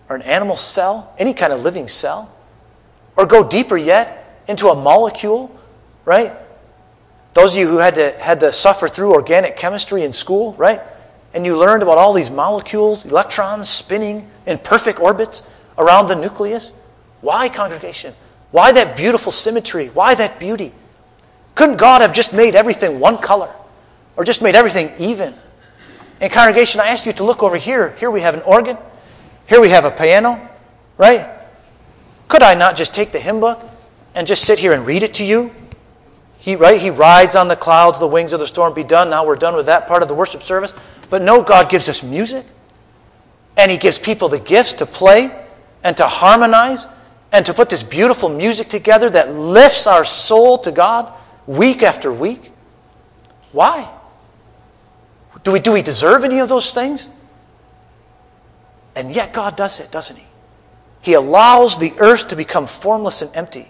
or 0.09 0.15
an 0.15 0.21
animal 0.23 0.57
cell, 0.57 1.13
any 1.17 1.33
kind 1.33 1.53
of 1.53 1.61
living 1.63 1.87
cell, 1.87 2.33
or 3.15 3.25
go 3.25 3.47
deeper 3.47 3.77
yet 3.77 4.43
into 4.47 4.69
a 4.69 4.75
molecule, 4.75 5.57
right? 6.05 6.33
Those 7.33 7.53
of 7.53 7.59
you 7.59 7.67
who 7.67 7.77
had 7.77 7.95
to, 7.95 8.11
had 8.19 8.39
to 8.41 8.51
suffer 8.51 8.87
through 8.87 9.13
organic 9.13 9.55
chemistry 9.55 10.03
in 10.03 10.11
school, 10.11 10.53
right? 10.53 10.81
And 11.33 11.45
you 11.45 11.57
learned 11.57 11.83
about 11.83 11.97
all 11.97 12.13
these 12.13 12.31
molecules, 12.31 13.05
electrons 13.05 13.69
spinning 13.69 14.29
in 14.45 14.57
perfect 14.57 14.99
orbits 14.99 15.43
around 15.77 16.07
the 16.07 16.15
nucleus. 16.15 16.73
Why, 17.21 17.47
congregation? 17.47 18.13
Why 18.51 18.73
that 18.73 18.97
beautiful 18.97 19.31
symmetry? 19.31 19.87
Why 19.87 20.15
that 20.15 20.39
beauty? 20.39 20.73
Couldn't 21.55 21.77
God 21.77 22.01
have 22.01 22.13
just 22.13 22.33
made 22.33 22.55
everything 22.55 22.99
one 22.99 23.17
color 23.17 23.53
or 24.15 24.23
just 24.23 24.41
made 24.41 24.55
everything 24.55 24.91
even? 24.99 25.33
And, 26.19 26.31
congregation, 26.31 26.79
I 26.79 26.87
ask 26.87 27.05
you 27.05 27.13
to 27.13 27.23
look 27.23 27.43
over 27.43 27.57
here. 27.57 27.91
Here 27.97 28.11
we 28.11 28.21
have 28.21 28.35
an 28.35 28.41
organ, 28.41 28.77
here 29.47 29.59
we 29.59 29.69
have 29.69 29.85
a 29.85 29.91
piano, 29.91 30.49
right? 30.97 31.27
Could 32.27 32.43
I 32.43 32.55
not 32.55 32.75
just 32.75 32.93
take 32.93 33.11
the 33.11 33.19
hymn 33.19 33.39
book 33.39 33.59
and 34.15 34.25
just 34.25 34.45
sit 34.45 34.59
here 34.59 34.73
and 34.73 34.85
read 34.85 35.03
it 35.03 35.15
to 35.15 35.25
you? 35.25 35.51
He, 36.37 36.55
right? 36.55 36.79
He 36.79 36.89
rides 36.89 37.35
on 37.35 37.47
the 37.47 37.55
clouds, 37.55 37.99
the 37.99 38.07
wings 38.07 38.33
of 38.33 38.39
the 38.39 38.47
storm 38.47 38.73
be 38.73 38.83
done. 38.83 39.09
Now 39.09 39.25
we're 39.25 39.35
done 39.35 39.55
with 39.55 39.67
that 39.67 39.87
part 39.87 40.01
of 40.01 40.07
the 40.07 40.15
worship 40.15 40.41
service. 40.41 40.73
But 41.09 41.21
no, 41.21 41.43
God 41.43 41.69
gives 41.69 41.89
us 41.89 42.01
music. 42.01 42.45
And 43.57 43.69
He 43.69 43.77
gives 43.77 43.99
people 43.99 44.27
the 44.27 44.39
gifts 44.39 44.73
to 44.73 44.85
play 44.85 45.29
and 45.83 45.95
to 45.97 46.07
harmonize 46.07 46.87
and 47.31 47.45
to 47.45 47.53
put 47.53 47.69
this 47.69 47.83
beautiful 47.83 48.29
music 48.29 48.69
together 48.69 49.09
that 49.09 49.33
lifts 49.33 49.85
our 49.85 50.05
soul 50.05 50.57
to 50.59 50.71
God 50.71 51.13
week 51.57 51.83
after 51.83 52.11
week. 52.11 52.51
Why? 53.51 53.89
Do 55.43 55.51
we, 55.51 55.59
do 55.59 55.73
we 55.73 55.81
deserve 55.81 56.23
any 56.23 56.39
of 56.39 56.49
those 56.49 56.73
things? 56.73 57.09
And 58.95 59.11
yet 59.11 59.33
God 59.33 59.55
does 59.55 59.79
it, 59.79 59.91
doesn't 59.91 60.17
He? 60.17 60.25
He 61.01 61.13
allows 61.13 61.77
the 61.77 61.93
earth 61.99 62.27
to 62.29 62.35
become 62.35 62.67
formless 62.67 63.21
and 63.21 63.35
empty. 63.35 63.65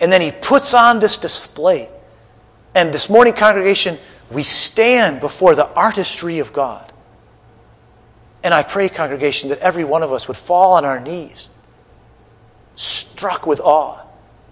And 0.00 0.10
then 0.10 0.20
He 0.20 0.30
puts 0.30 0.74
on 0.74 0.98
this 0.98 1.18
display. 1.18 1.88
And 2.74 2.92
this 2.92 3.08
morning, 3.08 3.34
congregation, 3.34 3.98
we 4.30 4.42
stand 4.42 5.20
before 5.20 5.54
the 5.54 5.68
artistry 5.74 6.38
of 6.38 6.52
God. 6.52 6.92
And 8.42 8.52
I 8.52 8.62
pray, 8.62 8.88
congregation, 8.88 9.48
that 9.50 9.58
every 9.60 9.84
one 9.84 10.02
of 10.02 10.12
us 10.12 10.28
would 10.28 10.36
fall 10.36 10.74
on 10.74 10.84
our 10.84 11.00
knees, 11.00 11.48
struck 12.76 13.46
with 13.46 13.60
awe 13.60 14.00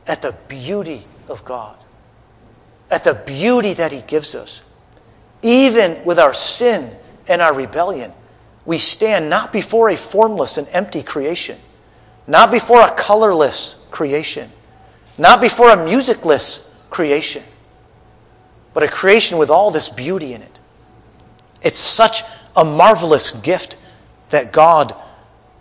at 0.06 0.22
the 0.22 0.32
beauty 0.48 1.04
of 1.28 1.44
God, 1.44 1.76
at 2.92 3.04
the 3.04 3.14
beauty 3.14 3.72
that 3.72 3.90
He 3.90 4.02
gives 4.02 4.34
us. 4.34 4.62
Even 5.40 6.04
with 6.04 6.18
our 6.18 6.34
sin 6.34 6.94
and 7.26 7.40
our 7.42 7.54
rebellion, 7.54 8.12
we 8.66 8.78
stand 8.78 9.28
not 9.28 9.52
before 9.52 9.88
a 9.88 9.96
formless 9.96 10.58
and 10.58 10.68
empty 10.68 11.02
creation, 11.02 11.58
not 12.26 12.52
before 12.52 12.82
a 12.82 12.90
colorless 12.92 13.84
creation, 13.90 14.50
not 15.18 15.40
before 15.40 15.70
a 15.70 15.84
musicless 15.84 16.70
creation, 16.90 17.42
but 18.74 18.82
a 18.82 18.88
creation 18.88 19.38
with 19.38 19.50
all 19.50 19.70
this 19.70 19.88
beauty 19.88 20.34
in 20.34 20.42
it. 20.42 20.60
It's 21.62 21.78
such 21.78 22.22
a 22.54 22.64
marvelous 22.64 23.30
gift 23.30 23.78
that 24.30 24.52
God 24.52 24.94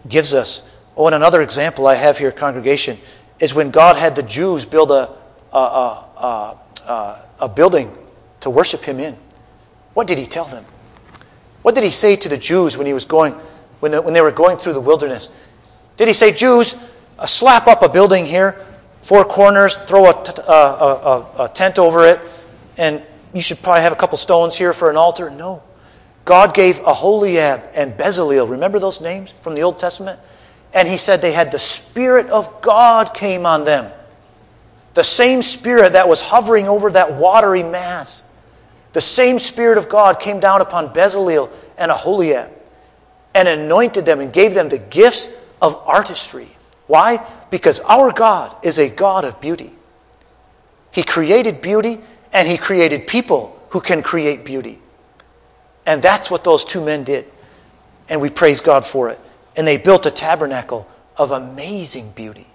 gives 0.07 0.34
us. 0.34 0.67
Oh, 0.97 1.05
and 1.05 1.15
another 1.15 1.41
example 1.41 1.88
I 1.88 1.95
have 1.95 2.17
here, 2.17 2.32
congregation, 2.32 2.97
is 3.39 3.55
when 3.55 3.71
God 3.71 3.95
had 3.95 4.15
the 4.15 4.23
Jews 4.23 4.65
build 4.65 4.91
a, 4.91 5.09
a, 5.53 5.57
a, 5.57 6.07
a, 6.17 6.57
a 7.39 7.49
building 7.49 7.95
to 8.41 8.49
worship 8.49 8.83
Him 8.83 8.99
in. 8.99 9.15
What 9.93 10.07
did 10.07 10.17
He 10.17 10.25
tell 10.25 10.45
them? 10.45 10.65
What 11.61 11.75
did 11.75 11.83
He 11.83 11.89
say 11.89 12.15
to 12.15 12.29
the 12.29 12.37
Jews 12.37 12.77
when 12.77 12.87
He 12.87 12.93
was 12.93 13.05
going, 13.05 13.33
when, 13.79 13.91
the, 13.91 14.01
when 14.01 14.13
they 14.13 14.21
were 14.21 14.31
going 14.31 14.57
through 14.57 14.73
the 14.73 14.81
wilderness? 14.81 15.29
Did 15.97 16.07
He 16.07 16.13
say, 16.13 16.31
Jews, 16.31 16.75
uh, 17.19 17.25
slap 17.25 17.67
up 17.67 17.83
a 17.83 17.89
building 17.89 18.25
here, 18.25 18.65
four 19.01 19.23
corners, 19.23 19.77
throw 19.79 20.05
a, 20.05 20.11
uh, 20.11 21.47
tent 21.49 21.79
over 21.79 22.07
it, 22.07 22.19
and 22.77 23.03
you 23.33 23.41
should 23.41 23.61
probably 23.61 23.81
have 23.81 23.93
a 23.93 23.95
couple 23.95 24.17
stones 24.17 24.55
here 24.55 24.73
for 24.73 24.89
an 24.89 24.97
altar. 24.97 25.29
No. 25.29 25.63
God 26.25 26.53
gave 26.53 26.79
Aholiab 26.79 27.61
and 27.73 27.93
Bezaleel. 27.97 28.49
Remember 28.49 28.79
those 28.79 29.01
names 29.01 29.31
from 29.41 29.55
the 29.55 29.61
Old 29.61 29.79
Testament? 29.79 30.19
And 30.73 30.87
he 30.87 30.97
said 30.97 31.21
they 31.21 31.31
had 31.31 31.51
the 31.51 31.59
Spirit 31.59 32.29
of 32.29 32.61
God 32.61 33.13
came 33.13 33.45
on 33.45 33.63
them. 33.63 33.91
The 34.93 35.03
same 35.03 35.41
Spirit 35.41 35.93
that 35.93 36.07
was 36.07 36.21
hovering 36.21 36.67
over 36.67 36.91
that 36.91 37.13
watery 37.13 37.63
mass. 37.63 38.23
The 38.93 39.01
same 39.01 39.39
Spirit 39.39 39.77
of 39.77 39.87
God 39.87 40.19
came 40.19 40.39
down 40.39 40.61
upon 40.61 40.93
Bezalel 40.93 41.49
and 41.77 41.91
Aholiab 41.91 42.51
and 43.33 43.47
anointed 43.47 44.05
them 44.05 44.19
and 44.19 44.33
gave 44.33 44.53
them 44.53 44.69
the 44.69 44.79
gifts 44.79 45.29
of 45.61 45.77
artistry. 45.85 46.49
Why? 46.87 47.25
Because 47.49 47.79
our 47.81 48.11
God 48.11 48.53
is 48.65 48.79
a 48.79 48.89
God 48.89 49.23
of 49.23 49.39
beauty. 49.39 49.71
He 50.91 51.03
created 51.03 51.61
beauty 51.61 51.99
and 52.33 52.47
He 52.47 52.57
created 52.57 53.07
people 53.07 53.57
who 53.69 53.79
can 53.79 54.03
create 54.03 54.43
beauty. 54.43 54.79
And 55.85 56.01
that's 56.01 56.29
what 56.29 56.43
those 56.43 56.65
two 56.65 56.83
men 56.83 57.03
did. 57.03 57.25
And 58.09 58.19
we 58.19 58.29
praise 58.29 58.59
God 58.59 58.85
for 58.85 59.09
it. 59.09 59.19
And 59.55 59.65
they 59.65 59.77
built 59.77 60.05
a 60.05 60.11
tabernacle 60.11 60.87
of 61.15 61.31
amazing 61.31 62.11
beauty. 62.11 62.47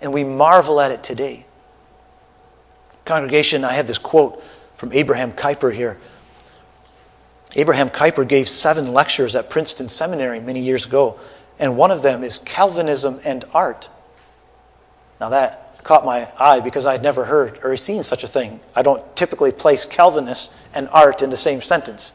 And 0.00 0.12
we 0.12 0.22
marvel 0.22 0.80
at 0.80 0.90
it 0.90 1.02
today. 1.02 1.46
Congregation, 3.08 3.64
I 3.64 3.72
have 3.72 3.86
this 3.86 3.96
quote 3.96 4.44
from 4.76 4.92
Abraham 4.92 5.32
Kuyper 5.32 5.72
here. 5.72 5.96
Abraham 7.56 7.88
Kuyper 7.88 8.28
gave 8.28 8.50
seven 8.50 8.92
lectures 8.92 9.34
at 9.34 9.48
Princeton 9.48 9.88
Seminary 9.88 10.40
many 10.40 10.60
years 10.60 10.84
ago, 10.84 11.18
and 11.58 11.74
one 11.74 11.90
of 11.90 12.02
them 12.02 12.22
is 12.22 12.36
Calvinism 12.36 13.18
and 13.24 13.46
Art. 13.54 13.88
Now, 15.22 15.30
that 15.30 15.82
caught 15.82 16.04
my 16.04 16.28
eye 16.38 16.60
because 16.60 16.84
I 16.84 16.92
had 16.92 17.02
never 17.02 17.24
heard 17.24 17.58
or 17.64 17.74
seen 17.78 18.02
such 18.02 18.24
a 18.24 18.28
thing. 18.28 18.60
I 18.76 18.82
don't 18.82 19.16
typically 19.16 19.52
place 19.52 19.86
Calvinists 19.86 20.54
and 20.74 20.86
art 20.90 21.22
in 21.22 21.30
the 21.30 21.36
same 21.38 21.62
sentence. 21.62 22.12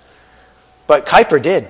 But 0.86 1.08
Kuyper 1.08 1.42
did. 1.42 1.68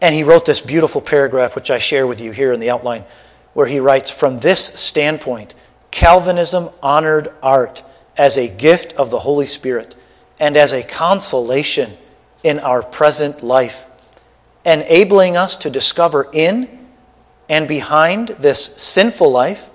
And 0.00 0.14
he 0.14 0.22
wrote 0.22 0.46
this 0.46 0.62
beautiful 0.62 1.02
paragraph, 1.02 1.54
which 1.54 1.70
I 1.70 1.76
share 1.76 2.06
with 2.06 2.18
you 2.18 2.30
here 2.30 2.54
in 2.54 2.60
the 2.60 2.70
outline, 2.70 3.04
where 3.52 3.66
he 3.66 3.78
writes 3.78 4.10
From 4.10 4.38
this 4.38 4.64
standpoint, 4.64 5.52
Calvinism 5.90 6.70
honored 6.82 7.28
art 7.42 7.82
as 8.16 8.36
a 8.36 8.48
gift 8.48 8.92
of 8.94 9.10
the 9.10 9.18
Holy 9.18 9.46
Spirit 9.46 9.96
and 10.38 10.56
as 10.56 10.72
a 10.72 10.82
consolation 10.82 11.90
in 12.42 12.58
our 12.60 12.82
present 12.82 13.42
life, 13.42 13.86
enabling 14.64 15.36
us 15.36 15.56
to 15.56 15.70
discover 15.70 16.28
in 16.32 16.68
and 17.48 17.68
behind 17.68 18.28
this 18.28 18.64
sinful 18.64 19.30
life 19.30 19.68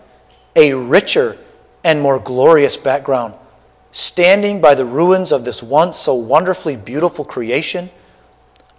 a 0.56 0.74
richer 0.74 1.38
and 1.84 2.02
more 2.02 2.20
glorious 2.20 2.78
background. 2.78 3.34
Standing 3.92 4.62
by 4.62 4.76
the 4.76 4.86
ruins 4.86 5.32
of 5.32 5.46
this 5.46 5.64
once 5.64 5.98
so 5.98 6.14
wonderfully 6.14 6.76
beautiful 6.76 7.26
creation, 7.26 7.90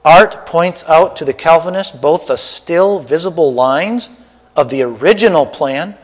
art 0.04 0.46
points 0.46 0.88
out 0.88 1.16
to 1.16 1.24
the 1.24 1.32
Calvinist 1.32 2.00
both 2.00 2.26
the 2.26 2.36
still 2.36 3.00
visible 3.00 3.52
lines 3.52 4.10
of 4.56 4.68
the 4.70 4.82
original 4.82 5.46
plan 5.46 5.96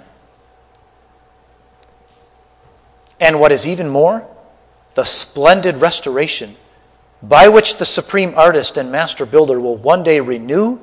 and 3.21 3.41
what 3.41 3.53
is 3.53 3.67
even 3.67 3.89
more, 3.89 4.27
the 4.95 5.05
splendid 5.05 5.79
restoration 5.79 6.57
by 7.23 7.49
which 7.49 7.79
the 7.79 7.85
supreme 7.85 8.35
artist 8.37 8.77
and 8.77 8.91
master 8.93 9.27
builder 9.27 9.61
will 9.61 9.77
one 9.77 10.03
day 10.03 10.21
renew 10.21 10.79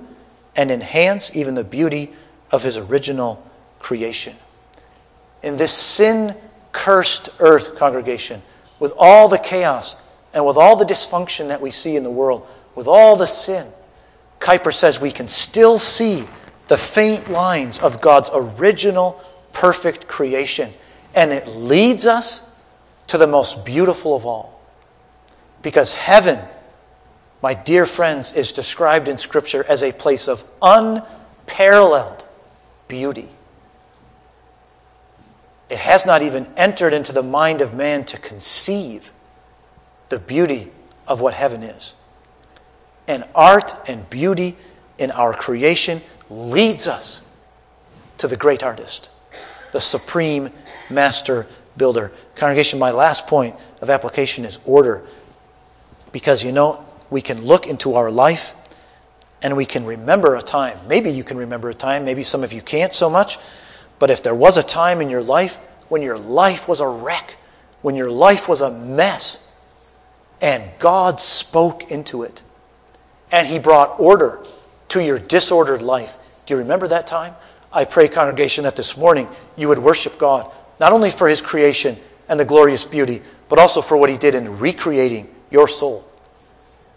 and 0.56 0.72
enhance 0.72 1.36
even 1.36 1.56
the 1.56 1.64
beauty 1.64 2.12
of 2.52 2.64
his 2.64 2.78
original 2.78 3.44
creation. 3.80 4.36
In 5.42 5.58
this 5.58 5.74
sin 5.74 6.36
cursed 6.72 7.30
earth, 7.40 7.76
congregation, 7.76 8.42
with 8.80 8.94
all 8.98 9.28
the 9.28 9.38
chaos 9.38 9.96
and 10.34 10.46
with 10.46 10.58
all 10.58 10.76
the 10.76 10.86
dysfunction 10.86 11.48
that 11.48 11.62
we 11.62 11.72
see 11.72 11.96
in 11.96 12.04
the 12.04 12.12
world, 12.12 12.48
with 12.76 12.88
all 12.88 13.16
the 13.16 13.28
sin, 13.28 13.68
Kuyper 14.40 14.74
says 14.74 15.00
we 15.00 15.12
can 15.12 15.28
still 15.28 15.78
see 15.78 16.26
the 16.68 16.78
faint 16.78 17.30
lines 17.30 17.80
of 17.80 18.02
God's 18.02 18.32
original 18.34 19.22
perfect 19.52 20.08
creation. 20.08 20.74
And 21.16 21.32
it 21.32 21.48
leads 21.48 22.08
us 22.08 22.50
to 23.08 23.18
the 23.18 23.28
most 23.28 23.66
beautiful 23.66 24.16
of 24.16 24.26
all. 24.26 24.62
Because 25.62 25.94
heaven, 25.94 26.40
my 27.42 27.54
dear 27.54 27.86
friends, 27.86 28.34
is 28.34 28.52
described 28.52 29.08
in 29.08 29.18
Scripture 29.18 29.66
as 29.68 29.84
a 29.84 29.92
place 29.92 30.28
of 30.28 30.44
unparalleled 30.62 32.26
beauty. 32.88 33.30
It 35.70 35.78
has 35.78 36.06
not 36.06 36.22
even 36.22 36.48
entered 36.58 36.94
into 36.94 37.12
the 37.12 37.24
mind 37.24 37.62
of 37.62 37.74
man 37.74 38.06
to 38.06 38.20
conceive 38.20 39.12
the 40.10 40.20
beauty 40.20 40.72
of 41.08 41.22
what 41.22 41.34
heaven 41.34 41.64
is. 41.64 41.96
And 43.08 43.24
art 43.34 43.74
and 43.90 44.08
beauty 44.10 44.56
in 44.98 45.12
our 45.12 45.34
creation 45.34 46.02
leads 46.30 46.88
us 46.88 47.22
to 48.18 48.28
the 48.28 48.38
great 48.38 48.64
artist, 48.64 49.10
the 49.72 49.80
supreme 49.80 50.52
master 50.90 51.48
builder. 51.78 52.12
Congregation, 52.36 52.80
my 52.80 52.92
last 52.92 53.28
point 53.28 53.56
of 53.82 53.90
application 53.90 54.46
is 54.46 54.60
order. 54.66 55.06
Because 56.12 56.44
you 56.44 56.52
know, 56.52 56.86
we 57.10 57.22
can 57.22 57.44
look 57.44 57.68
into 57.68 57.96
our 57.96 58.12
life 58.12 58.56
and 59.42 59.58
we 59.58 59.66
can 59.66 59.86
remember 59.86 60.36
a 60.36 60.42
time. 60.42 60.78
Maybe 60.88 61.10
you 61.10 61.24
can 61.24 61.38
remember 61.38 61.70
a 61.70 61.74
time, 61.74 62.06
maybe 62.06 62.24
some 62.24 62.44
of 62.44 62.54
you 62.54 62.62
can't 62.62 62.94
so 62.94 63.10
much. 63.10 63.38
But 64.00 64.10
if 64.10 64.24
there 64.24 64.36
was 64.36 64.58
a 64.58 64.64
time 64.64 65.02
in 65.02 65.10
your 65.10 65.24
life 65.24 65.60
when 65.90 66.02
your 66.02 66.18
life 66.18 66.68
was 66.68 66.80
a 66.80 66.88
wreck, 66.88 67.38
when 67.82 67.96
your 67.96 68.10
life 68.10 68.48
was 68.50 68.62
a 68.62 68.72
mess, 68.72 69.40
and 70.42 70.64
God 70.80 71.20
spoke 71.20 71.92
into 71.92 72.24
it, 72.24 72.42
and 73.32 73.48
He 73.48 73.60
brought 73.60 74.00
order 74.00 74.40
to 74.90 75.04
your 75.04 75.20
disordered 75.20 75.82
life. 75.82 76.18
Do 76.46 76.54
you 76.54 76.60
remember 76.60 76.88
that 76.88 77.08
time? 77.08 77.36
I 77.72 77.86
pray, 77.86 78.08
congregation, 78.08 78.64
that 78.64 78.76
this 78.76 78.98
morning 78.98 79.28
you 79.56 79.68
would 79.68 79.80
worship 79.80 80.18
God, 80.18 80.52
not 80.80 80.92
only 80.92 81.10
for 81.10 81.28
His 81.28 81.42
creation 81.42 81.98
and 82.28 82.40
the 82.40 82.46
glorious 82.46 82.86
beauty, 82.86 83.22
but 83.50 83.60
also 83.60 83.82
for 83.82 83.98
what 83.98 84.10
He 84.10 84.18
did 84.18 84.36
in 84.36 84.60
recreating 84.60 85.34
your 85.52 85.68
soul. 85.68 86.08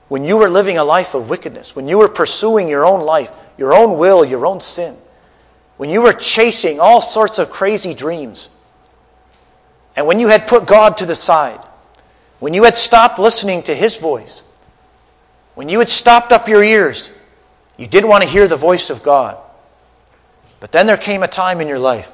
When 0.09 0.25
you 0.25 0.37
were 0.37 0.49
living 0.49 0.79
a 0.79 0.85
life 0.85 1.15
of 1.15 1.29
wickedness, 1.29 1.75
when 1.75 1.89
you 1.89 1.99
were 1.99 2.09
pursuing 2.09 2.69
your 2.69 2.87
own 2.87 3.01
life, 3.01 3.31
your 3.59 3.75
own 3.75 3.99
will, 3.99 4.25
your 4.25 4.47
own 4.47 4.61
sin, 4.61 4.97
when 5.77 5.91
you 5.91 6.03
were 6.03 6.13
chasing 6.13 6.81
all 6.81 7.01
sorts 7.01 7.39
of 7.39 7.51
crazy 7.51 7.93
dreams, 7.93 8.51
and 9.97 10.07
when 10.07 10.21
you 10.21 10.29
had 10.29 10.47
put 10.47 10.67
God 10.67 10.99
to 10.99 11.07
the 11.07 11.15
side, 11.15 11.61
when 12.39 12.55
you 12.55 12.65
had 12.65 12.77
stopped 12.77 13.19
listening 13.19 13.63
to 13.65 13.75
His 13.75 13.97
voice, 13.97 14.43
when 15.55 15.69
you 15.69 15.79
had 15.79 15.89
stopped 15.89 16.33
up 16.33 16.49
your 16.49 16.63
ears, 16.63 17.11
you 17.77 17.87
didn't 17.87 18.09
want 18.09 18.23
to 18.23 18.29
hear 18.29 18.47
the 18.47 18.57
voice 18.57 18.91
of 18.91 19.03
God. 19.03 19.39
But 20.61 20.73
then 20.73 20.87
there 20.87 20.97
came 20.97 21.23
a 21.23 21.29
time 21.29 21.61
in 21.61 21.69
your 21.69 21.79
life 21.79 22.13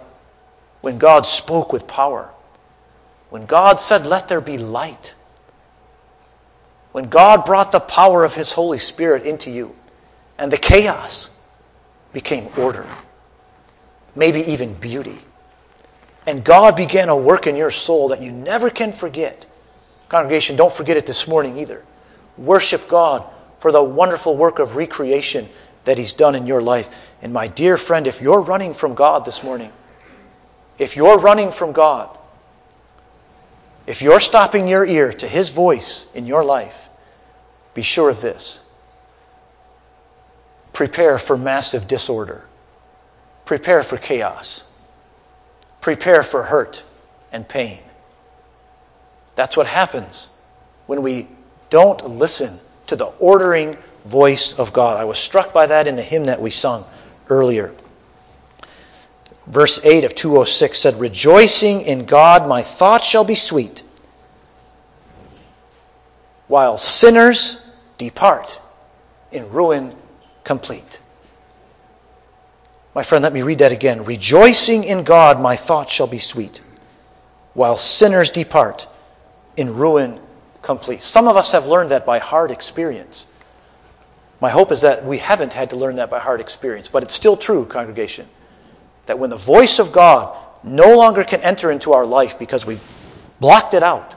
when 0.82 0.98
God 0.98 1.24
spoke 1.24 1.72
with 1.72 1.86
power, 1.86 2.30
when 3.30 3.46
God 3.46 3.80
said, 3.80 4.06
Let 4.06 4.28
there 4.28 4.42
be 4.42 4.58
light, 4.58 5.14
when 6.92 7.08
God 7.08 7.46
brought 7.46 7.72
the 7.72 7.80
power 7.80 8.24
of 8.24 8.34
His 8.34 8.52
Holy 8.52 8.78
Spirit 8.78 9.24
into 9.24 9.50
you, 9.50 9.74
and 10.36 10.52
the 10.52 10.58
chaos 10.58 11.30
became 12.12 12.48
order, 12.58 12.84
maybe 14.14 14.40
even 14.40 14.74
beauty. 14.74 15.18
And 16.26 16.44
God 16.44 16.76
began 16.76 17.08
a 17.08 17.16
work 17.16 17.46
in 17.46 17.56
your 17.56 17.70
soul 17.70 18.08
that 18.08 18.20
you 18.20 18.30
never 18.30 18.70
can 18.70 18.92
forget. 18.92 19.46
Congregation, 20.08 20.56
don't 20.56 20.72
forget 20.72 20.96
it 20.96 21.06
this 21.06 21.26
morning 21.26 21.58
either. 21.58 21.82
Worship 22.36 22.86
God 22.86 23.24
for 23.58 23.72
the 23.72 23.82
wonderful 23.82 24.36
work 24.36 24.58
of 24.58 24.76
recreation 24.76 25.48
that 25.84 25.98
He's 25.98 26.12
done 26.12 26.34
in 26.34 26.46
your 26.46 26.62
life. 26.62 26.88
And 27.22 27.32
my 27.32 27.48
dear 27.48 27.76
friend, 27.76 28.06
if 28.06 28.20
you're 28.20 28.42
running 28.42 28.74
from 28.74 28.94
God 28.94 29.24
this 29.24 29.42
morning, 29.42 29.72
if 30.78 30.96
you're 30.96 31.18
running 31.18 31.50
from 31.50 31.72
God, 31.72 32.16
if 33.86 34.02
you're 34.02 34.20
stopping 34.20 34.68
your 34.68 34.86
ear 34.86 35.12
to 35.12 35.26
His 35.26 35.50
voice 35.50 36.06
in 36.14 36.26
your 36.26 36.44
life, 36.44 36.88
be 37.74 37.82
sure 37.82 38.10
of 38.10 38.20
this. 38.20 38.62
Prepare 40.72 41.18
for 41.18 41.36
massive 41.36 41.88
disorder. 41.88 42.44
Prepare 43.44 43.82
for 43.82 43.96
chaos 43.96 44.64
prepare 45.82 46.22
for 46.22 46.44
hurt 46.44 46.82
and 47.32 47.46
pain. 47.46 47.80
That's 49.34 49.56
what 49.56 49.66
happens 49.66 50.30
when 50.86 51.02
we 51.02 51.28
don't 51.68 52.08
listen 52.08 52.58
to 52.86 52.96
the 52.96 53.06
ordering 53.18 53.76
voice 54.06 54.58
of 54.58 54.72
God. 54.72 54.96
I 54.96 55.04
was 55.04 55.18
struck 55.18 55.52
by 55.52 55.66
that 55.66 55.86
in 55.86 55.96
the 55.96 56.02
hymn 56.02 56.24
that 56.24 56.40
we 56.40 56.50
sung 56.50 56.84
earlier. 57.28 57.74
Verse 59.46 59.80
8 59.82 60.04
of 60.04 60.14
206 60.14 60.78
said, 60.78 61.00
Rejoicing 61.00 61.80
in 61.82 62.04
God, 62.04 62.48
my 62.48 62.62
thoughts 62.62 63.06
shall 63.06 63.24
be 63.24 63.34
sweet, 63.34 63.82
while 66.46 66.76
sinners 66.76 67.66
depart 67.98 68.60
in 69.32 69.48
ruin 69.50 69.94
complete. 70.44 71.00
My 72.94 73.02
friend, 73.02 73.22
let 73.22 73.32
me 73.32 73.42
read 73.42 73.58
that 73.60 73.72
again. 73.72 74.04
Rejoicing 74.04 74.84
in 74.84 75.02
God, 75.02 75.40
my 75.40 75.56
thoughts 75.56 75.92
shall 75.92 76.06
be 76.06 76.18
sweet, 76.18 76.60
while 77.54 77.76
sinners 77.76 78.30
depart 78.30 78.86
in 79.56 79.74
ruin 79.74 80.20
complete. 80.60 81.00
Some 81.00 81.26
of 81.26 81.36
us 81.36 81.52
have 81.52 81.66
learned 81.66 81.90
that 81.90 82.06
by 82.06 82.18
hard 82.18 82.50
experience. 82.50 83.26
My 84.40 84.50
hope 84.50 84.72
is 84.72 84.82
that 84.82 85.04
we 85.04 85.18
haven't 85.18 85.52
had 85.52 85.70
to 85.70 85.76
learn 85.76 85.96
that 85.96 86.10
by 86.10 86.18
hard 86.18 86.40
experience, 86.40 86.88
but 86.88 87.02
it's 87.02 87.14
still 87.14 87.36
true, 87.36 87.64
congregation, 87.64 88.28
that 89.06 89.18
when 89.18 89.30
the 89.30 89.36
voice 89.36 89.78
of 89.78 89.92
God 89.92 90.36
no 90.62 90.96
longer 90.96 91.24
can 91.24 91.40
enter 91.40 91.70
into 91.70 91.92
our 91.92 92.06
life 92.06 92.38
because 92.38 92.64
we 92.64 92.78
blocked 93.40 93.74
it 93.74 93.82
out, 93.82 94.14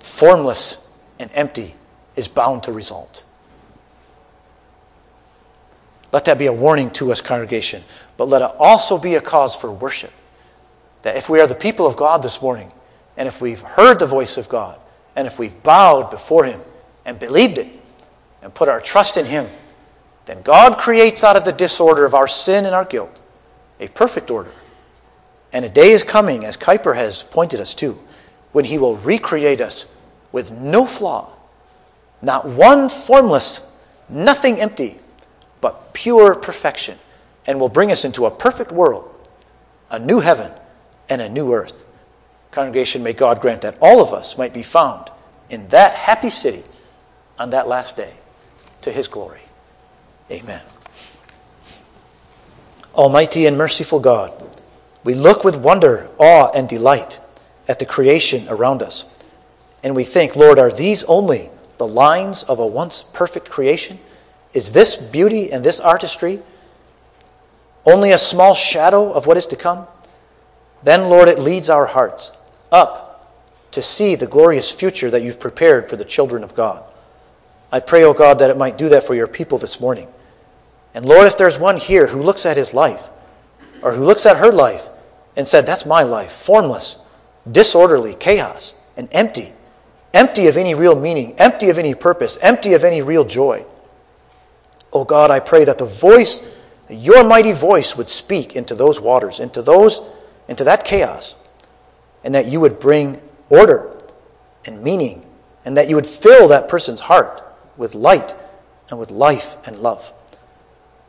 formless 0.00 0.86
and 1.18 1.30
empty 1.34 1.74
is 2.16 2.28
bound 2.28 2.64
to 2.64 2.72
result. 2.72 3.24
Let 6.12 6.24
that 6.26 6.38
be 6.38 6.46
a 6.46 6.52
warning 6.52 6.90
to 6.92 7.12
us, 7.12 7.20
congregation. 7.20 7.82
But 8.16 8.28
let 8.28 8.42
it 8.42 8.50
also 8.58 8.96
be 8.96 9.16
a 9.16 9.20
cause 9.20 9.54
for 9.54 9.70
worship. 9.70 10.12
That 11.02 11.16
if 11.16 11.28
we 11.28 11.40
are 11.40 11.46
the 11.46 11.54
people 11.54 11.86
of 11.86 11.96
God 11.96 12.22
this 12.22 12.40
morning, 12.40 12.72
and 13.16 13.28
if 13.28 13.40
we've 13.40 13.60
heard 13.60 13.98
the 13.98 14.06
voice 14.06 14.36
of 14.36 14.48
God, 14.48 14.78
and 15.14 15.26
if 15.26 15.38
we've 15.38 15.62
bowed 15.62 16.10
before 16.10 16.44
Him 16.44 16.60
and 17.04 17.18
believed 17.18 17.58
it, 17.58 17.68
and 18.42 18.54
put 18.54 18.68
our 18.68 18.80
trust 18.80 19.16
in 19.16 19.26
Him, 19.26 19.48
then 20.26 20.42
God 20.42 20.78
creates 20.78 21.24
out 21.24 21.36
of 21.36 21.44
the 21.44 21.52
disorder 21.52 22.04
of 22.04 22.14
our 22.14 22.28
sin 22.28 22.66
and 22.66 22.74
our 22.74 22.84
guilt 22.84 23.20
a 23.80 23.88
perfect 23.88 24.30
order. 24.30 24.52
And 25.52 25.64
a 25.64 25.68
day 25.68 25.90
is 25.90 26.02
coming, 26.02 26.44
as 26.44 26.56
Kuyper 26.56 26.94
has 26.94 27.22
pointed 27.22 27.60
us 27.60 27.74
to, 27.76 27.98
when 28.52 28.64
He 28.64 28.78
will 28.78 28.96
recreate 28.96 29.60
us 29.60 29.88
with 30.32 30.50
no 30.50 30.84
flaw, 30.84 31.32
not 32.20 32.46
one 32.46 32.88
formless, 32.88 33.70
nothing 34.08 34.60
empty, 34.60 34.98
but 35.60 35.94
pure 35.94 36.34
perfection, 36.34 36.98
and 37.46 37.60
will 37.60 37.68
bring 37.68 37.92
us 37.92 38.04
into 38.04 38.26
a 38.26 38.30
perfect 38.30 38.72
world, 38.72 39.08
a 39.90 39.98
new 39.98 40.20
heaven, 40.20 40.50
and 41.08 41.22
a 41.22 41.28
new 41.28 41.52
earth. 41.52 41.84
Congregation, 42.50 43.02
may 43.02 43.12
God 43.12 43.40
grant 43.40 43.62
that 43.62 43.78
all 43.80 44.00
of 44.00 44.12
us 44.12 44.36
might 44.36 44.52
be 44.52 44.62
found 44.62 45.10
in 45.50 45.68
that 45.68 45.94
happy 45.94 46.30
city 46.30 46.64
on 47.38 47.50
that 47.50 47.68
last 47.68 47.96
day 47.96 48.12
to 48.82 48.90
his 48.90 49.06
glory. 49.06 49.45
Amen. 50.30 50.62
Almighty 52.94 53.46
and 53.46 53.58
merciful 53.58 54.00
God, 54.00 54.42
we 55.04 55.14
look 55.14 55.44
with 55.44 55.56
wonder, 55.56 56.08
awe, 56.18 56.50
and 56.54 56.68
delight 56.68 57.20
at 57.68 57.78
the 57.78 57.84
creation 57.84 58.46
around 58.48 58.82
us. 58.82 59.04
And 59.82 59.94
we 59.94 60.04
think, 60.04 60.34
Lord, 60.34 60.58
are 60.58 60.72
these 60.72 61.04
only 61.04 61.50
the 61.78 61.86
lines 61.86 62.42
of 62.44 62.58
a 62.58 62.66
once 62.66 63.02
perfect 63.02 63.50
creation? 63.50 63.98
Is 64.52 64.72
this 64.72 64.96
beauty 64.96 65.52
and 65.52 65.62
this 65.62 65.78
artistry 65.78 66.40
only 67.84 68.12
a 68.12 68.18
small 68.18 68.54
shadow 68.54 69.12
of 69.12 69.26
what 69.26 69.36
is 69.36 69.46
to 69.46 69.56
come? 69.56 69.86
Then, 70.82 71.08
Lord, 71.08 71.28
it 71.28 71.38
leads 71.38 71.70
our 71.70 71.86
hearts 71.86 72.32
up 72.72 73.06
to 73.72 73.82
see 73.82 74.14
the 74.14 74.26
glorious 74.26 74.72
future 74.72 75.10
that 75.10 75.22
you've 75.22 75.38
prepared 75.38 75.88
for 75.88 75.96
the 75.96 76.04
children 76.04 76.42
of 76.42 76.54
God. 76.54 76.82
I 77.70 77.80
pray, 77.80 78.04
O 78.04 78.08
oh 78.08 78.14
God, 78.14 78.38
that 78.38 78.50
it 78.50 78.56
might 78.56 78.78
do 78.78 78.88
that 78.88 79.04
for 79.04 79.14
your 79.14 79.26
people 79.26 79.58
this 79.58 79.80
morning. 79.80 80.08
And 80.96 81.04
Lord, 81.04 81.26
if 81.26 81.36
there's 81.36 81.58
one 81.58 81.76
here 81.76 82.06
who 82.06 82.22
looks 82.22 82.46
at 82.46 82.56
his 82.56 82.72
life, 82.72 83.10
or 83.82 83.92
who 83.92 84.02
looks 84.02 84.24
at 84.24 84.38
her 84.38 84.50
life 84.50 84.88
and 85.36 85.46
said, 85.46 85.66
That's 85.66 85.84
my 85.84 86.02
life, 86.02 86.32
formless, 86.32 86.98
disorderly, 87.52 88.14
chaos, 88.14 88.74
and 88.96 89.06
empty, 89.12 89.52
empty 90.14 90.48
of 90.48 90.56
any 90.56 90.74
real 90.74 90.98
meaning, 90.98 91.34
empty 91.38 91.68
of 91.68 91.76
any 91.76 91.94
purpose, 91.94 92.38
empty 92.40 92.72
of 92.72 92.82
any 92.82 93.02
real 93.02 93.26
joy. 93.26 93.66
Oh 94.90 95.04
God, 95.04 95.30
I 95.30 95.38
pray 95.38 95.64
that 95.66 95.76
the 95.76 95.84
voice, 95.84 96.40
your 96.88 97.22
mighty 97.24 97.52
voice 97.52 97.94
would 97.94 98.08
speak 98.08 98.56
into 98.56 98.74
those 98.74 98.98
waters, 98.98 99.38
into 99.38 99.60
those, 99.60 100.00
into 100.48 100.64
that 100.64 100.84
chaos, 100.84 101.36
and 102.24 102.34
that 102.34 102.46
you 102.46 102.58
would 102.60 102.80
bring 102.80 103.20
order 103.50 103.92
and 104.64 104.82
meaning, 104.82 105.26
and 105.66 105.76
that 105.76 105.90
you 105.90 105.94
would 105.96 106.06
fill 106.06 106.48
that 106.48 106.68
person's 106.68 107.00
heart 107.00 107.42
with 107.76 107.94
light 107.94 108.34
and 108.88 108.98
with 108.98 109.10
life 109.10 109.56
and 109.66 109.76
love. 109.76 110.10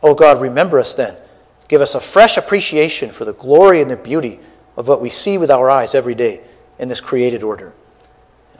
O 0.01 0.13
God, 0.13 0.41
remember 0.41 0.79
us 0.79 0.93
then. 0.93 1.15
Give 1.67 1.81
us 1.81 1.95
a 1.95 1.99
fresh 1.99 2.37
appreciation 2.37 3.11
for 3.11 3.25
the 3.25 3.33
glory 3.33 3.81
and 3.81 3.91
the 3.91 3.97
beauty 3.97 4.39
of 4.75 4.87
what 4.87 5.01
we 5.01 5.09
see 5.09 5.37
with 5.37 5.51
our 5.51 5.69
eyes 5.69 5.95
every 5.95 6.15
day 6.15 6.41
in 6.79 6.87
this 6.87 7.01
created 7.01 7.43
order. 7.43 7.73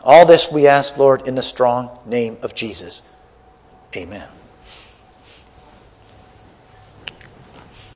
All 0.04 0.26
this 0.26 0.52
we 0.52 0.68
ask, 0.68 0.98
Lord, 0.98 1.28
in 1.28 1.36
the 1.36 1.42
strong 1.42 1.98
name 2.06 2.38
of 2.42 2.56
Jesus. 2.56 3.04
Amen. 3.96 4.28